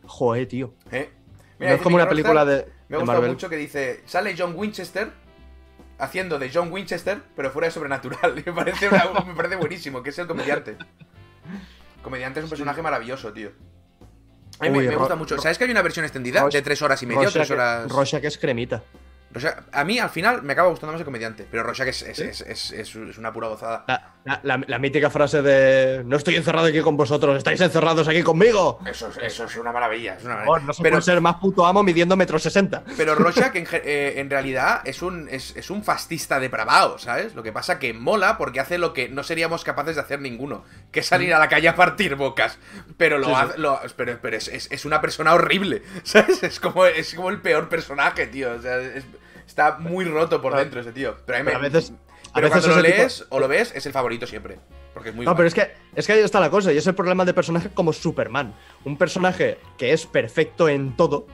[0.06, 0.74] Joder, tío.
[0.92, 1.10] ¿eh?
[1.60, 5.10] no es como una película de, Me ha gustado mucho que dice, sale John Winchester
[5.98, 8.36] haciendo de John Winchester, pero fuera de sobrenatural.
[8.46, 10.78] me, parece una- me parece buenísimo, que es el comediante.
[12.02, 13.52] Comediante es un personaje maravilloso, tío.
[14.60, 15.38] A mí me- gusta mucho.
[15.40, 17.92] ¿Sabes que hay una versión extendida de tres horas y media tres horas?
[17.92, 18.84] Rorschach es cremita.
[19.36, 22.18] Rorschach- a mí al final me acaba gustando más el comediante, pero Rorschach es, es,
[22.18, 22.24] ¿Sí?
[22.24, 23.84] es, es- es- es una pura gozada.
[23.88, 28.08] La, La, la- la mítica frase de no estoy encerrado aquí con vosotros, estáis encerrados
[28.08, 28.80] aquí conmigo.
[28.88, 30.16] Eso, es- eso es una maravilla.
[30.16, 30.66] Es una maravilla.
[30.66, 32.82] no se pero, puede ser más puto amo midiendo metro sesenta.
[32.98, 37.36] pero Rorschach en, eh, en realidad es un, es, es un fascista depravado, ¿sabes?
[37.36, 40.64] Lo que pasa que mola porque hace lo que no seríamos capaces de hacer ninguno,
[40.92, 42.58] que es salir a la calle a partir bocas.
[42.98, 46.42] Pero lo Sí, lo- pero, pero es, es- es una persona horrible, ¿sabes?
[46.42, 48.54] Es como, es como el peor personaje, tío.
[48.54, 49.06] O sea, es-
[49.46, 51.16] está muy roto por dentro ese tío.
[51.26, 51.92] Pero a mí Pero a me- veces.
[52.32, 54.60] A pero veces cuando lo tipo- lees o lo ves, es el favorito siempre.
[54.94, 56.88] Porque es muy No, pero es que, es que ahí está la cosa, y es
[56.88, 58.54] el problema de personajes como Superman.
[58.86, 61.28] Un personaje que es perfecto en todo,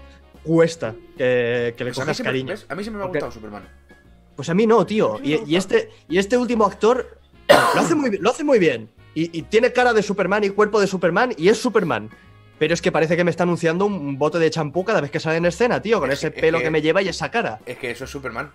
[0.43, 2.49] cuesta que, que le Pues a, cojas cariño.
[2.49, 2.65] ¿ves?
[2.69, 3.67] a mí siempre me ha Porque- gustado Superman.
[4.35, 5.19] Pues a mí no, tío.
[5.19, 7.17] Mí me Y, este, y este último actor
[7.75, 8.89] lo hace muy, lo hace muy bien.
[9.13, 12.09] Y, y tiene cara de Superman y cuerpo de Superman, y es Superman.
[12.61, 15.19] Pero es que parece que me está anunciando un bote de champú cada vez que
[15.19, 17.07] sale en escena, tío, con Es que- ese es pelo que- que me lleva y
[17.07, 17.57] esa cara.
[17.65, 18.51] Es que eso es Superman.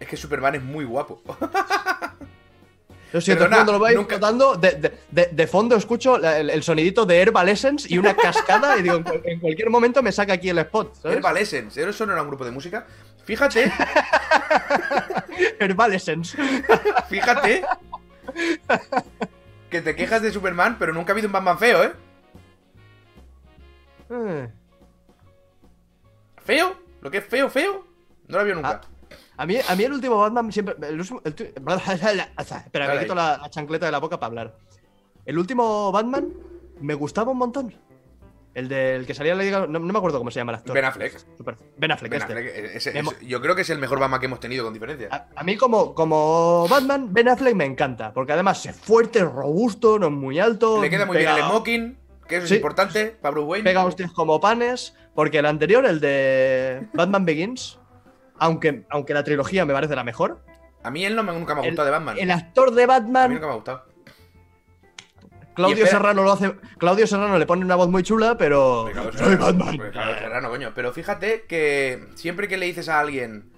[0.00, 1.20] Es que Superman es muy guapo.
[3.12, 6.48] Yo siento Perdona, cuando lo vais nunca- notando, de, de- de- de fondo escucho el,
[6.48, 10.02] el sonidito de Herbal Essence y una cascada, y digo, en, cual- en cualquier momento
[10.02, 11.18] me saca aquí el spot, ¿sabes?
[11.18, 12.86] Herbal Essence, ¿eso no era un grupo de música?
[13.26, 13.70] Fíjate,
[15.60, 16.38] Herbal Essence.
[17.10, 17.64] fíjate
[19.68, 21.92] que te quejas de Superman, pero nunca ha habido un Batman feo, ¿eh?
[24.10, 24.48] Eh.
[26.44, 26.74] ¿Feo?
[27.00, 27.84] ¿Lo que es feo, feo?
[28.28, 28.80] No lo había nunca.
[29.36, 30.74] A mí, a mí el último Batman siempre.
[30.88, 34.28] El último, el tu- Espera, Dale me quito la, la chancleta de la boca para
[34.28, 34.56] hablar.
[35.24, 36.28] El último Batman
[36.80, 37.74] me gustaba un montón.
[38.54, 39.66] El del que salía la.
[39.66, 40.74] No, no me acuerdo cómo se llama el actor.
[40.74, 41.18] Ben Affleck.
[41.38, 42.32] Super- Ben Affleck, Ben este.
[42.90, 45.08] Affleck, mo- ese- yo creo que es el mejor Batman que hemos tenido con diferencia.
[45.10, 48.12] A, a mí, como, como Batman, Ben Affleck me encanta.
[48.12, 50.82] Porque además es fuerte, robusto, no es muy alto.
[50.82, 51.98] Le queda muy bien el smoking,
[52.28, 52.54] que eso Sí.
[52.54, 53.64] es importante para Bruce Wayne.
[53.64, 54.94] Pega hostias como panes.
[55.14, 57.78] Porque el anterior, el de Batman Begins,
[58.38, 60.42] aunque, aunque la trilogía me parece la mejor,
[60.82, 62.16] A mí él no me, nunca me ha el, gustado de Batman.
[62.18, 63.84] el actor de A mí Batman nunca me ha gustado.
[65.54, 66.54] Claudio Serrano lo hace.
[66.78, 68.88] Claudio Serrano le pone una voz muy chula, pero.
[69.16, 69.78] Soy Batman.
[69.92, 70.72] Serrano, coño.
[70.74, 73.52] Pero fíjate que siempre que le dices a alguien.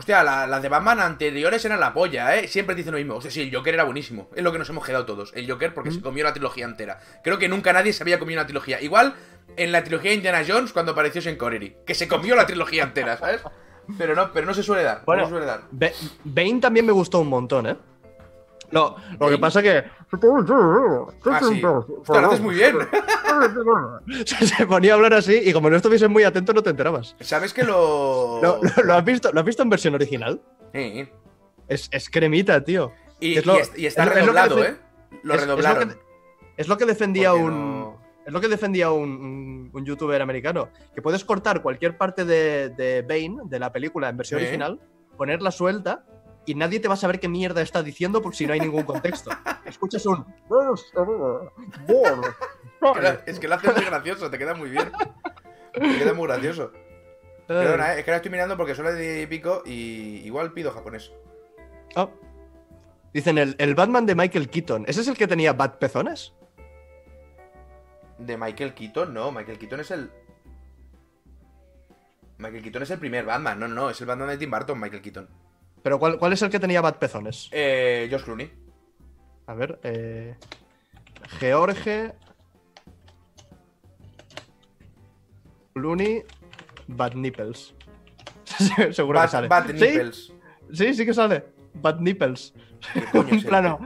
[0.00, 2.48] Hostia, la- las de Batman anteriores eran la polla, ¿eh?
[2.48, 3.16] Siempre dicen lo mismo.
[3.16, 4.30] Hostia, sí, el Joker era buenísimo.
[4.34, 5.30] Es lo que nos hemos quedado todos.
[5.36, 6.98] El Joker porque se comió la trilogía entera.
[7.22, 8.80] Creo que nunca nadie se había comido una trilogía.
[8.80, 9.14] Igual
[9.58, 11.76] en la trilogía de Indiana Jones cuando apareció Sean Connery.
[11.86, 13.42] Que se comió la trilogía entera, ¿sabes?
[13.98, 15.02] Pero no, pero no se suele dar.
[15.04, 15.22] Bueno.
[15.22, 15.60] no se suele dar.
[15.70, 15.90] Ba-
[16.24, 17.76] Bane también me gustó un montón, ¿eh?
[18.70, 19.38] Lo, lo que Bane.
[19.38, 19.78] pasa que.
[19.78, 21.62] Ah, sí.
[21.64, 22.76] Hostia, lo haces muy bien.
[24.26, 27.16] Se ponía a hablar así y como no estuviese muy atento no te enterabas.
[27.20, 28.40] ¿Sabes que lo.
[28.42, 30.40] ¿Lo, lo- lo has, visto, ¿Lo has visto en versión original?
[30.74, 31.08] Sí.
[31.68, 32.92] Es, es cremita, tío.
[33.20, 34.76] Y, Es lo- y est- y está es lo- es lo que redoblado, ¿eh?
[35.22, 35.96] Lo es- es lo que redoblaron.
[36.56, 37.80] Es lo que defendía Porque un.
[37.80, 40.68] no- Es lo que defendía un, un- un youtuber americano.
[40.94, 44.78] Que puedes cortar cualquier parte de, de Bane, de la película en versión original,
[45.16, 46.04] ponerla suelta
[46.50, 48.82] y nadie te va a saber qué mierda está diciendo porque si no hay ningún
[48.82, 49.30] contexto.
[49.64, 50.26] Escuchas un.
[53.26, 54.90] Es que lo haces muy gracioso, te queda muy bien.
[55.72, 56.72] Te queda muy gracioso.
[57.46, 60.72] Perdona, eh, es que ahora estoy mirando porque son las de pico y igual pido
[60.72, 61.12] japonés.
[61.94, 62.08] Ah.
[63.12, 64.84] Dicen el, el Batman de Michael Keaton.
[64.88, 66.32] ¿Ese es el que tenía bat pezones?
[68.18, 70.10] De Michael Keaton, no, Michael Keaton es el.
[72.38, 75.02] Michael Keaton es el primer Batman, no, no, es el Batman de Tim Burton, Michael
[75.02, 75.28] Keaton.
[75.82, 77.48] Pero ¿cuál, cuál es el que tenía bat pezones?
[77.52, 78.50] Eh, Josh Clooney.
[79.46, 80.36] A ver, eh.
[81.38, 82.12] George.
[85.74, 86.22] Clooney.
[86.88, 87.74] Bad Nipples.
[88.92, 89.48] Seguro que sale.
[89.48, 89.72] ¿Sí?
[89.72, 90.32] Nipples.
[90.72, 91.44] Sí, sí que sale.
[91.74, 92.52] Bad Nipples.
[92.92, 93.48] ¿Qué coño es un este?
[93.48, 93.78] plano.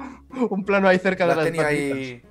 [0.50, 2.22] Un plano ahí cerca Lo de las Bad ahí.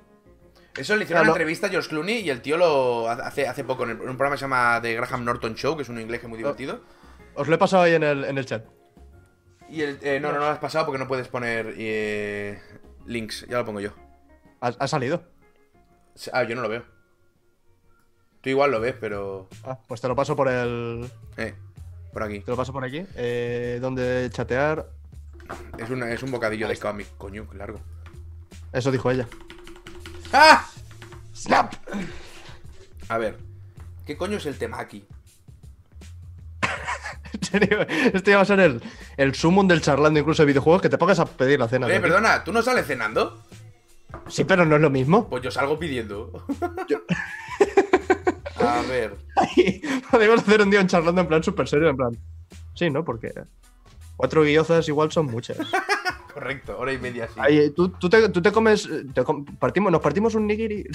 [0.76, 3.84] Eso le hicieron una entrevista a George Clooney y el tío lo hace, hace poco
[3.84, 6.00] en, el- en un programa que se llama The Graham Norton Show, que es un
[6.00, 6.80] inglés que es muy divertido.
[7.36, 8.64] Os lo he pasado ahí en el, en el chat.
[9.68, 12.60] Y el, eh, no, no, no lo has pasado porque no puedes poner eh,
[13.06, 13.92] links, ya lo pongo yo.
[14.60, 15.22] Ha, ha salido.
[16.32, 16.84] Ah, yo no lo veo.
[18.40, 19.48] Tú igual lo ves, pero.
[19.64, 21.10] Ah, pues te lo paso por el.
[21.36, 21.54] Eh,
[22.12, 22.40] por aquí.
[22.40, 23.04] Te lo paso por aquí.
[23.16, 24.86] Eh, donde chatear.
[25.78, 27.80] Es, una- es un bocadillo de cómic, coño, qué largo.
[28.72, 29.26] Eso dijo ella.
[30.32, 30.68] ¡Ah!
[31.34, 31.74] ¡Snap!
[33.08, 33.38] A ver,
[34.06, 35.04] ¿qué coño es el temaki?
[37.52, 38.82] En serio, Este ya va a ser el,
[39.16, 41.88] el sumum del charlando incluso de videojuegos que te pongas a pedir la cena.
[41.92, 43.42] Eh, perdona, ¿tú no sales cenando?
[44.28, 45.28] Sí, pero no es lo mismo.
[45.28, 46.44] Pues yo salgo pidiendo.
[48.56, 49.16] A ver.
[50.10, 52.16] Podemos hacer un día un charlando en plan súper serio, en plan.
[52.74, 53.04] Sí, ¿no?
[53.04, 53.32] Porque
[54.16, 55.58] cuatro guiozas igual son muchas.
[56.34, 57.34] Correcto, hora y media sí.
[57.36, 58.88] Ay, ¿tú, tú te, tú te comes.
[59.12, 60.84] te com- partimos, nos partimos un nigiri.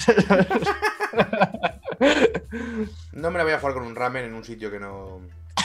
[3.12, 5.20] No me la voy a jugar con un ramen en un sitio que no.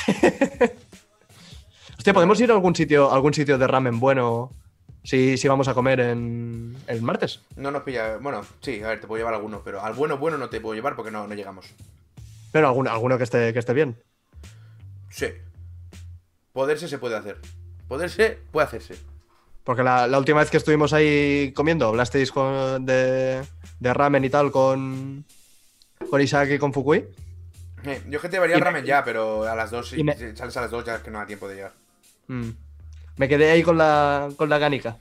[1.97, 4.51] Hostia, podemos ir a algún sitio, algún sitio de ramen bueno.
[5.03, 7.41] Si, si vamos a comer en, el martes.
[7.55, 8.17] No nos pilla.
[8.17, 10.73] Bueno, sí, a ver, te puedo llevar alguno, pero al bueno, bueno no te puedo
[10.73, 11.67] llevar porque no, no llegamos.
[12.51, 14.01] Pero alguno, alguno que esté, que esté bien.
[15.11, 15.27] Sí.
[16.53, 17.39] Poderse se puede hacer.
[17.87, 18.95] Poderse puede hacerse.
[19.63, 23.43] Porque la, la última vez que estuvimos ahí comiendo, hablasteis con, de,
[23.79, 25.25] de ramen y tal con,
[26.09, 27.05] con Isaac y con Fukui.
[27.85, 30.15] Eh, yo que te llevaría me- ramen ya, pero a las dos, si y me-
[30.35, 31.73] sales a las dos ya es que no da tiempo de llegar.
[32.27, 32.49] Mm.
[33.17, 34.97] Me quedé ahí con la, con la ganica.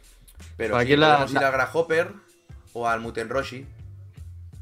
[0.56, 2.10] Pero Por sí, aquí la- podemos ir la- al Grasshopper
[2.74, 3.66] o al Mutenroshi.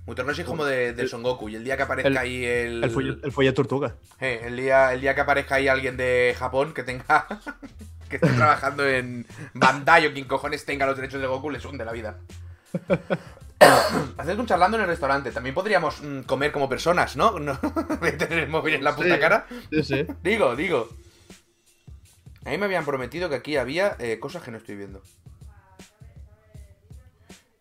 [0.06, 1.48] Mutenroshi es como de, de Son Goku.
[1.48, 2.82] Y el día que aparezca el- ahí el.
[2.84, 3.94] El follet, el tortuga.
[4.20, 7.26] Eh, el, día, el día que aparezca ahí alguien de Japón que tenga.
[8.08, 11.84] que esté trabajando en Bandai o quien cojones tenga los derechos de Goku, les hunde
[11.84, 12.18] la vida.
[14.18, 15.30] Hacer un charlando en el restaurante.
[15.30, 17.38] También podríamos mm, comer como personas, ¿no?
[17.40, 17.58] No
[18.18, 19.20] tener el móvil en la puta Sí.
[19.20, 19.46] cara.
[19.70, 20.06] Sí, sí.
[20.22, 20.88] Digo, digo.
[22.44, 25.00] A mí me habían prometido que aquí había eh, cosas que no estoy viendo.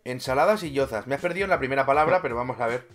[0.03, 1.05] Ensaladas y yozas.
[1.05, 2.87] Me has perdido en la primera palabra, pero vamos a ver.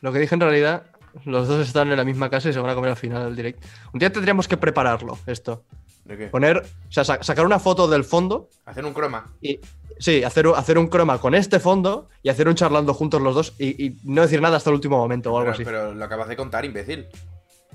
[0.00, 0.86] Lo que dije en realidad,
[1.24, 3.34] los dos están en la misma casa y se van a comer al final del
[3.36, 3.64] direct.
[3.92, 5.64] Un día tendríamos que prepararlo, esto.
[6.06, 6.26] ¿De qué?
[6.28, 9.32] Poner, o sea, sa- sacar una foto del fondo Hacer un croma.
[9.40, 9.58] y,
[9.98, 13.34] sí, hacer, un- hacer un croma con este fondo y hacer un charlando juntos los
[13.34, 15.64] dos y, y no decir nada hasta el último momento o algo Pero, así.
[15.64, 17.06] pero lo acabas de contar, imbécil.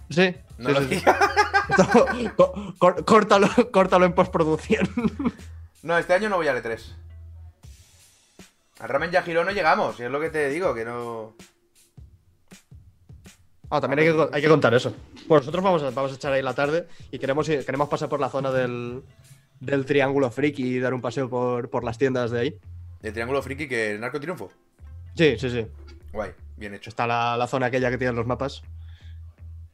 [0.09, 1.03] Sí, No sí, lo sí,
[3.05, 4.89] córtalo, córtalo en postproducción.
[5.83, 6.79] No, este año no voy al E3.
[8.81, 11.33] Al Ramen Yajiro no llegamos, y es lo que te digo, que no.
[13.71, 14.93] Ah, también hay que, hay que contar eso.
[15.27, 18.09] Pues nosotros vamos a, vamos a echar ahí la tarde y queremos, ir- queremos pasar
[18.09, 19.01] por la zona del,
[19.61, 22.55] del Triángulo Friki y dar un paseo por, por las tiendas de ahí.
[23.01, 24.51] El triángulo friki que el narco triunfo.
[25.15, 25.65] Sí, sí, sí.
[26.13, 26.89] Guay, bien hecho.
[26.91, 28.61] Está la, la zona aquella que tienen los mapas.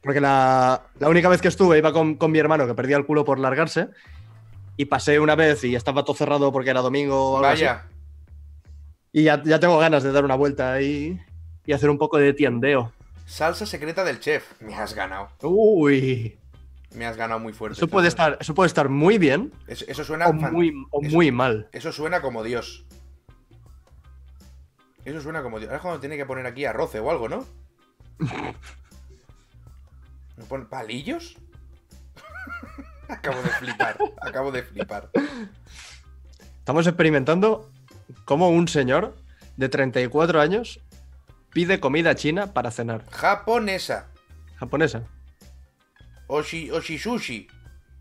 [0.00, 3.04] Porque la, la única vez que estuve iba con, con mi hermano que perdía el
[3.04, 3.88] culo por largarse.
[4.78, 7.64] Y pasé una vez y estaba todo cerrado porque era domingo o algo así.
[7.64, 7.84] Vaya,
[9.12, 11.20] Y ya, ya tengo ganas de dar una vuelta ahí
[11.66, 12.92] y hacer un poco de tiendeo.
[13.28, 14.60] Salsa secreta del chef.
[14.60, 15.28] Me has ganado.
[15.42, 16.38] Uy.
[16.94, 17.76] Me has ganado muy fuerte.
[17.78, 20.26] Eso puede estar, eso puede estar muy bien Eso, eso suena.
[20.28, 21.68] o fan- muy, o eso- muy mal.
[21.72, 22.86] Eso suena como Dios.
[25.04, 25.68] Eso suena como Dios.
[25.68, 27.46] Ahora es cuando tiene que poner aquí arroce o algo, ¿no?
[30.36, 31.36] ¿No pone palillos?
[33.08, 33.98] acabo de flipar.
[34.20, 35.10] Acabo de flipar.
[36.58, 37.70] Estamos experimentando
[38.24, 39.16] cómo un señor
[39.56, 40.80] de 34 años
[41.58, 43.04] pide comida china para cenar.
[43.10, 44.06] Japonesa.
[44.60, 45.02] Japonesa.
[46.28, 47.48] Oshi, Oshisushi.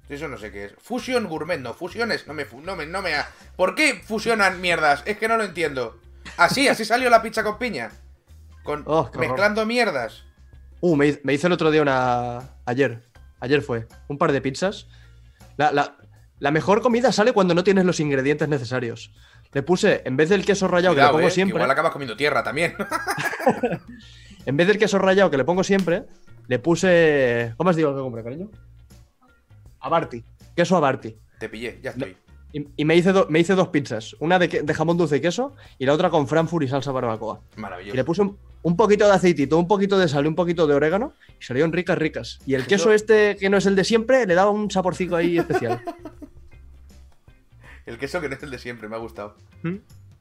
[0.10, 0.74] Eso no sé qué es.
[0.78, 1.74] Fusión gourmet, no.
[1.74, 2.28] Fusiones.
[2.28, 3.14] No me, no me, no me.
[3.56, 5.02] ¿Por qué fusionan mierdas?
[5.08, 6.00] Es que no lo entiendo.
[6.38, 7.90] Así, así salió la pizza con piña.
[8.64, 10.24] Con, Oh, mezclando mierdas.
[10.80, 12.52] Uh, me hice el otro día una.
[12.68, 13.02] Ayer.
[13.40, 13.88] Ayer fue.
[14.08, 14.86] Un par de pizzas.
[15.58, 15.98] La, la-
[16.40, 19.12] la mejor comida sale cuando no tienes los ingredientes necesarios.
[19.54, 21.58] Le puse, en vez del queso rallado que le Cuidado, pongo eh, que siempre.
[21.58, 22.76] igual acabas comiendo tierra también.
[24.46, 26.04] En vez del queso rallado que le pongo siempre,
[26.48, 27.54] le puse.
[27.58, 28.50] ¿Cómo os digo que compré, cariño?
[29.82, 30.24] Abarti.
[30.56, 31.18] Queso Abarti.
[31.38, 32.16] Te pillé, ya estoy.
[32.54, 34.16] Y, y me, hice do- me hice dos pizzas.
[34.22, 37.42] Una de, jamón dulce y queso y la otra con Frankfurt y salsa barbacoa.
[37.52, 38.06] Y le Maravilloso.
[38.06, 41.12] puse un, un poquito de aceitito, un poquito de sal y un poquito de orégano
[41.40, 42.40] y salieron ricas, ricas.
[42.46, 45.18] Y el Eso- queso este, que no es el de siempre, le daba un saborcico
[45.18, 45.82] ahí especial.
[47.88, 49.36] El queso que no es el de siempre, me ha gustado.
[49.64, 49.78] ¿Mm?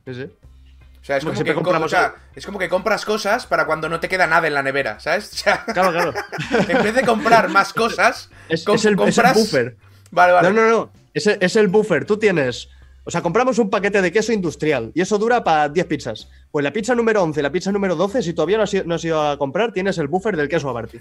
[0.06, 0.22] Sí, sí.
[0.22, 3.46] O sea, es como, que siempre co- compramos o sea, es como que compras cosas
[3.46, 5.30] para cuando no te queda nada en la nevera, ¿sabes?
[5.34, 6.14] O sea, Claro, claro.
[6.68, 9.76] en vez de comprar más cosas, Es, com- es el, es el compras- buffer.
[10.10, 10.48] Vale, vale.
[10.52, 10.90] No, no, no.
[11.12, 12.06] Es el, es el buffer.
[12.06, 12.68] Tú tienes.
[13.04, 16.28] O sea, compramos un paquete de queso industrial y eso dura para 10 pizzas.
[16.50, 18.82] Pues la pizza número 11 y la pizza número 12, si todavía no has, ido,
[18.84, 20.98] no has ido a comprar, tienes el buffer del queso Abarti.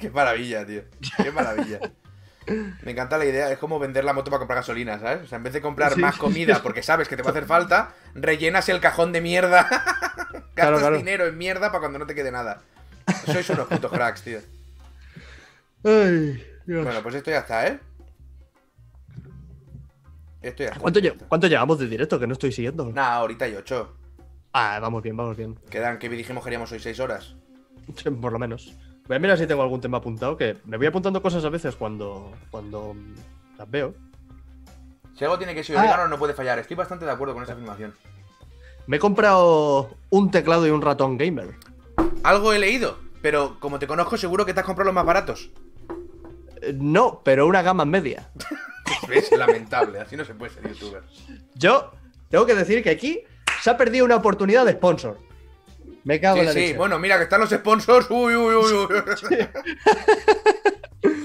[0.00, 0.82] Qué maravilla, tío.
[1.22, 1.80] Qué maravilla.
[2.82, 5.22] Me encanta la idea, es como vender la moto para comprar gasolina, ¿sabes?
[5.22, 6.00] O sea, en vez de comprar Sí.
[6.00, 9.66] más comida porque sabes que te va a hacer falta, rellenas el cajón de mierda.
[9.70, 10.96] Gastas Claro, claro.
[10.98, 12.60] dinero en mierda para cuando no te quede nada.
[13.26, 14.38] Sois unos putos cracks, tío.
[15.84, 16.84] Ay, Dios.
[16.84, 17.78] Bueno, pues esto ya está, ¿eh?
[20.42, 20.80] Esto ya está.
[20.80, 22.18] ¿Cuánto, lle- ¿Cuánto llevamos de directo?
[22.20, 22.90] Que no estoy siguiendo.
[22.92, 23.96] Nah, ahorita y ocho.
[24.52, 25.56] Ah, vamos bien, vamos bien.
[25.70, 27.34] Quedan, que dijimos que haríamos hoy seis horas.
[27.96, 28.74] Sí, Por lo menos.
[29.06, 31.76] Voy a mirar si tengo algún tema apuntado, que me voy apuntando cosas a veces
[31.76, 32.96] cuando, cuando
[33.58, 33.94] las veo.
[35.16, 36.06] Si algo tiene que ser Ah.
[36.08, 36.58] no puede fallar.
[36.58, 37.94] Estoy bastante de acuerdo con esa afirmación.
[38.86, 41.54] Me he comprado un teclado y un ratón gamer.
[42.22, 45.50] Algo he leído, pero como te conozco, seguro que te has comprado los más baratos.
[46.62, 48.30] Eh, No, pero una gama media.
[49.10, 51.02] Es lamentable, así no se puede ser youtuber.
[51.54, 51.90] Yo
[52.30, 53.20] tengo que decir que aquí
[53.62, 55.18] se ha perdido una oportunidad de sponsor.
[56.04, 56.76] Me cago en la sí, leche.
[56.76, 58.06] bueno, mira que están los sponsors.
[58.10, 58.88] Uy, uy, uy, uy.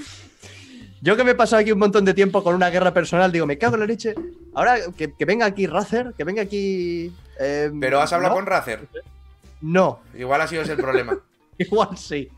[1.02, 3.46] Yo que me he pasado aquí un montón de tiempo con una guerra personal, digo,
[3.46, 4.14] me cago en la leche.
[4.54, 7.10] Ahora que, que venga aquí Razer, que venga aquí.
[7.38, 8.40] eh, Pero has hablado ¿no?
[8.40, 8.86] con Razer.
[9.62, 11.18] No, Igual ha sido ese el problema.
[11.58, 12.28] igual sí.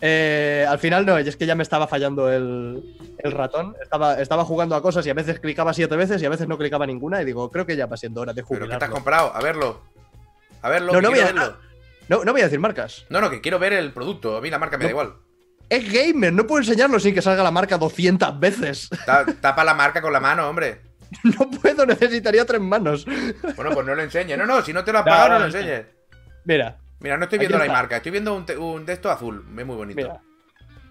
[0.00, 2.82] Eh, al final no, es que ya me estaba fallando el,
[3.18, 3.74] el ratón.
[3.82, 6.58] Estaba, estaba jugando a cosas y a veces clicaba siete veces y a veces no
[6.58, 7.22] clicaba ninguna.
[7.22, 9.34] Y digo, creo que ya va siendo hora de ¿Pero qué te has comprado?
[9.34, 9.80] A verlo.
[10.62, 11.56] A verlo, No, que no voy a- verlo.
[12.08, 13.04] No, no voy a decir marcas.
[13.10, 14.36] No, no, que quiero ver el producto.
[14.36, 15.14] A mí la marca me da igual.
[15.68, 18.88] Es gamer, no puedo enseñarlo sin que salga la marca 200 veces.
[19.04, 20.80] Ta- tapa la marca con la mano, hombre.
[21.24, 23.04] No puedo, necesitaría tres manos.
[23.56, 24.36] Bueno, pues no lo enseñes.
[24.38, 25.86] No, no, si no te lo has pagado, no, no, lo enseñes.
[26.44, 29.44] Mira, Mira, no estoy viendo la marca, estoy viendo un, un de esto azul.
[29.56, 29.96] Es muy bonito.
[29.96, 30.20] mira.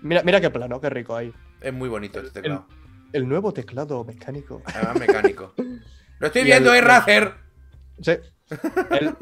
[0.01, 1.34] Mira, mira qué plano, qué rico ahí.
[1.61, 2.68] Es muy bonito este teclado.
[3.13, 4.61] El nuevo teclado mecánico.
[4.65, 5.53] Además mecánico.
[6.20, 7.34] Lo estoy Y viendo, el- es Razer.
[8.01, 8.11] Sí.
[8.91, 9.15] El,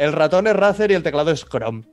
[0.00, 1.84] el ratón es Razer y el teclado es Chrome.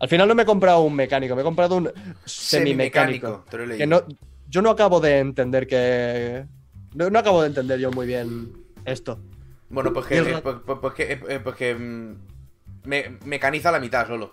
[0.00, 1.90] Al final no me he comprado un mecánico, me he comprado un
[2.24, 3.44] semimecánico.
[3.76, 4.02] Que no,
[4.48, 6.44] yo no acabo de entender que.
[6.94, 8.52] No, no acabo de entender yo muy bien
[8.84, 9.20] esto.
[9.70, 12.14] Bueno, pues que, eh, pues, pues- pues que, eh, pues que, mm,
[12.84, 14.30] me, mecaniza la mitad solo.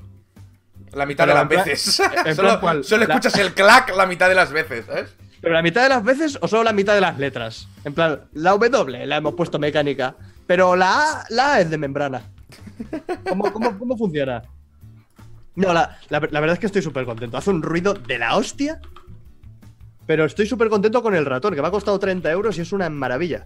[0.93, 2.01] La mitad Pero de las plan- veces.
[2.59, 5.15] plan, solo escuchas el clac la mitad de las veces, ¿sabes?
[5.39, 7.67] ¿Pero la mitad de las veces o solo la mitad de las letras?
[7.85, 10.15] En plan, la W la hemos puesto mecánica,
[10.45, 12.21] pero la A, la A es de membrana.
[13.27, 14.41] ¿Cómo, cómo, cómo funciona?
[15.55, 17.37] No, la, la- la verdad es que estoy súper contento.
[17.37, 18.79] Hace un ruido de la hostia,
[20.05, 22.71] pero estoy súper contento con el ratón, que me ha costado 30 euros y es
[22.71, 23.45] una maravilla.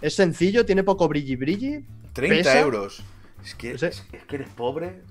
[0.00, 1.84] Es sencillo, tiene poco brilli brilli.
[2.12, 2.60] 30 Pesa.
[2.60, 3.02] euros.
[3.44, 5.02] Es que, es, es que eres pobre.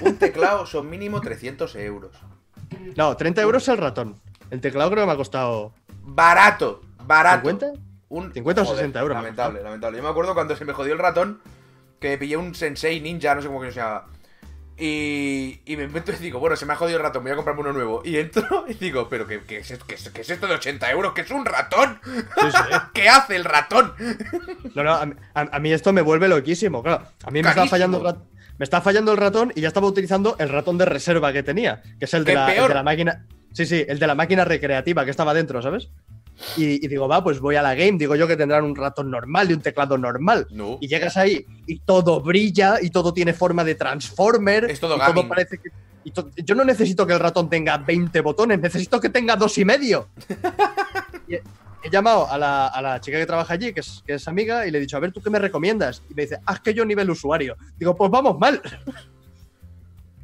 [0.00, 2.16] Un teclado son mínimo 300 euros.
[2.96, 4.16] No, 30 euros el ratón.
[4.50, 5.72] El teclado creo que me ha costado
[6.04, 7.48] Barato, barato.
[7.48, 7.78] ¿50?
[8.08, 9.96] Un, 50 o 60 euros, Lamentable, lamentable.
[9.98, 11.40] Yo me acuerdo cuando se me jodió el ratón,
[12.02, 14.04] que pillé un Sensei Ninja, no sé cómo que se llama.
[14.78, 17.36] Y, y me meto y digo, bueno, se me ha jodido el ratón, voy a
[17.36, 18.02] comprarme uno nuevo.
[18.04, 20.54] Y entro y digo, pero ¿qué, qué es, esto- qué es- qué es esto de
[20.54, 21.12] 80 euros?
[21.12, 22.00] ¿Qué es un ratón?
[22.04, 22.58] Sí, sí.
[22.94, 23.92] ¿Qué hace el ratón?
[24.74, 26.82] No, no, a, mí- a- a mí esto me vuelve loquísimo.
[26.82, 28.22] Claro, a mí me está fallando el rat-
[28.58, 31.82] me está fallando el ratón y ya estaba utilizando el ratón de reserva que tenía,
[31.98, 33.26] que es el de, ¡Qué la, el de la máquina.
[33.52, 35.88] Sí, sí, el de la máquina recreativa que estaba dentro, ¿sabes?
[36.56, 39.10] Y, y digo, va, pues voy a la game, digo yo que tendrán un ratón
[39.10, 40.46] normal y un teclado normal.
[40.50, 40.78] No.
[40.80, 44.64] Y llegas ahí y todo brilla y todo tiene forma de transformer.
[44.70, 45.70] Es todo y parece que.
[46.04, 49.56] y to- yo no necesito que el ratón tenga 20 botones, necesito que tenga dos
[49.58, 50.08] y medio.
[51.28, 51.42] Y he,
[51.84, 54.66] he llamado a la, a la chica que trabaja allí, que es, que es amiga,
[54.66, 56.02] y le he dicho, a ver, ¿tú qué me recomiendas?
[56.10, 57.56] Y me dice, haz que yo nivel usuario.
[57.78, 58.60] Digo, pues vamos mal.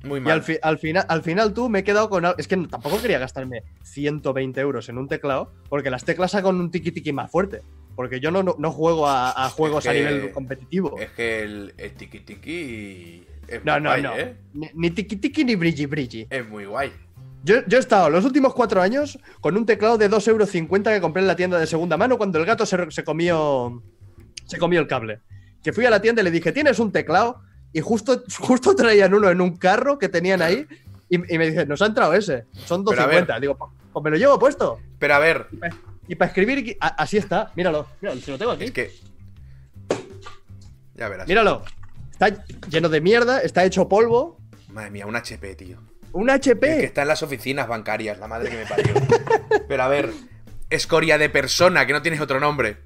[0.05, 0.33] Muy Y mal.
[0.35, 2.25] al, fi- al, final, al final tú me he quedado con...
[2.39, 6.71] Es que tampoco quería gastarme 120 euros en un teclado, porque las teclas hagan un
[6.71, 7.63] tiki tiki más fuerte.
[7.97, 10.97] Porque yo no, no, no juego a, a juegos a que- nivel competitivo.
[11.01, 14.17] Es que el, el tiki tiki es No, muy no, guay, no.
[14.17, 14.37] ¿eh?
[14.55, 16.27] Ni, ni tiki tiki ni brilli brilli.
[16.31, 16.93] Es muy guay.
[17.43, 21.01] Yo, yo he estado los últimos cuatro años con un teclado de 2,50 euros que
[21.01, 23.83] compré en la tienda de segunda mano cuando el gato se, se comió
[24.45, 25.21] se comió el cable.
[25.63, 27.41] Que fui a la tienda y le dije, ¿tienes un teclado?
[27.79, 30.67] Y justo, justo traían uno en un carro que tenían ahí
[31.09, 33.25] y, y me dice, nos ha entrado ese, son Pero a ver.
[33.25, 33.41] 2,50.
[33.41, 34.81] Digo, "Pues- pues me lo llevo puesto.
[34.99, 35.47] Pero a ver,
[36.09, 38.65] Y para escribir, a- así está, míralo, míralo, si lo tengo aquí.
[38.65, 38.91] es que.
[40.95, 41.29] Ya verás.
[41.29, 41.63] Míralo,
[42.11, 44.39] está lleno de mierda, está hecho polvo.
[44.71, 45.79] Madre mía, un HP, tío.
[46.13, 46.85] Un El que HP.
[46.85, 48.93] está en las oficinas bancarias, la madre que me parió.
[49.69, 50.11] Pero a ver,
[50.69, 52.79] escoria de persona, que no tienes otro nombre.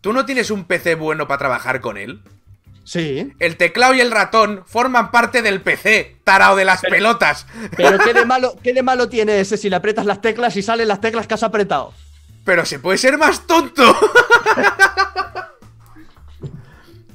[0.00, 2.22] ¿Tú no tienes un PC bueno para trabajar con él?
[2.86, 7.44] Sí, El teclado y el ratón forman parte del PC, tarao de las pelotas.
[7.76, 10.62] pero ¿qué de, malo, ¿qué de malo tiene ese si le aprietas las teclas y
[10.62, 11.92] salen las teclas que has apretado?
[12.44, 13.82] Pero se puede ser más tonto.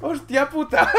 [0.02, 0.92] Hostia puta.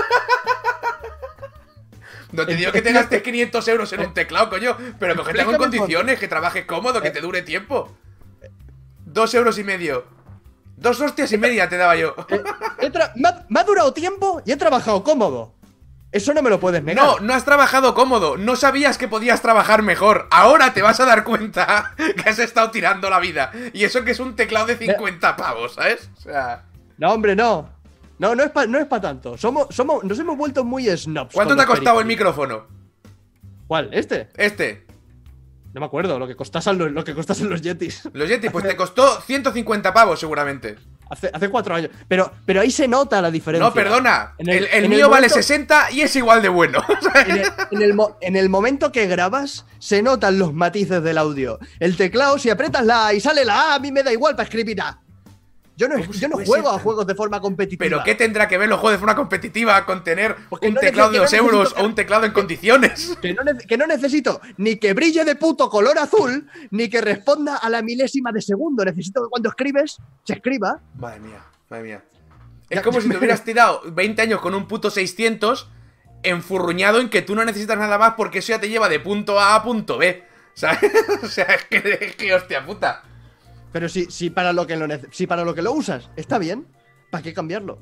[2.32, 5.52] No te digo que te gastes 500 euros en un teclado, coño, pero que tenga
[5.52, 7.96] en condiciones, que trabajes cómodo, que te dure tiempo.
[9.06, 10.08] Dos euros y medio.
[10.84, 12.14] Dos hostias y media te daba yo.
[12.80, 15.54] He tra- me, ha, durado tiempo y he trabajado cómodo.
[16.12, 17.06] Eso no me lo puedes negar.
[17.06, 18.36] No, no has trabajado cómodo.
[18.36, 20.28] No sabías que podías trabajar mejor.
[20.30, 23.52] Ahora te vas a dar cuenta que has estado tirando la vida.
[23.72, 26.10] Y eso que es un teclado de 50 pavos, ¿sabes?
[26.18, 26.66] O sea.
[26.98, 27.70] No, hombre, no.
[28.20, 29.38] No, no es para no pa tanto.
[29.38, 31.34] Somos, somos, nos hemos vuelto muy snobs.
[31.34, 32.68] ¿Cuánto te ha costado el micrófono?
[33.68, 33.90] ¿Cuál?
[33.94, 34.28] ¿Este?
[34.36, 34.83] Este.
[35.74, 38.08] No me acuerdo, lo que costasen los, lo que costasen los Yetis.
[38.14, 40.76] Los Yeti, pues te costó 150 pavos seguramente.
[41.10, 41.90] Hace, hace cuatro años.
[42.08, 43.68] Pero, pero ahí se nota la diferencia.
[43.68, 44.34] No, perdona.
[44.38, 46.84] En El, el- el en mío el vale momento- 60 y es igual de bueno.
[47.72, 51.60] En el, en en el momento que grabas, se notan los matices del audio.
[51.80, 54.36] El teclado, si aprietas la A y sale la A, a mí me da igual
[54.36, 55.00] para escribir A.
[55.76, 57.90] Yo no, ¿Cómo se yo no puede juego ser a juegos de forma competitiva.
[57.90, 60.80] ¿Pero qué tendrá que ver los juegos de forma competitiva con tener Porque un no
[60.80, 63.18] teclado de neces- 2 que no euros o un teclado en condiciones?
[63.22, 67.02] Que no, nece- que no necesito ni que brille de puto color azul, ni que
[67.02, 68.86] responda a la milésima de segundo.
[68.86, 70.80] Necesito que cuando escribes, se escriba.
[71.00, 72.04] Madre mía, madre mía.
[72.70, 75.70] Es Ya, como si me- te hubieras tirado 20 años con un puto 600
[76.22, 79.40] enfurruñado en que tú no necesitas nada más porque eso ya te lleva de punto
[79.40, 80.24] A a punto B.
[80.54, 80.92] ¿Sabes?
[81.24, 83.04] o sea, es que, es que hostia puta.
[83.74, 86.68] Pero si, si, para lo que lo si para lo que lo usas está bien,
[87.12, 87.80] ¿para qué cambiarlo?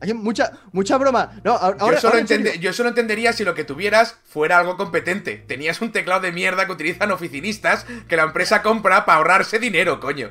[0.00, 1.40] Hay mucha, mucha broma.
[1.42, 5.36] No, ahora, yo, solo entende- yo solo entendería si lo que tuvieras fuera algo competente.
[5.38, 9.98] Tenías un teclado de mierda que utilizan oficinistas que la empresa compra para ahorrarse dinero,
[9.98, 10.30] coño.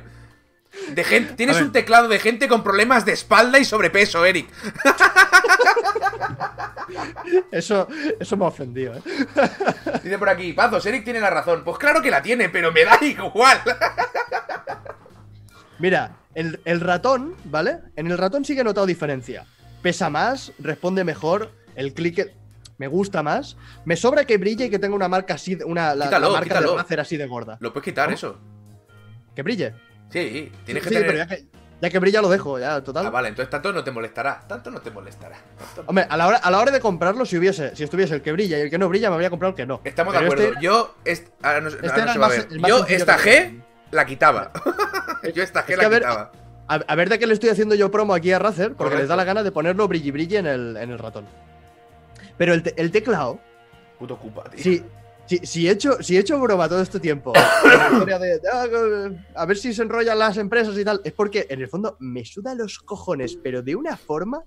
[0.90, 4.48] De gente, tienes un teclado de gente con problemas de espalda y sobrepeso, Eric.
[7.50, 7.88] Eso,
[8.20, 9.02] eso me ha ofendido, ¿eh?
[10.04, 11.62] Dice por aquí, Pazos, Eric tiene la razón.
[11.64, 13.60] Pues claro que la tiene, pero me da igual.
[15.78, 17.78] Mira, el, el ratón, ¿vale?
[17.96, 19.44] En el ratón sí que he notado diferencia.
[19.82, 22.32] Pesa más, responde mejor, el clic
[22.78, 23.56] me gusta más.
[23.84, 26.32] Me sobra que brille y que tenga una marca así, de- una, la, Quítalo, la
[26.34, 26.84] marca quítalo.
[26.88, 27.56] de así de gorda.
[27.60, 28.14] Lo puedes quitar, ¿Cómo?
[28.14, 28.38] eso.
[29.34, 29.74] Que brille.
[30.10, 31.06] Sí, tienes Sí, que sí, tener.
[31.06, 31.44] pero ya que,
[31.82, 33.06] ya que brilla lo dejo, ya, total.
[33.06, 34.40] Ah, vale, entonces tanto no te molestará.
[34.48, 35.36] Tanto no te molestará.
[35.58, 35.84] Tanto.
[35.86, 38.32] Hombre, a la, hora, a la hora de comprarlo, si hubiese, si estuviese el que
[38.32, 39.80] brilla y el que no brilla, me habría comprado el que no.
[39.84, 40.44] Estamos de acuerdo.
[40.44, 40.94] este- Yo.
[41.04, 42.48] est- ahora no, ahora este no se a ver.
[42.66, 43.60] Yo esta G
[43.90, 44.52] la quitaba.
[45.34, 46.32] Yo esta G Es la ver, quitaba.
[46.68, 48.98] A, ver de qué le estoy haciendo yo promo aquí a Razer, porque Correcto.
[49.02, 51.24] les da la gana de ponerlo brilli brilli en el, en el ratón.
[52.36, 53.38] Pero el, te- el teclado,
[54.00, 54.62] Puto ocupa, tío.
[54.62, 54.84] si,
[55.26, 58.40] si, si he hecho, si he hecho broma todo este tiempo, con la historia de,
[58.52, 61.96] ah, a ver si se enrollan las empresas y tal, es porque en el fondo
[62.00, 64.42] me suda los cojones, pero de una forma.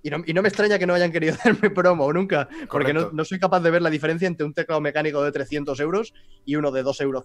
[0.00, 3.10] Y no, y no me extraña que no hayan querido hacerme promo nunca, porque no,
[3.12, 6.14] no soy capaz de ver la diferencia entre un teclado mecánico de 300 euros
[6.44, 7.24] y uno de 2,50 euros.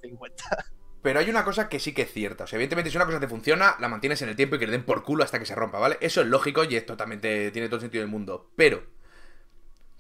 [1.04, 2.46] Pero hay una cosa que sí que es cierta.
[2.46, 4.66] O sea, evidentemente, si una cosa te funciona, la mantienes en el tiempo y que
[4.66, 5.98] le den por culo hasta que se rompa, ¿vale?
[6.00, 7.52] Eso es lógico y es totalmente.
[7.52, 8.50] tiene todo el sentido del mundo.
[8.56, 8.82] Pero.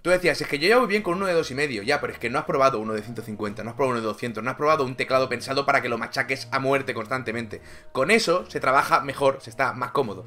[0.03, 2.01] Tú decías, es que yo ya voy bien con uno de dos y medio, ya,
[2.01, 4.43] pero es que no has probado uno de 150, no has probado uno de 200,
[4.43, 7.61] no has probado un teclado pensado para que lo machaques a muerte constantemente.
[7.93, 10.25] Con eso se trabaja mejor, se está más cómodo.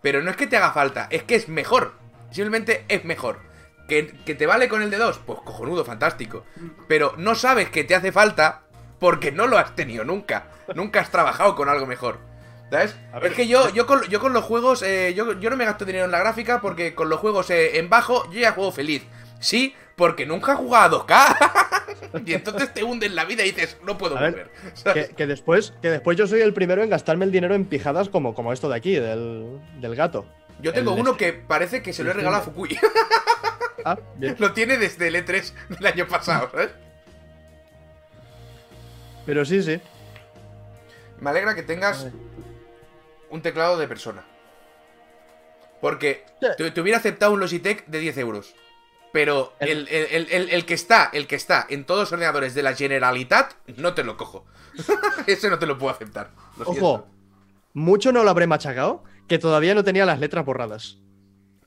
[0.00, 1.94] Pero no es que te haga falta, es que es mejor.
[2.30, 3.40] Simplemente es mejor.
[3.88, 5.18] ¿Que, que te vale con el de dos?
[5.18, 6.44] Pues cojonudo, fantástico.
[6.86, 8.62] Pero no sabes que te hace falta
[9.00, 10.52] porque no lo has tenido nunca.
[10.72, 12.20] Nunca has trabajado con algo mejor.
[12.70, 12.96] ¿Sabes?
[13.14, 15.64] Ver, es que yo, yo, con, yo con los juegos, eh, yo, yo no me
[15.64, 18.72] gasto dinero en la gráfica porque con los juegos eh, en bajo yo ya juego
[18.72, 19.04] feliz.
[19.38, 22.22] Sí, porque nunca he jugado a 2K.
[22.26, 24.50] y entonces te hundes la vida y dices, no puedo A ver, volver.
[24.74, 25.08] ¿sabes?
[25.08, 28.08] que, que después, que después yo soy el primero en gastarme el dinero en pijadas
[28.08, 30.26] como, como esto de aquí, del, del gato.
[30.60, 32.76] Yo tengo el uno este- que parece que se lo he regalado a Fukui.
[33.84, 34.34] Ah, bien.
[34.38, 36.70] lo tiene desde el E3 del año pasado, ¿sabes?
[39.24, 39.80] Pero sí, sí.
[41.20, 42.06] Me alegra que tengas
[43.30, 44.24] un teclado de persona.
[45.80, 46.24] Porque
[46.56, 48.54] te, te hubiera aceptado un Logitech de 10 euros.
[49.12, 52.62] Pero el, El- el- el- que está, el que está en todos los ordenadores de
[52.62, 54.46] la Generalitat, no te lo cojo.
[55.26, 56.30] Ese no te lo puedo aceptar.
[56.58, 56.86] Lo siento.
[56.86, 57.06] Ojo,
[57.72, 60.98] mucho no lo habré machacado, que todavía no tenía las letras borradas.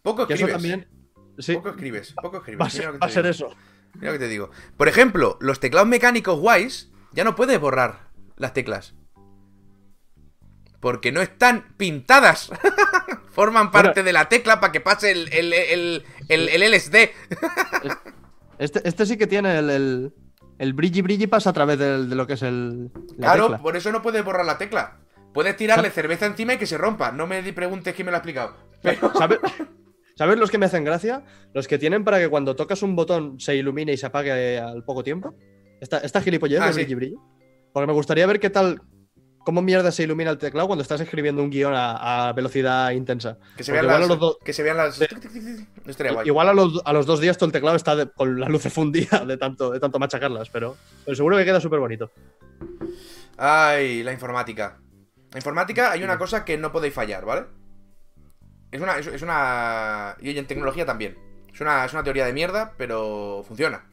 [0.03, 0.53] Poco Que eso escribes.
[0.72, 0.99] también.
[1.40, 2.61] Sí, Poco escribes, poco escribes.
[2.61, 3.48] va a Mira ser, lo que va a te ser digo.
[3.49, 3.57] eso.
[3.95, 4.52] Mira lo que te digo.
[4.77, 8.94] Por ejemplo, los teclados mecánicos guays ya no puedes borrar las teclas.
[10.80, 12.51] Porque no están pintadas.
[13.31, 14.06] Forman parte Bueno.
[14.06, 16.95] de la tecla para que pase el, el, el, el- el LSD.
[18.57, 20.14] Este, este sí que tiene el, el,
[20.57, 22.91] el brilli brilli pasa a través del- de, lo que es el.
[23.18, 23.57] La Claro, tecla.
[23.61, 24.99] por eso no puedes borrar la tecla.
[25.34, 27.11] Puedes tirarle cerveza encima y que se rompa.
[27.11, 28.56] No me di- preguntes quién me lo ha explicado.
[28.81, 29.11] Pero...
[29.18, 29.39] ¿Sabes?
[30.15, 31.23] ¿Sabes los que me hacen gracia?
[31.53, 34.84] Los que tienen para que cuando tocas un botón se ilumine y se apague al
[34.84, 35.34] poco tiempo.
[35.80, 36.80] Esta, esta gilipollez Ah, de sí.
[36.80, 37.15] brilli brilli.
[37.72, 38.81] Porque me gustaría ver qué tal.
[39.45, 43.37] ¿Cómo mierda se ilumina el teclado cuando estás escribiendo un guion a, a velocidad intensa?
[43.57, 44.07] Que se vean las...
[44.07, 44.95] los do- Que se vean las...
[44.95, 45.05] Sí.
[45.85, 46.27] No estaría guay.
[46.27, 48.71] igual a los, a los dos días todo el teclado está de- con las luces
[48.73, 50.75] fundidas de tanto, de tanto machacarlas, pero,
[51.05, 52.11] pero seguro que queda súper bonito.
[53.37, 54.79] Ay, la informática.
[55.31, 57.45] La informática hay una cosa que no podéis fallar, ¿vale?
[58.71, 58.97] Es una.
[58.97, 60.15] Es, es una.
[60.21, 61.17] Y en tecnología también.
[61.53, 63.85] Es una, es una teoría de mierda, pero funciona.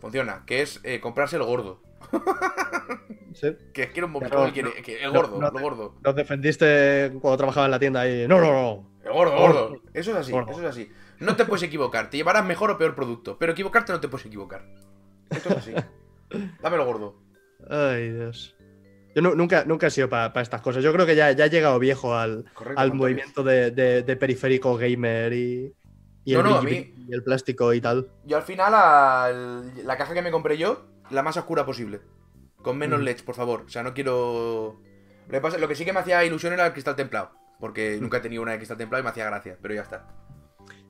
[0.00, 0.42] Funciona.
[0.46, 1.82] Que es eh, comprarse lo gordo.
[3.34, 3.56] Sí.
[3.72, 4.28] Que quiero un móvil.
[4.28, 4.68] Pero ¿cómo quiere?
[4.76, 5.94] no- Que el gordo, no lo gordo.
[6.04, 8.28] Nos defendiste cuando trabajaba en la tienda y.
[8.28, 8.90] No, no, no.
[9.04, 9.68] El gordo, Gordo.
[9.70, 9.82] gordo.
[9.94, 10.50] Eso es así, Gordo.
[10.52, 10.90] eso es así.
[11.18, 12.10] No te puedes equivocar.
[12.10, 13.38] Te llevarás mejor o peor producto.
[13.38, 14.66] Pero equivocarte no te puedes equivocar.
[15.30, 15.74] Esto es así.
[16.62, 17.16] Dámelo gordo.
[17.70, 18.54] Ay, Dios.
[19.14, 20.82] Yo nu- nunca, nunca he sido para estas cosas.
[20.84, 22.80] Yo creo que ya, ya he llegado viejo al, Correcto.
[22.80, 25.74] al movimiento de, de- de periférico gamer y,
[26.24, 28.08] y el, mí- y plástico y tal.
[28.24, 32.00] Yo al final, al- la caja que me compré yo, la más oscura posible.
[32.62, 33.04] Con menos Mm.
[33.04, 33.62] LEDs, por favor.
[33.66, 34.80] O sea, no quiero.
[35.26, 37.30] Lo que, pasa- lo que sí que me hacía ilusión era el cristal templado.
[37.60, 40.08] Porque nunca he tenido una de cristal templado y me hacía gracia, pero ya está.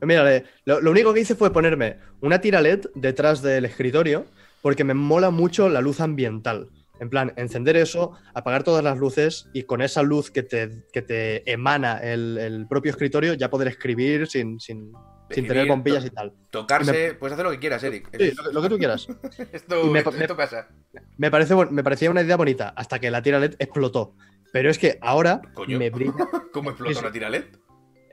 [0.00, 4.24] Mira, le- lo, lo único que hice fue ponerme una tira LED detrás del escritorio
[4.62, 6.70] porque me mola mucho la luz ambiental.
[7.00, 11.02] En plan, encender eso, apagar todas las luces y con esa luz que te, que
[11.02, 14.92] te emana el, el propio escritorio ya poder escribir sin, sin,
[15.34, 16.32] sin tener bombillas to- y tal.
[16.50, 18.08] Tocarse, puedes hacer lo que quieras, Eric.
[18.16, 19.06] Sí, Es- lo, que- lo que tú quieras.
[19.52, 20.68] esto, me- esto me- es tu casa.
[21.16, 24.14] Me, parece, me parecía una idea bonita hasta que la tira LED explotó.
[24.52, 25.78] Pero es que ahora Coño.
[25.78, 26.12] me brilla.
[26.52, 26.82] ¿Cómo sí.
[26.98, 27.44] una tira LED?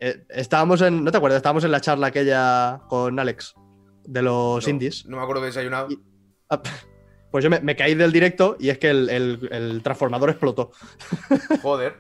[0.02, 1.04] Eh, estábamos en.
[1.04, 1.38] ¿No te acuerdas?
[1.38, 3.54] Estábamos en la charla aquella con Alex
[4.06, 5.06] de los No, indies.
[5.06, 5.88] No me acuerdo que desayunado.
[5.92, 6.00] Y-
[6.50, 6.62] Ah,
[7.32, 10.72] Pues yo me, me caí del directo y es que el, el- el transformador explotó.
[11.62, 11.98] Joder.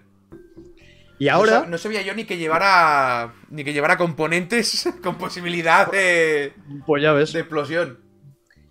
[1.19, 3.33] Y ahora, No, sab- no sabía yo ni que llevara.
[3.49, 6.53] Ni que llevara componentes con posibilidad de.
[6.85, 7.33] pues ya ves.
[7.33, 7.99] de explosión.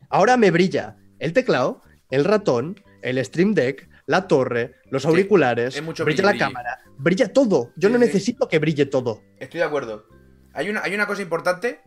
[0.08, 6.04] Ahora me brilla el teclado, el ratón, el Stream Deck, la torre, los auriculares, mucho
[6.06, 7.72] brilla la cámara, brilla todo.
[7.76, 8.06] Yo Sí, no sí.
[8.06, 9.20] necesito que brille todo.
[9.38, 10.06] Estoy de acuerdo.
[10.54, 11.80] Hay una, hay una cosa importante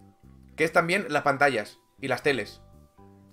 [0.55, 2.61] que es también las pantallas y las teles.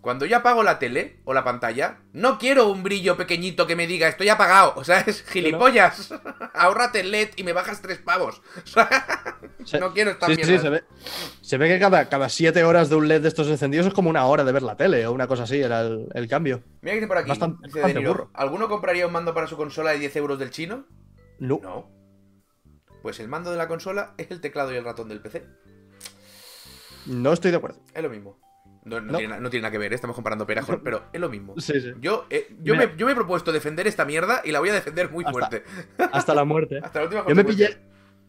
[0.09, 3.87] Cuando yo apago la tele o la pantalla, no quiero un brillo pequeñito que me
[3.87, 4.73] diga estoy apagado.
[4.77, 6.15] O sea, es gilipollas.
[6.55, 8.41] Ahórrate el LED y me bajas tres pavos.
[9.67, 10.85] Se- no quiero estar Sí, sí, sí, se ve,
[11.43, 14.09] se ve que cada, cada siete horas de un LED de estos encendidos es como
[14.09, 16.63] una hora de ver la tele o una cosa así, era el, el cambio.
[16.81, 17.29] Mira que dice por aquí.
[17.29, 18.31] Bastante- dice bastante De Niro, burro.
[18.33, 20.87] ¿Alguno compraría un mando para su consola de 10 euros del chino?
[21.39, 21.61] No.
[21.63, 21.91] No.
[23.03, 25.45] Pues el mando de la consola es el teclado y el ratón del PC.
[27.05, 27.79] No estoy de acuerdo.
[27.93, 28.39] Es lo mismo.
[28.89, 29.19] No, no No.
[29.19, 29.95] Tiene, na- no tiene nada que ver, ¿eh?
[29.95, 31.55] estamos comparando peras con- pero es lo mismo.
[31.59, 31.93] Sí, sí.
[32.01, 34.73] Yo, eh, yo, me, yo me he propuesto defender esta mierda y la voy a
[34.73, 35.65] defender muy Hasta- fuerte.
[36.13, 36.79] Hasta la muerte.
[36.83, 37.77] Hasta la última Yo me pillé,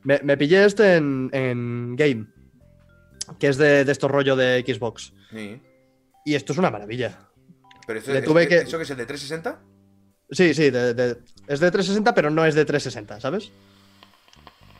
[0.03, 2.27] me, me pillé este en, en Game,
[3.39, 5.13] que es de, de estos rollo de Xbox.
[5.31, 5.61] Sí.
[6.25, 7.17] Y esto es una maravilla.
[7.87, 9.59] Pero eso, es- tuve es- que- ¿eso que es el de 360?
[10.31, 11.17] Sí, sí, de- de-
[11.47, 13.51] es de 360, pero no es de 360, ¿sabes?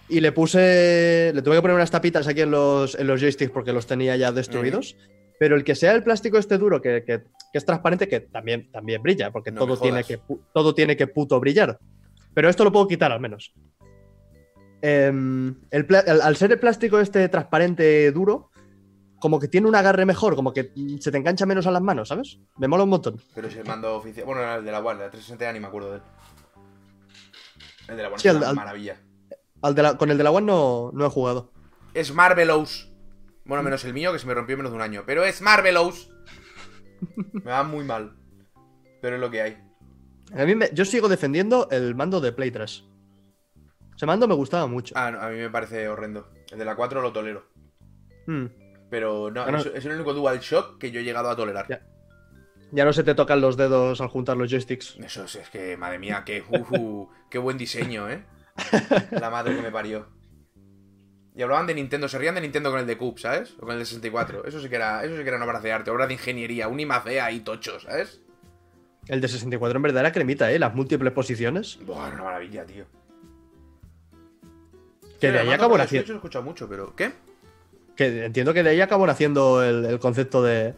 [0.08, 1.32] Y le puse.
[1.36, 4.16] Le tuve que poner unas tapitas aquí en los, en los joysticks porque los tenía
[4.16, 4.96] ya destruidos.
[5.40, 8.70] Pero el que sea el plástico este duro, que, que- que es transparente, que también,
[8.72, 10.20] también brilla, porque No todo, tiene que,
[10.54, 11.80] todo tiene que puto brillar.
[12.36, 13.54] Pero esto lo puedo quitar al menos.
[14.82, 15.88] Em, el
[16.24, 18.50] al, ser el plástico este transparente duro,
[19.20, 20.72] como que tiene un agarre mejor, como que
[21.02, 22.40] se te engancha menos a las manos, ¿sabes?
[22.58, 23.20] Me mola un montón.
[23.36, 24.26] Pero es el mando oficial.
[24.26, 26.04] Bueno, era el de la One, el de 360 ya ni me acuerdo de él.
[27.90, 29.02] El de la One Sí, es una al- maravilla.
[29.62, 31.52] Al de la- con el de la One no, no he jugado.
[31.94, 32.89] Es Marvelous.
[33.50, 35.04] Bueno, menos el mío, que se me rompió en menos de un año.
[35.06, 36.10] Pero es Marvelous.
[37.34, 38.16] Me va muy mal.
[39.02, 39.58] Pero es lo que hay.
[40.38, 42.86] A mí me- yo sigo defendiendo el mando de Play 3.
[43.96, 44.94] Ese mando me gustaba mucho.
[44.98, 46.30] Ah, no, a mí me parece horrendo.
[46.52, 47.46] El de la 4 lo tolero.
[48.28, 48.46] Hmm.
[48.90, 49.58] Pero no, Bueno.
[49.58, 51.68] es, es el único Dual Shock que yo he llegado a tolerar.
[51.68, 51.82] Ya.
[52.72, 54.96] Ya no se te tocan los dedos al juntar los joysticks.
[55.00, 58.24] Eso es, es que, madre mía, qué, ujú, qué buen diseño, ¿eh?
[59.12, 60.08] La madre que me parió.
[61.40, 63.54] Y hablaban de Nintendo, se rían de Nintendo con el de Cube, ¿sabes?
[63.60, 64.44] O con el de 64.
[64.46, 66.68] Eso sí que era, eso sí que era una obra de arte, obra de ingeniería,
[66.68, 68.20] un imacea y tocho, ¿sabes?
[69.08, 70.60] El de 64 en verdad era cremita, ¿eh?
[70.60, 71.80] Las múltiples posiciones.
[71.86, 72.84] Buah, era una maravilla, tío.
[75.22, 76.10] Que Sí, de ahí acabó naciendo.
[76.10, 76.94] Lo he escuchado mucho, pero...
[76.94, 77.14] ¿Qué?
[77.96, 80.74] Que entiendo que de ahí acabó naciendo el, el concepto de,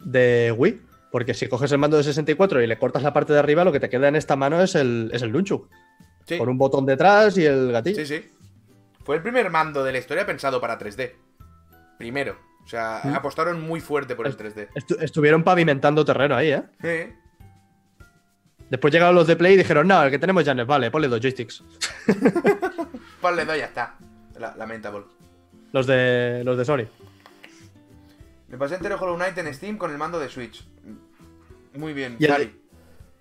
[0.00, 0.80] de Wii.
[1.12, 3.72] Porque si coges el mando de 64 y le cortas la parte de arriba, lo
[3.72, 5.68] que te queda en esta mano es el, es el Nunchuk.
[6.24, 7.96] Sí, Con un botón detrás y el gatillo.
[7.96, 8.30] sí, sí.
[9.06, 11.14] Fue el primer mando de la historia pensado para 3D.
[11.96, 12.36] Primero.
[12.64, 13.14] O sea, Mm.
[13.14, 14.68] apostaron muy fuerte por el 3D.
[14.74, 16.62] Estu- estuvieron pavimentando terreno ahí, ¿eh?
[16.82, 17.14] Sí.
[18.68, 20.90] Después llegaron los de Play y dijeron, no, el que tenemos ya no es, vale,
[20.90, 21.62] ponle dos joysticks.
[23.20, 23.94] Ponle dos y ya está.
[24.38, 25.04] La- lamentable.
[25.72, 26.84] Los de, los de Sony.
[28.48, 30.66] Me pasé entero Hollow Knight en Steam con el mando de Switch.
[31.74, 32.60] Muy bien, ¿Y el.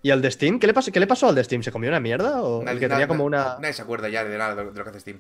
[0.02, 0.60] ¿Y el de Steam?
[0.60, 1.64] ¿Qué le, pasó, ¿Qué le pasó al de Steam?
[1.64, 2.41] ¿Se comió una mierda?
[2.44, 3.60] ¿O Nadie- el que tenía como na- una.
[3.60, 5.20] Nadie se acuerda ya de nada de lo que hace Steam.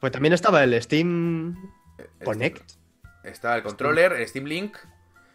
[0.00, 1.56] Pues también estaba el Steam
[1.98, 2.62] El Connect.
[3.24, 4.76] Está el controller, el Steam Link.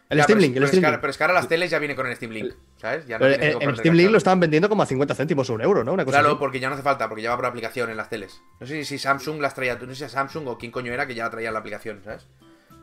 [0.08, 1.00] El Ya, Steam Link, el pero Steam es Link.
[1.00, 3.06] pero es que ahora las teles ya vienen con el Steam Link, ¿sabes?
[3.08, 5.92] Ya no comprarte Steam Link lo estaban vendiendo como a 50 céntimos un euro, ¿no?
[5.92, 6.38] Una cosa Claro, así.
[6.38, 8.40] porque ya no hace falta, porque ya va por aplicación en las teles.
[8.60, 11.06] No sé si Samsung las traía, no sé si a Samsung o quién coño era
[11.08, 12.26] que ya traía la aplicación, ¿sabes?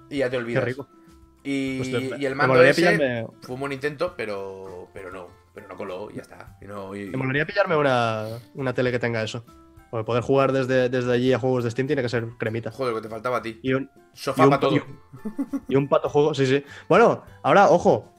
[0.10, 0.64] Y ya te Qué olvidas.
[0.66, 0.88] rico.
[1.46, 5.68] Y, Pues y el mando ese pillarme- fue un buen intento, pero, pero no, pero
[5.70, 6.58] no coló y ya está.
[6.62, 9.46] Y no, y- Me molaría pillarme una, una tele que tenga eso.
[9.94, 12.72] Porque poder jugar desde, desde allí a juegos de Steam tiene que ser cremita.
[12.72, 13.60] Joder, que te faltaba a ti.
[13.62, 14.76] Y un, Sofá y un- para todo.
[14.76, 16.64] y un- y un pato juego, sí, sí.
[16.90, 18.12] Bueno, ahora, ojo.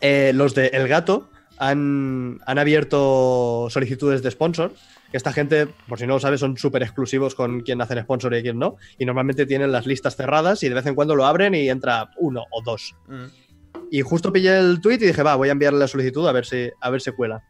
[0.00, 4.72] eh, los de El Gato han, han abierto solicitudes de sponsor.
[5.12, 8.34] Que esta gente, por si no lo sabes, son súper exclusivos con quién hacen sponsor
[8.34, 8.74] y quién no.
[8.98, 12.10] Y normalmente tienen las listas cerradas y de vez en cuando lo abren y entra
[12.18, 12.96] uno o dos.
[13.06, 13.26] Mm.
[13.92, 16.44] Y justo pillé el tweet y dije, va, voy a enviarle la solicitud a ver
[16.44, 17.44] si, a ver si cuela.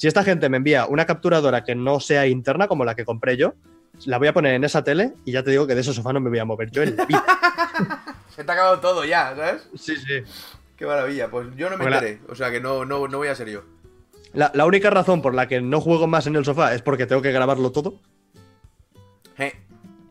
[0.00, 3.36] Si esta gente me envía una capturadora que no sea interna, como la que compré
[3.36, 3.52] yo,
[4.06, 6.10] la voy a poner en esa tele y ya te digo que de ese sofá
[6.14, 7.22] no me voy a mover yo en la vida.
[8.34, 9.68] Se te ha acabado todo ya, ¿sabes?
[9.74, 10.22] Sí, sí.
[10.78, 11.30] Qué maravilla.
[11.30, 12.18] Pues yo no me enteré.
[12.30, 13.60] O sea que no, no, no voy a ser yo.
[14.32, 17.04] La, la única razón por la que no juego más en el sofá es porque
[17.04, 18.00] tengo que grabarlo todo.
[19.36, 19.52] Eh,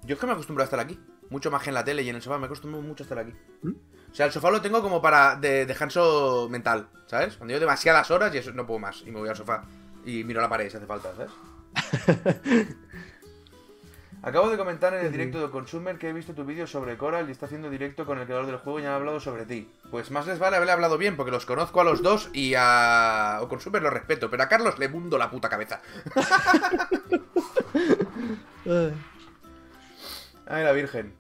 [0.04, 1.00] Yo es que me acostumbro a estar aquí.
[1.32, 2.38] Mucho más que en la tele y en el sofá.
[2.38, 3.34] Me acostumbro mucho a estar aquí.
[3.64, 3.72] ¿Mm?
[4.12, 7.38] O sea, el sofá lo tengo como para de descanso mental, ¿sabes?
[7.38, 9.04] Cuando yo demasiadas horas y eso no puedo más.
[9.06, 9.64] Y me voy al sofá.
[10.06, 11.32] Y miro la pared si hace falta, ¿sabes?
[14.22, 17.30] Acabo de comentar en el directo de Consumer que he visto tu vídeo sobre Coral
[17.30, 19.72] y está haciendo directo con el creador del juego y han hablado sobre ti.
[19.92, 23.40] Pues más les vale haberle hablado bien, porque los conozco a los dos y a
[23.42, 25.82] o Consumer lo respeto, pero a Carlos le mundo la puta cabeza.
[30.48, 31.14] Ay, la Virgen.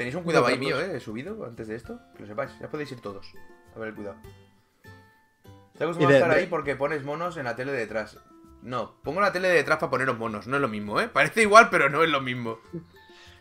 [0.00, 0.96] Tenéis un cuidado No, ahí mío, ¿eh?
[0.96, 2.00] He subido antes de esto.
[2.16, 2.50] Que lo sepáis.
[2.58, 3.26] Ya podéis ir todos.
[3.76, 4.16] A ver el cuidado.
[5.76, 8.18] Te acostumbrado a estar ahí porque pones monos en la tele de detrás.
[8.62, 10.46] No, pongo la tele de detrás para poneros monos.
[10.46, 11.08] No es lo mismo, ¿eh?
[11.08, 12.58] Parece igual, pero no es lo mismo.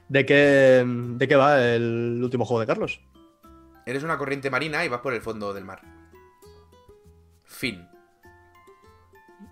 [0.09, 3.01] ¿De qué, ¿De qué va el último juego de Carlos?
[3.85, 5.81] Eres una corriente marina y vas por el fondo del mar.
[7.43, 7.87] Fin.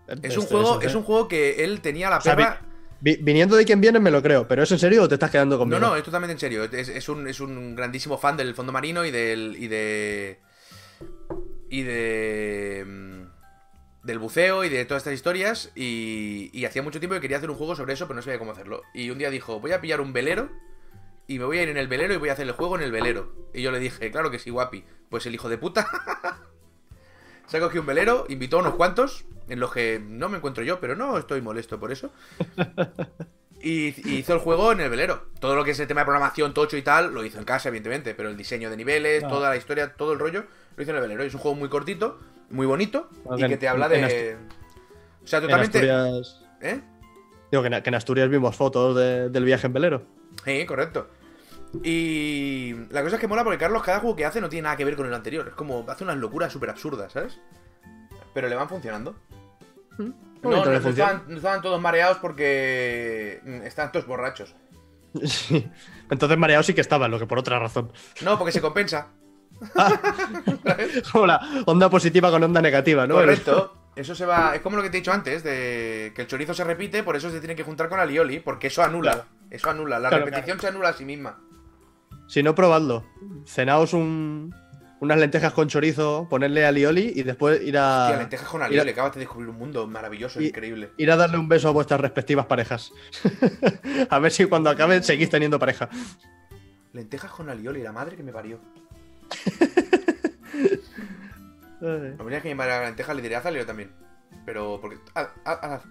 [0.07, 0.97] Es Esto- un juego, eso, es ¿eh?
[0.97, 2.61] un juego que él tenía la perra.
[2.99, 5.29] Vi- viniendo de quien viene me lo creo, pero ¿es en serio o te estás
[5.31, 5.79] quedando No, conmigo?
[5.79, 6.63] no, es totalmente en serio.
[6.63, 9.55] Es, es un, es un grandísimo fan del fondo marino y del.
[9.59, 10.39] y de.
[11.69, 12.85] y de.
[14.03, 15.71] del buceo y de todas estas historias.
[15.75, 18.39] Y, y hacía mucho tiempo que quería hacer un juego sobre eso, pero no sabía
[18.39, 18.81] cómo hacerlo.
[18.93, 20.49] Y un día dijo: Voy a pillar un velero.
[21.29, 22.83] Y me voy a ir en el velero y voy a hacer el juego en
[22.83, 23.33] el velero.
[23.53, 24.83] Y yo le dije: Claro que sí, guapi.
[25.09, 25.87] Pues el hijo de puta.
[27.47, 30.63] Se ha cogido un velero, invitó a unos cuantos, en los que no me encuentro
[30.63, 32.11] yo, pero no estoy molesto por eso.
[33.59, 35.23] Y, y hizo el juego en el velero.
[35.39, 37.69] Todo lo que es el tema de programación, tocho y tal, lo hizo en casa,
[37.69, 38.13] evidentemente.
[38.13, 39.27] Pero el diseño de niveles, Ah.
[39.27, 40.45] toda la historia, todo el rollo,
[40.75, 41.23] lo hizo en el velero.
[41.23, 42.19] Y es un juego muy cortito,
[42.51, 44.37] muy bonito, y en- que te habla en de.
[45.23, 45.77] O sea, En totalmente.
[45.91, 46.45] Asturias...
[46.61, 46.81] ¿Eh?
[47.51, 50.03] Digo que en, que en Asturias vimos fotos de- del viaje en velero.
[50.45, 51.07] Sí, correcto.
[51.83, 54.77] Y la cosa es que mola porque Carlos cada juego que hace no tiene nada
[54.77, 55.47] que ver con el anterior.
[55.49, 57.39] Es como hace unas locuras súper absurdas, ¿sabes?
[58.33, 59.15] Pero le van funcionando.
[59.97, 64.55] No, Bonito, no, no estaban, no estaban todos mareados porque mm, estaban todos borrachos.
[65.25, 65.67] Sí.
[66.11, 67.91] Entonces mareado sí que estaba, lo que por otra razón.
[68.21, 69.07] No, porque se compensa.
[71.11, 73.15] Como la onda positiva con onda negativa, ¿no?
[73.15, 73.73] Correcto.
[73.95, 74.53] Eso se va.
[74.55, 77.15] Es como lo que te he dicho antes, de que el chorizo se repite, por
[77.15, 79.13] eso se tiene que juntar con alioli, porque eso anula.
[79.13, 79.27] Claro.
[79.49, 79.97] Eso anula.
[79.97, 81.39] La Claro, repetición se anula a sí misma.
[82.27, 83.03] Si no, probadlo.
[83.45, 84.53] Cenaos un,
[84.99, 89.13] unas lentejas con chorizo, ponerle alioli y después ir a, Tía, lentejas con alioli, acabas
[89.13, 90.91] de descubrir un mundo maravilloso, Y- increíble.
[90.97, 92.91] ir a darle un beso a vuestras respectivas parejas.
[94.09, 95.89] a ver si cuando acaben seguís teniendo pareja.
[96.93, 98.59] Lentejas con alioli, la madre que me parió.
[101.79, 103.91] No venía que mi madre haga lentejas, le diré a Zaleo también.
[104.45, 104.97] Pero, porque.
[105.15, 105.81] ah, ah, ah.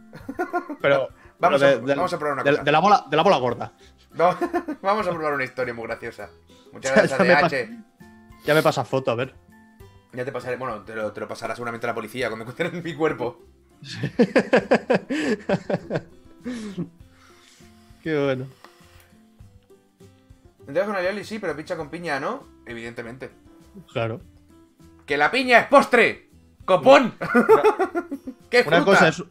[0.81, 1.09] Pero
[1.39, 2.63] Vamos, pero a, de- vamos a probar una de, cosa.
[2.65, 3.73] de la bola, de la bola gorda.
[4.17, 4.37] Vamos,
[4.83, 6.31] vamos a probar una historia muy graciosa.
[6.73, 7.41] Muchas Ya gracias, me DH.
[7.41, 7.57] pasa-
[8.45, 9.35] Ya me pasa foto, a ver.
[10.13, 10.57] Ya te pasaré.
[10.57, 13.43] Bueno, te lo, te lo pasará seguramente la policía cuando encuentren mi cuerpo.
[18.03, 18.47] Qué bueno.
[20.67, 22.45] Lentejas con alioli sí, pero picha con piña no.
[22.67, 23.31] Evidentemente.
[23.93, 24.21] Claro.
[25.05, 26.29] ¡Que la piña es postre!
[26.65, 27.15] ¡Copón!
[28.51, 28.77] ¡Qué fruta!
[28.79, 29.23] Una cosa, es,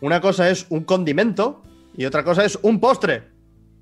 [0.00, 1.62] una cosa es un condimento
[1.96, 3.28] y otra cosa es un postre.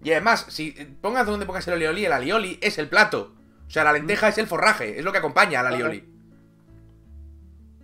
[0.03, 3.35] Y además, si pongas donde pongas el alioli, el alioli es el plato.
[3.66, 6.09] O sea, la lenteja es el forraje, es lo que acompaña al alioli.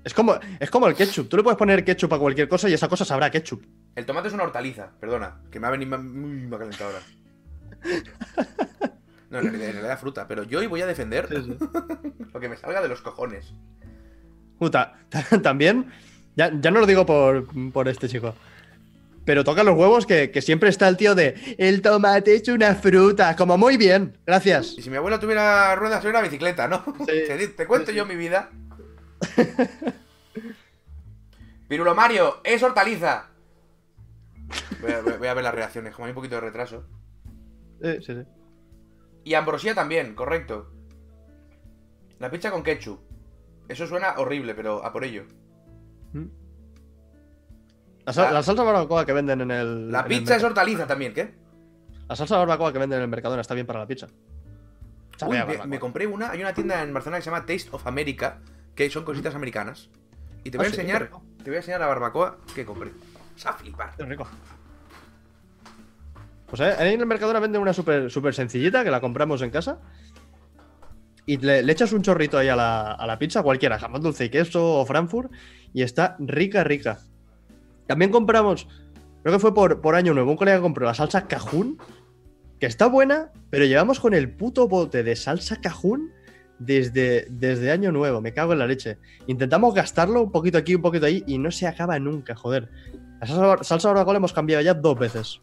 [0.05, 1.29] Es como, es como el ketchup.
[1.29, 3.65] Tú le puedes poner ketchup a cualquier cosa y esa cosa sabrá ketchup.
[3.97, 7.03] El tomate es una hortaliza, perdona, que me ha venido muy calentado ahora.
[9.31, 11.29] No, en realidad, en realidad fruta, pero yo hoy voy a defender
[12.33, 13.53] lo que me salga de los cojones.
[14.59, 14.95] Puta,
[15.43, 15.91] también,
[16.37, 18.35] ya, ya no lo digo por, por este chico,
[19.25, 22.75] pero toca los huevos que, que siempre está el tío de el tomate es una
[22.75, 24.75] fruta, como muy bien, gracias.
[24.79, 26.85] Y si mi abuela tuviera ruedas, sería una bicicleta, ¿no?
[27.01, 27.05] Sí.
[27.27, 28.51] Te, te cuento Sí, yo mi vida.
[31.69, 33.31] Pirulo Mario, es hortaliza.
[34.81, 36.85] Voy a, voy a ver las reacciones, como hay un poquito de retraso.
[37.83, 38.23] Sí, sí, sí.
[39.25, 40.71] Y ambrosía también, correcto.
[42.19, 43.01] La pizza con ketchup.
[43.69, 45.25] Eso suena horrible, pero a por ello.
[48.07, 49.91] La, sal- La- salsa barbacoa que venden en el.
[49.93, 51.35] La en el pizza es hortaliza también, ¿qué?
[52.09, 54.09] La salsa barbacoa que venden en el Mercadona está bien para la pizza.
[55.27, 56.31] Uy, me, compré una.
[56.31, 58.41] Hay una tienda en Barcelona que se llama Taste of America,
[58.75, 59.89] que son cositas americanas.
[60.43, 61.09] Y te voy Ah, a sí, enseñar.
[61.39, 62.91] Te voy a enseñar la barbacoa que compré.
[63.35, 63.95] Vas a flipar.
[63.97, 64.27] Qué rico.
[66.47, 69.51] Pues eh, ahí en el Mercadona venden una súper super sencillita que la compramos en
[69.51, 69.79] casa.
[71.27, 74.27] Y le, le echas un chorrito ahí a la, a la pizza, cualquiera, jamón dulce
[74.27, 75.33] y queso o Frankfurt,
[75.73, 76.99] y está rica, rica.
[77.87, 78.67] También compramos,
[79.23, 81.79] creo que fue por, por año nuevo, un colega compró la salsa cajún,
[82.59, 86.11] que está buena, pero llevamos con el puto bote de salsa cajún
[86.59, 88.99] desde, desde año nuevo, me cago en la leche.
[89.27, 92.69] Intentamos gastarlo un poquito aquí, un poquito ahí, y no se acaba nunca, joder.
[93.21, 95.41] La salsa, salsa barbacoa la hemos cambiado ya dos veces.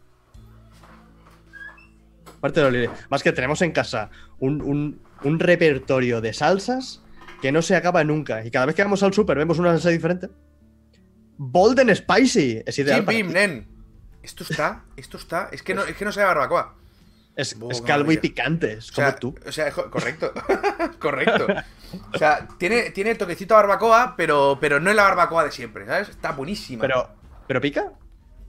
[2.38, 2.93] Aparte de lo.
[3.09, 4.09] Más que tenemos en casa
[4.39, 7.03] un, un- un repertorio de salsas
[7.41, 8.43] que no se acaba nunca.
[8.45, 10.30] Y cada vez que vamos al super vemos una salsa diferente.
[11.43, 13.03] Bolden Spicy es ideal.
[13.03, 13.23] Para ti.
[13.23, 13.68] nen.
[14.22, 15.49] Esto está, esto está.
[15.51, 16.76] Es que no, es que no sabe barbacoa.
[17.35, 19.35] Es, es calvo y picante, es O como sea, tú.
[19.47, 20.31] o sea, correcto.
[20.99, 21.47] correcto.
[22.13, 25.88] O sea, tiene, tiene toquecito a barbacoa, pero, pero no es la barbacoa de siempre,
[25.88, 26.09] ¿sabes?
[26.09, 26.81] Está buenísima.
[26.81, 27.09] Pero,
[27.47, 27.91] ¿pero pica?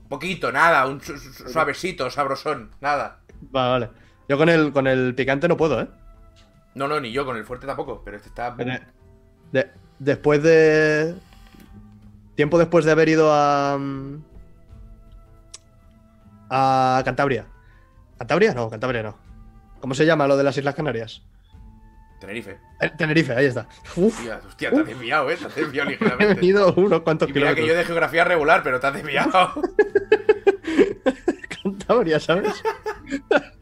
[0.07, 3.21] Poquito, nada, un su- su- suavecito, sabrosón, nada.
[3.49, 3.89] Vale, vale.
[4.29, 5.87] Yo con el, con el picante no puedo, ¿eh?
[6.75, 8.51] No, no, ni yo con el fuerte tampoco, pero este está.
[9.51, 11.15] De- después de.
[12.35, 13.79] Tiempo después de haber ido a.
[16.49, 17.45] A Cantabria.
[18.17, 18.53] ¿Cantabria?
[18.53, 19.17] No, Cantabria no.
[19.79, 21.23] ¿Cómo se llama lo de las Islas Canarias?
[22.19, 22.57] Tenerife.
[22.79, 23.67] Eh, Tenerife, ahí está.
[23.97, 25.35] Uf, Hostia, hostia, te has desviado, eh.
[25.35, 26.33] Te has desviado he ligeramente.
[26.35, 27.67] venido unos cuantos Y mira que kilómetros.
[27.67, 29.31] yo de geografía regular, pero te has desviado.
[31.63, 32.53] Cantabria, ¿sabes?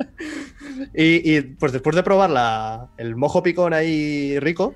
[0.93, 4.75] y, y, pues después de probar la- el mojo picón ahí rico,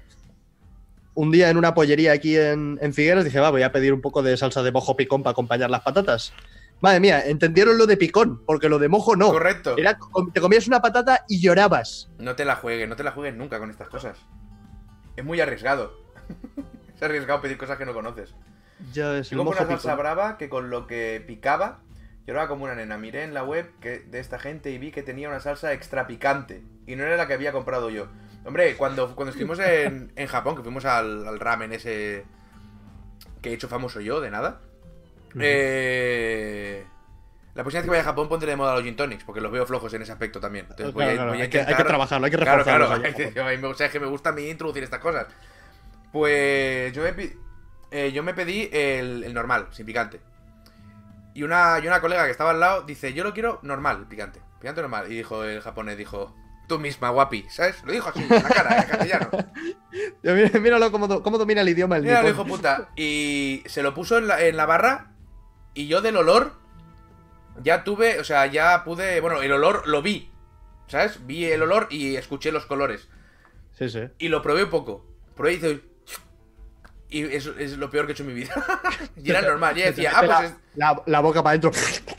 [1.15, 4.01] un día en una pollería aquí en, en Figueras dije, va, voy a pedir un
[4.01, 6.33] poco de salsa de mojo picón para acompañar las patatas.
[6.81, 9.31] Madre mía, entendieron lo de picón, porque lo de mojo no.
[9.31, 9.75] Correcto.
[9.77, 9.97] Era,
[10.33, 12.09] te comías una patata y llorabas.
[12.19, 14.17] No te la juegues, no te la juegues nunca con estas cosas.
[15.15, 15.93] Es muy arriesgado.
[16.95, 18.35] es arriesgado pedir cosas que no conoces.
[18.91, 19.97] Ya es Yo como una salsa picón.
[19.97, 21.79] brava que con lo que picaba,
[22.27, 22.97] lloraba como una nena.
[22.97, 26.07] Miré en la web que, de esta gente y vi que tenía una salsa extra
[26.07, 26.61] picante.
[26.85, 28.07] Y no era la que había comprado yo.
[28.45, 32.25] Hombre, cuando, cuando estuvimos en, en Japón, que fuimos al, al ramen ese
[33.41, 34.61] que he hecho famoso yo, de nada.
[35.39, 36.85] eh,
[37.53, 39.51] la próxima vez que vaya a Japón pondré de moda los gin tonics, porque los
[39.51, 40.65] veo flojos en ese aspecto también.
[40.69, 42.63] Entonces voy a- Claro, claro, voy a hay, que, hay que trabajarlo, hay que Claro,
[42.63, 42.87] reforzarlo.
[43.33, 43.61] claro.
[43.61, 45.27] me- o sea, es que me gusta a mí introducir estas cosas.
[46.11, 47.33] Pues yo me,
[47.91, 50.19] eh, yo me pedí el, el normal, sin picante.
[51.33, 54.41] Y una, y una colega que estaba al lado dice, yo lo quiero normal, picante.
[54.59, 55.11] Picante normal.
[55.11, 56.35] Y dijo el japonés, dijo,
[56.67, 57.83] tú misma, guapi, ¿sabes?
[57.83, 59.29] Lo dijo así, en la cara, en castellano.
[60.23, 62.27] Yo, Míralo cómo, do- cómo domina el idioma el nipón.
[62.27, 62.89] hijo puta.
[62.95, 65.11] Y se lo puso en la, en la barra.
[65.73, 66.53] Y yo del olor.
[67.63, 69.19] Ya tuve, o sea, ya pude.
[69.21, 70.29] Bueno, el olor lo vi.
[70.87, 71.25] ¿Sabes?
[71.25, 73.07] Vi el olor y escuché los colores.
[73.77, 74.01] Sí, sí.
[74.19, 75.05] Y lo probé un poco.
[75.35, 75.81] Probé y hice.
[77.09, 78.53] Y es lo peor que he hecho en mi vida.
[79.15, 79.77] y era normal.
[79.77, 80.29] Y decía, ah, pues.
[80.29, 81.71] la, es- la- la boca para adentro.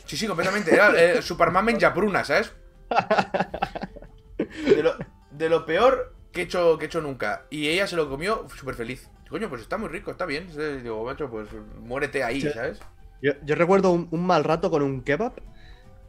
[0.06, 0.73] Sí, sí, completamente.
[0.73, 2.52] Era eh, Superman en Yapruna, ¿sabes?
[4.38, 4.94] De lo,
[5.30, 7.46] de lo peor que he, hecho, que he hecho nunca.
[7.50, 9.08] Y ella se lo comió súper feliz.
[9.30, 10.42] Coño, pues está muy rico, está bien.
[10.44, 11.48] Entonces, Digo, macho, pues
[11.80, 12.50] muérete ahí, Sí.
[12.50, 12.78] ¿sabes?
[13.22, 15.32] Yo, yo recuerdo un, un mal rato con un kebab.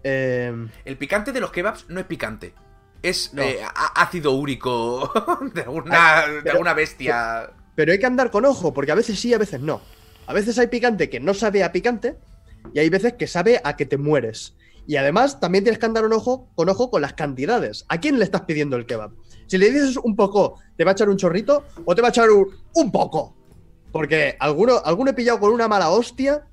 [0.03, 0.53] Eh,
[0.85, 2.53] El picante de los kebabs no es picante.
[3.01, 3.41] Es No.
[3.43, 3.59] eh,
[3.95, 5.11] ácido úrico
[5.53, 7.51] de alguna, de pero- alguna bestia.
[7.75, 9.81] pero hay que andar con ojo, porque a veces sí, a veces no.
[10.25, 12.17] A veces hay picante que no sabe a picante
[12.73, 14.55] y hay veces que sabe a que te mueres.
[14.87, 17.85] Y además también tienes que andar un ojo, con ojo con las cantidades.
[17.89, 19.11] ¿A quién le estás pidiendo el kebab?
[19.47, 22.11] Si le dices un poco, ¿te va a echar un chorrito o te va a
[22.11, 23.35] echar un, un poco?
[23.91, 26.47] Porque alguno, alguno he pillado con una mala hostia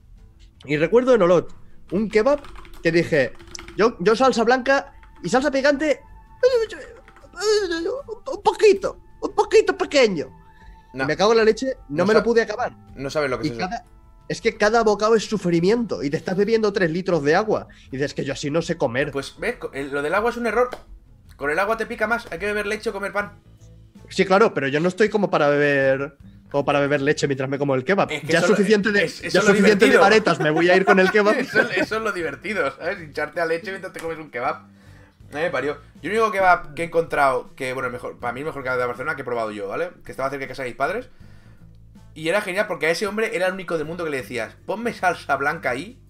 [0.65, 1.55] y recuerdo en Olot
[1.93, 2.41] un kebab
[2.83, 3.33] que dije,
[3.77, 4.93] yo, yo salsa blanca
[5.23, 6.01] y salsa picante
[8.33, 10.27] un poquito, un poquito pequeño.
[10.93, 12.77] No, Me cago en la leche, no, No me lo pude acabar.
[12.95, 13.69] no sabes lo que Y es eso.
[14.29, 17.69] Es que cada bocado es sufrimiento y te estás bebiendo 3 litros de agua.
[17.89, 19.11] Y dices que yo así no sé comer.
[19.11, 19.57] Pues ves,
[19.93, 20.71] lo del agua es un error.
[21.37, 22.27] Con el agua te pica más.
[22.31, 23.33] Hay que beber leche o comer pan.
[24.09, 26.17] Sí, claro, pero yo no estoy como para beber
[26.51, 28.13] como para beber leche mientras me como el kebab.
[28.13, 31.01] Es que ya suficiente de, es- ya suficiente de varetas, me voy a ir con
[31.01, 31.35] el kebab.
[31.41, 33.01] Eso, eso es lo divertido, ¿sabes?
[33.01, 34.63] Hincharte a leche mientras te comes un kebab.
[35.33, 35.79] Me parió.
[36.01, 38.79] Yo el único kebab que he encontrado, que bueno, mejor, para mí el mejor kebab
[38.79, 39.91] de Barcelona que he probado yo, ¿vale?
[40.05, 41.09] Que estaba cerca de casa de mis padres.
[42.15, 44.55] Y era genial porque a ese hombre era el único del mundo que le decías,
[44.67, 46.01] ponme salsa blanca ahí,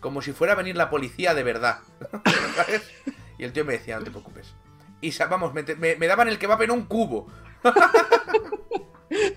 [0.00, 1.78] como si fuera a venir la policía de verdad.
[2.56, 2.90] ¿Sabes?
[3.38, 4.54] Y el tío me decía, no te preocupes.
[5.00, 7.28] Y vamos, me, te- me- me daban el kebab en un cubo.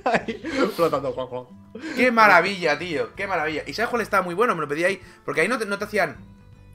[0.03, 0.41] Ahí,
[0.76, 1.48] flotando, guau, guau.
[1.95, 3.14] ¡Qué maravilla, tío!
[3.15, 3.64] ¡Qué maravilla!
[3.68, 4.56] ¿Y sabes cuál estaba muy bueno?
[4.56, 4.99] Me lo pedí ahí.
[5.23, 6.18] Porque ahí no te, no te hacían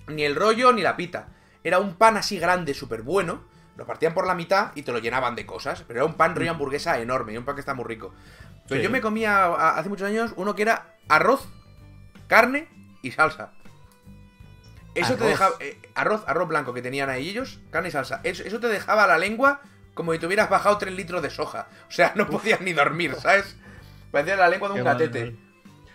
[0.06, 1.28] ni el rollo ni la pita.
[1.64, 3.42] Era un pan así grande, súper bueno.
[3.76, 5.82] Lo partían por la mitad y te lo llenaban de cosas.
[5.86, 7.32] Pero era un pan rollo hamburguesa enorme.
[7.32, 8.14] Y un pan que está muy rico.
[8.68, 8.84] Pero Sí.
[8.84, 11.48] yo me comía a- hace muchos años uno que era arroz,
[12.28, 12.68] carne
[13.02, 13.52] y salsa.
[14.94, 15.56] Eso te dejaba.
[15.58, 18.20] eh, arroz, arroz blanco que tenían ahí ellos, carne y salsa.
[18.22, 19.60] Eso, eso te dejaba la lengua
[19.92, 21.66] como si te hubieras bajado 3 litros de soja.
[21.88, 23.56] O sea, no podías ni dormir, ¿sabes?
[24.12, 25.36] Parecía la lengua de un gatete.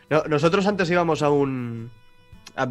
[0.09, 1.91] No, nosotros antes íbamos a un.
[2.57, 2.67] a-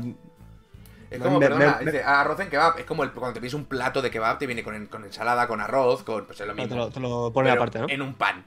[1.11, 2.79] Es como, Me- perdona, me- dice, arroz en kebab.
[2.79, 5.47] Es como el, cuando te pides un plato de kebab, te viene con, con ensalada,
[5.49, 6.27] con arroz, con.
[6.27, 6.77] Pues es lo te, mismo.
[6.77, 7.87] lo, te lo pero aparte, ¿no?
[7.89, 8.45] En un pan.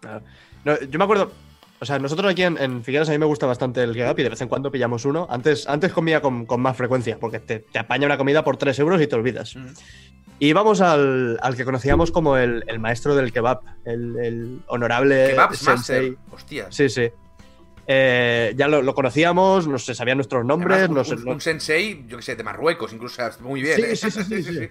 [0.00, 0.22] Claro.
[0.64, 1.30] No, yo me acuerdo.
[1.78, 4.22] O sea, nosotros aquí en, en Figueras a mí me gusta bastante el kebab y
[4.22, 5.26] de vez en cuando pillamos uno.
[5.30, 8.78] Antes, antes comía con, con más frecuencia, porque te, te apaña una comida por 3
[8.78, 9.54] euros y te olvidas.
[9.56, 9.66] Mm.
[10.38, 15.28] Y vamos al, al que conocíamos como el, el maestro del kebab, el, el honorable
[15.28, 16.10] Kebab sensei.
[16.12, 16.34] Master.
[16.34, 16.74] Hostias.
[16.74, 17.10] Sí, sí.
[17.88, 22.16] Eh, ya lo, lo conocíamos, nos sabían nuestros nombres, Además, un, nos- un sensei, yo
[22.16, 23.76] que sé, de Marruecos, incluso muy bien.
[23.76, 23.96] Sí, ¿eh?
[23.96, 24.68] sí, sí, sí, sí.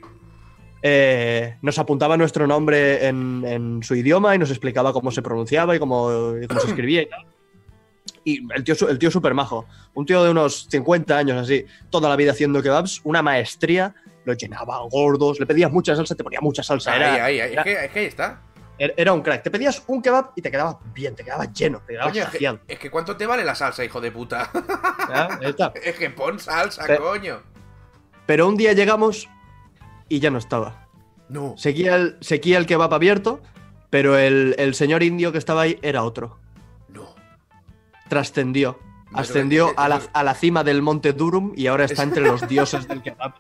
[0.82, 5.76] eh, nos apuntaba nuestro nombre en, en su idioma y nos explicaba cómo se pronunciaba
[5.76, 7.26] y cómo, y cómo se escribía y tal.
[8.24, 9.66] Y el tío, el tío súper majo.
[9.94, 13.94] Un tío de unos 50 años así, toda la vida haciendo kebabs, una maestría,
[14.26, 16.92] lo llenaba gordos, le pedías mucha salsa, te ponía mucha salsa.
[16.94, 17.52] Ahí, Era, ahí, ahí.
[17.54, 18.42] era- Es, que, es que ahí está.
[18.78, 19.44] Era- un crack.
[19.44, 22.28] Te pedías un kebab y te quedaba bien, te quedaba lleno, te quedaba Coño, es,
[22.30, 22.60] que, saciado.
[22.68, 24.50] es que ¿cuánto te vale la salsa, hijo de puta?
[25.84, 27.42] Es que pon salsa, Pe- coño.
[28.26, 29.30] Pero un día llegamos
[30.10, 30.88] y ya no estaba.
[31.30, 31.56] No.
[31.58, 33.42] Seguía el, seguía el kebab abierto,
[33.90, 36.40] pero el, el señor indio que estaba ahí era otro.
[36.90, 37.16] No.
[38.10, 38.80] Trascendió.
[39.14, 42.88] Ascendió a la, a la cima del monte Durum y ahora está entre los dioses
[42.88, 43.34] del kebab.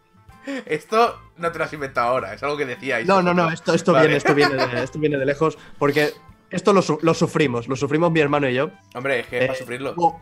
[0.65, 3.07] Esto no te lo has inventado ahora, es algo que decíais.
[3.07, 4.07] No, no, no, esto, esto, Vale.
[4.07, 6.11] viene, esto, viene de, esto viene de lejos porque
[6.49, 8.69] esto lo, lo sufrimos, lo sufrimos mi hermano y yo.
[8.93, 9.93] Hombre, es que Eh, para sufrirlo.
[9.95, 10.19] Hubo,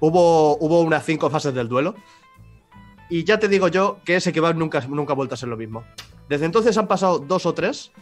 [0.00, 1.94] hubo, hubo unas cinco fases del duelo
[3.08, 5.56] y ya te digo yo que ese kebab nunca, nunca ha vuelto a ser lo
[5.56, 5.84] mismo.
[6.28, 7.92] Desde entonces han pasado dos o tres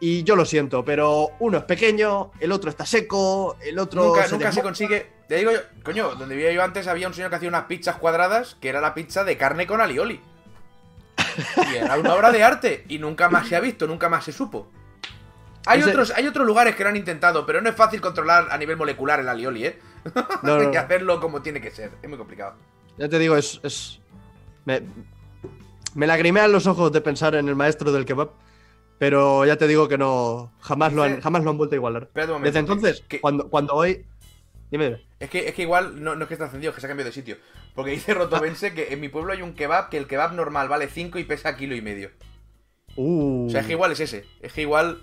[0.00, 4.04] y yo lo siento, pero uno es pequeño, el otro está seco, el otro...
[4.04, 5.12] Nunca, se nunca se consigue.
[5.28, 7.96] Te digo yo, coño, donde vivía yo antes había un señor que hacía unas pizzas
[7.96, 10.20] cuadradas que era la pizza de carne con alioli.
[11.72, 12.84] Y era una obra de arte.
[12.88, 14.70] Y nunca más se ha visto, nunca más se supo.
[15.66, 18.48] Hay, Ese- otros, hay otros lugares que lo han intentado, pero no es fácil controlar
[18.50, 19.78] a nivel molecular el alioli, ¿eh?
[20.42, 20.70] No, Hay no.
[20.70, 21.92] que hacerlo como tiene que ser.
[22.02, 22.54] Es muy complicado.
[22.98, 23.60] Ya te digo, es.
[23.62, 24.00] es-
[24.66, 24.82] me,
[25.94, 28.30] me lagrimean los ojos de pensar en el maestro del kebab.
[28.98, 30.52] Pero ya te digo que no.
[30.60, 32.10] Jamás lo han, jamás lo han vuelto a igualar.
[32.42, 34.04] Desde entonces, que- cuando, cuando hoy.
[34.76, 35.00] Dime.
[35.20, 36.90] Es que, es que igual no, no es que está encendido, es que se ha
[36.90, 37.36] cambiado de sitio.
[37.76, 40.88] Porque dice Rotobense que en mi pueblo hay un kebab que el kebab normal vale
[40.88, 42.10] 5 y pesa kilo y medio.
[42.96, 44.24] Uh, O sea, es que igual es ese.
[44.40, 45.00] Es que igual.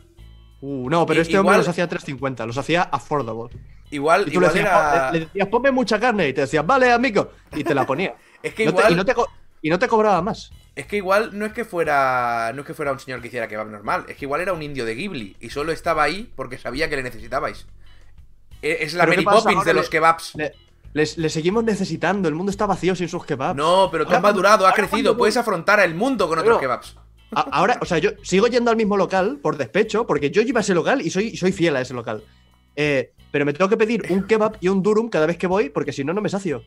[0.60, 3.58] uh, no, pero este hombre igual- los hacía 3.50, los hacía affordable.
[3.92, 5.12] Igual, Y tú le igual decías, era.
[5.14, 7.32] Le decías, ponme mucha carne y te decía, vale, amigo.
[7.56, 8.14] Y te la ponía.
[8.44, 8.94] Es que No te- igual.
[8.94, 9.14] y, no te,
[9.62, 10.52] y no te cobraba más.
[10.76, 12.52] Es que igual no es que fuera.
[12.56, 14.04] No es que fuera un señor que hiciera kebab normal.
[14.10, 15.38] Es que igual era un indio de Ghibli.
[15.40, 17.68] Y solo estaba ahí porque sabía que le necesitabais.
[18.62, 19.38] E- Es la ¿Pero qué Mary?
[19.42, 20.34] Poppins de los kebabs.
[20.36, 20.54] Le,
[20.94, 23.56] les- seguimos necesitando, el mundo está vacío sin sus kebabs.
[23.56, 25.16] No, pero tú has madurado, has crecido.
[25.18, 26.96] Puedes afrontar al mundo con otros Pero- kebabs.
[27.34, 30.60] A- Ahora, o sea, yo sigo yendo al mismo local por despecho, porque yo iba
[30.60, 32.24] a ese local y soy, soy fiel a ese local.
[32.76, 35.70] Eh, pero me tengo que pedir un kebab y un durum cada vez que voy,
[35.70, 36.64] porque si no, no me sacio.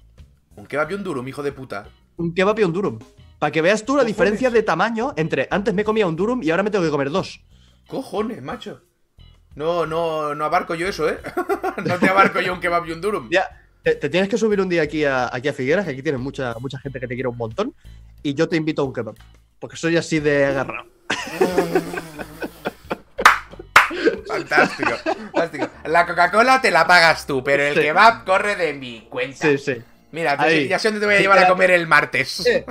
[0.56, 1.88] Un kebab y un durum, hijo de puta.
[2.16, 2.98] Un kebab y un durum.
[3.38, 6.50] Para que veas tú la diferencia de tamaño entre antes me comía un durum y
[6.50, 7.42] ahora me tengo que comer dos.
[7.86, 8.80] Cojones, macho.
[9.55, 11.18] No, no, no abarco yo eso, ¿eh?
[11.85, 13.28] no te abarco yo un kebab y un durum.
[13.31, 13.48] Ya,
[13.82, 16.20] te, te tienes que subir un día aquí a, aquí a Figueras, que aquí tienes
[16.20, 17.74] mucha, mucha gente que te quiere un montón,
[18.22, 19.14] y yo te invito a un kebab.
[19.60, 20.86] Porque soy así de agarrado.
[24.26, 25.68] Fantástico, fantástico.
[25.85, 27.81] La Coca-Cola te la pagas tú, pero el Sí.
[27.81, 29.39] kebab corre de mi cuenta.
[29.48, 29.76] Sí, sí.
[30.10, 30.68] Mira, te- Ahí.
[30.68, 32.44] ya sé dónde te voy a llevar a comer el martes.
[32.47, 32.64] Eh,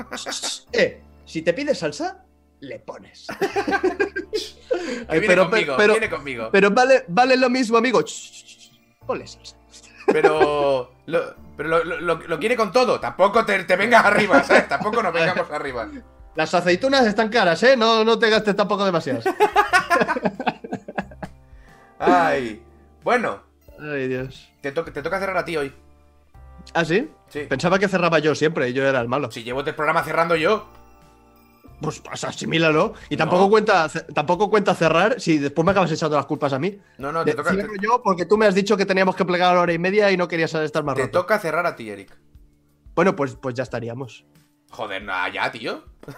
[0.74, 2.24] eh, si te pides salsa,
[2.64, 3.28] le pones.
[5.10, 6.50] Viene pero, conmigo, pero, viene conmigo.
[6.52, 8.04] pero vale, vale lo mismo, amigo.
[9.06, 9.56] Ponle salsa.
[10.08, 13.00] Pero lo, pero lo, lo- lo- lo quiere con todo.
[13.00, 14.68] Tampoco te, te vengas arriba, ¿sabes?
[14.68, 15.88] Tampoco nos vengamos arriba.
[16.36, 17.78] Las aceitunas están caras, ¿eh?
[17.78, 19.24] No, no te gastes tampoco demasiadas.
[22.00, 22.62] Ay.
[23.04, 23.42] Bueno,
[23.80, 24.50] Ay, Dios.
[24.62, 25.74] te, to- te toca cerrar a ti hoy.
[26.74, 27.10] ¿Ah, sí?
[27.30, 27.42] Sí.
[27.50, 29.30] Pensaba que cerraba yo siempre y yo era el malo.
[29.32, 30.68] Si llevo el programa cerrando yo.
[31.84, 32.94] Pues, pues asimílalo.
[33.10, 33.20] Y No.
[33.20, 36.80] tampoco, cuenta, tampoco cuenta cerrar si después me acabas echando las culpas a mí.
[36.98, 39.26] No, no, te De- toca, te, yo porque tú me has dicho que teníamos que
[39.26, 41.76] plegar a la hora y media y no querías estar más te toca cerrar a
[41.76, 42.16] ti, Eric.
[42.96, 44.26] Bueno, pues, pues ya estaríamos.
[44.72, 45.84] Joder, nada, ya, tío.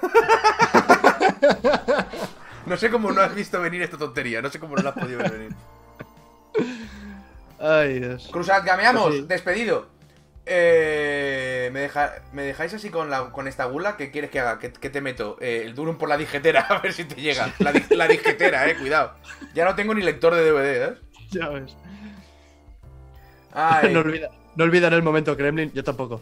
[2.66, 4.42] no sé cómo no has visto venir esta tontería.
[4.42, 5.52] No sé cómo no la has podido ver venir.
[7.60, 8.30] Ay, Dios.
[8.32, 9.26] Cruzad, gameamos, Pues sí.
[9.28, 9.88] despedido.
[10.48, 13.98] Eh, ¿me, deja- ¿Me dejáis así con, la, con esta gula?
[13.98, 14.60] ¿Qué quieres que haga?
[14.60, 15.38] ¿Qué, qué te meto?
[15.42, 17.52] Eh, el durum por la digetera, a ver si te llega.
[17.60, 19.14] La, la digetera, eh, cuidado.
[19.54, 20.98] Ya no tengo ni lector de DVD, ¿eh?
[21.32, 21.76] Ya ves.
[23.54, 26.22] Ay, No, olvida- no el momento Kremlin, yo tampoco.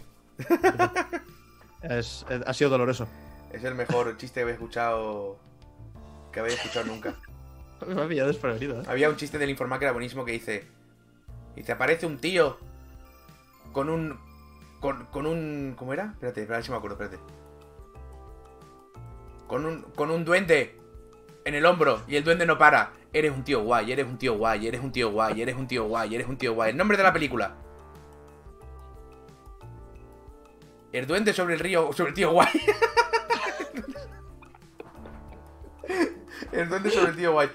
[1.81, 3.07] Es- es- ha sido doloroso.
[3.51, 5.37] es el mejor chiste que había escuchado.
[6.31, 7.15] Que había escuchado nunca.
[7.87, 8.85] Me ha pillado desprevenido, ¿eh?
[8.87, 10.63] Había un chiste del informático que era buenísimo que dice.
[11.55, 12.57] Dice, aparece un tío
[13.73, 14.17] con un.
[14.79, 15.75] Con, con un.
[15.77, 16.11] ¿Cómo era?
[16.13, 17.21] Espérate, ver si me acuerdo, espérate.
[19.47, 20.79] Con un, con un duende
[21.43, 22.93] en el hombro y el duende no para.
[23.11, 25.83] Eres un tío guay, eres un tío guay, eres un tío guay, eres un tío
[25.83, 26.71] guay, eres un tío guay.
[26.71, 27.55] El nombre de la película.
[30.91, 32.49] El duende sobre el río, sobre el tío guay.
[36.51, 37.49] el duende sobre el tío guay.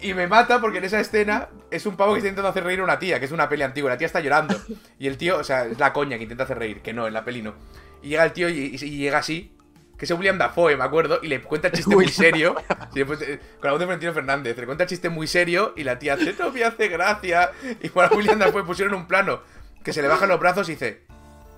[0.00, 2.80] Y me mata porque en esa escena es un pavo que está intentando hacer reír
[2.80, 3.90] a una tía, que es una peli antigua.
[3.90, 4.60] La tía está llorando.
[4.98, 7.14] Y el tío, o sea, es la coña que intenta hacer reír, que no, en
[7.14, 7.54] la peli no.
[8.02, 9.56] Y llega el tío y, y llega así,
[9.96, 12.56] que es William Dafoe, me acuerdo, y le cuenta el chiste muy serio.
[12.92, 14.56] Sí, después, eh, con la voz de Florentino Fernández.
[14.56, 17.52] Le cuenta el chiste muy serio y la tía hace, no me hace gracia.
[17.80, 19.40] Y para William Dafoe pusieron un plano
[19.82, 21.02] que se le bajan los brazos y dice,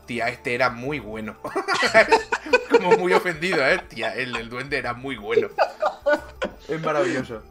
[0.07, 1.37] tía, este era muy bueno.
[2.71, 3.81] Como muy ofendido, ¿eh?
[3.89, 5.49] Tía, el, el duende era muy bueno.
[6.69, 7.43] Es maravilloso.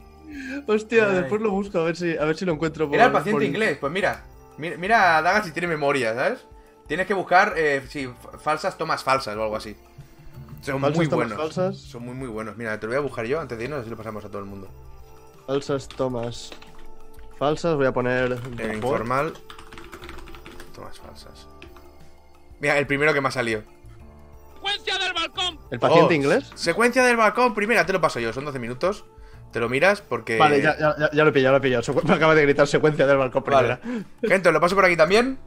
[0.68, 3.12] Hostia, después lo busco a ver si, a ver si lo encuentro por, Era el
[3.12, 4.24] paciente inglés, pues mira.
[4.58, 6.46] Mira, mira a Daga si tiene memoria, ¿sabes?
[6.88, 8.10] Tienes que buscar, eh, sí,
[8.42, 9.76] falsas tomas falsas o algo así.
[10.62, 11.38] Son muy buenos.
[11.38, 11.78] Falsas.
[11.78, 12.58] Son muy, muy buenos.
[12.58, 14.40] Mira, te lo voy a buscar yo antes de irnos, así lo pasamos a todo
[14.40, 14.70] el mundo.
[15.46, 16.52] Falsas tomas
[17.38, 18.40] falsas, voy a poner.
[18.58, 19.34] En informal.
[20.74, 21.48] Tomas falsas.
[22.60, 23.62] Mira, el primero que me ha salido.
[24.56, 25.60] ¡Secuencia del balcón!
[25.70, 26.52] ¿El paciente oh, inglés?
[26.56, 29.06] Secuencia del balcón, primera, te lo paso yo, son 12 minutos.
[29.56, 30.38] Te lo miras porque.
[30.38, 31.94] Vale, ya, ya, ya lo he pillado, lo he pillado.
[32.04, 33.80] Me acaba de gritar secuencia del balcón primera.
[34.22, 35.38] Gente, lo paso por aquí también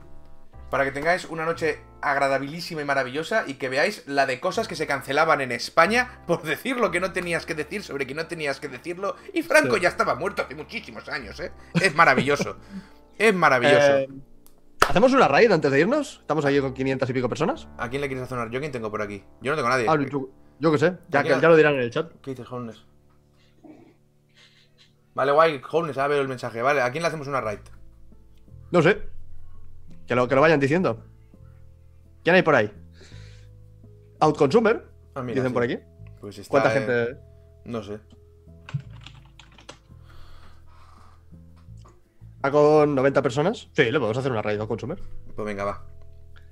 [0.71, 4.77] para que tengáis una noche agradabilísima y maravillosa y que veáis la de cosas que
[4.77, 8.27] se cancelaban en España por decir lo que no tenías que decir sobre que no
[8.29, 9.15] tenías que decirlo.
[9.35, 11.53] Y Franco ya estaba muerto hace muchísimos años, ¿eh?
[11.75, 12.57] Es maravilloso.
[13.19, 13.99] es maravilloso.
[13.99, 14.09] Eh,
[14.89, 16.21] ¿Hacemos una raid antes de irnos?
[16.23, 17.69] Estamos ahí con 500 y pico personas.
[17.77, 19.23] ¿A quién le quieres hacer una ¿Yo quién tengo por aquí?
[19.43, 19.85] Yo no tengo a nadie.
[19.87, 19.99] Ah,
[20.61, 20.95] yo, qué sé.
[21.11, 22.11] Ya, ya, lo dirán en el chat.
[22.23, 22.89] ¿Qué dices, Holmes?
[25.19, 26.63] Vale, guay, Holmes, ya veo el mensaje.
[26.63, 27.59] Vale, ¿a quién le hacemos una raid?
[28.71, 29.03] No sé.
[30.07, 31.03] Que lo, que lo vayan diciendo.
[32.23, 32.73] ¿Quién hay por ahí?
[34.21, 34.87] Outconsumer.
[35.17, 35.81] Ah, dicen por aquí.
[36.21, 37.17] Pues está, ¿Cuánta gente?
[37.65, 37.99] No sé.
[42.43, 43.69] ¿A con 90 personas?
[43.73, 45.03] Sí, le podemos hacer una raid Outconsumer.
[45.35, 45.85] Pues venga, va.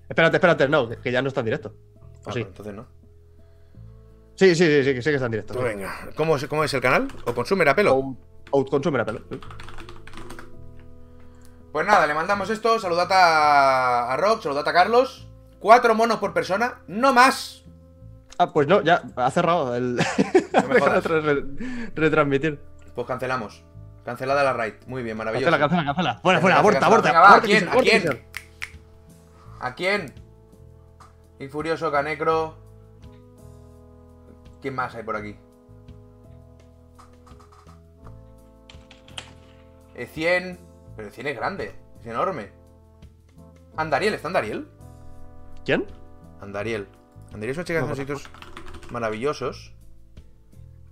[0.09, 1.73] Espérate, espérate, no, que ya no está en directo.
[2.27, 2.43] Ah, sí?
[2.43, 2.89] Pues entonces no.
[4.35, 5.55] Sí, sí, sí, sí, que sí que está en directo.
[5.55, 6.11] Pues venga.
[6.17, 7.07] ¿Cómo, ¿Cómo, es el canal?
[7.27, 8.17] ¿O Consumer a pelo?
[8.51, 9.21] Pelo.
[11.73, 12.79] Pues nada, le mandamos esto.
[12.79, 15.29] Saludad a, a Rob, saludad a Carlos.
[15.59, 17.65] Cuatro monos por persona, no más.
[18.39, 19.97] Ah, pues no, ya ha cerrado el.
[19.97, 20.81] No me
[21.95, 22.61] retransmitir.
[22.95, 23.65] Pues cancelamos.
[24.05, 24.75] Cancelada la raid.
[24.87, 25.51] Muy bien, maravilloso.
[25.51, 26.21] Cancela, cancela, cancela.
[26.21, 27.35] Fuera, fuera, aborta, aborta.
[27.37, 27.69] ¿A quién?
[27.69, 28.27] ¿A quién?
[29.61, 30.15] ¿A quién?
[31.41, 32.57] Infurioso, Canecro.
[34.63, 35.37] ¿Quién más hay por aquí?
[39.97, 40.59] E100.
[40.97, 42.51] Pero el cine es grande, es enorme.
[43.77, 44.69] Andariel, ¿está Andariel?
[45.65, 45.87] ¿Quién?
[46.41, 46.89] Andariel.
[47.27, 48.31] Andariel es una chica de sitios
[48.91, 49.75] maravillosos.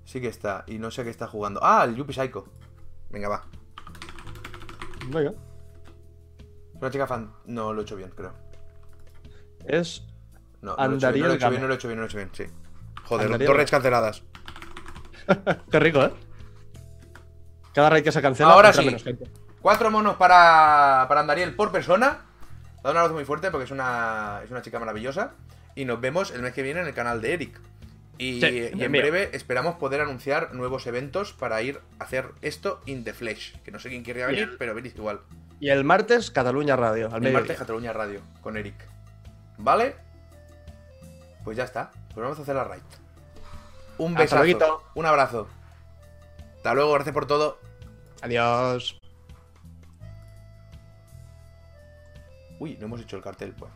[0.04, 0.64] Sí que está.
[0.66, 1.60] Y no sé qué está jugando.
[1.62, 2.44] Ah, el Yuppie Psycho.
[3.10, 3.46] Venga, va.
[5.08, 5.30] Venga.
[6.74, 7.32] Es una chica fan.
[7.46, 8.34] No, lo he hecho bien, creo.
[9.64, 10.06] Es.
[10.60, 12.18] No, no lo he hecho bien, no lo he hecho bien, no lo he hecho
[12.18, 12.44] bien, sí.
[13.04, 14.22] Joder, dos raids canceladas.
[15.70, 16.12] Qué rico, ¿eh?
[17.74, 18.50] Cada raid que se cancela.
[18.50, 18.84] Ahora sí.
[18.84, 19.26] Menos gente.
[19.60, 22.20] Cuatro monos para, para Andariel por persona.
[22.82, 25.32] Da un abrazo muy fuerte porque es una, es una chica maravillosa.
[25.74, 27.60] Y nos vemos el mes que viene en el canal de Eric.
[28.16, 33.12] Y, en breve esperamos poder anunciar nuevos eventos para ir a hacer esto in the
[33.12, 33.58] flesh.
[33.62, 35.20] Que no sé quién querría venir, pero venís igual.
[35.58, 37.10] Y el martes, Cataluña Radio.
[37.14, 38.76] el martes, Cataluña Radio con Eric.
[39.58, 39.96] ¿Vale?
[41.42, 41.90] Pues ya está.
[42.12, 42.82] Pues vamos a hacer la raid.
[43.98, 44.82] Un besazo.
[44.94, 45.48] Un abrazo.
[46.64, 47.58] Hasta luego, gracias por todo.
[48.22, 48.98] Adiós.
[52.58, 53.70] Uy, no hemos hecho el cartel, pues.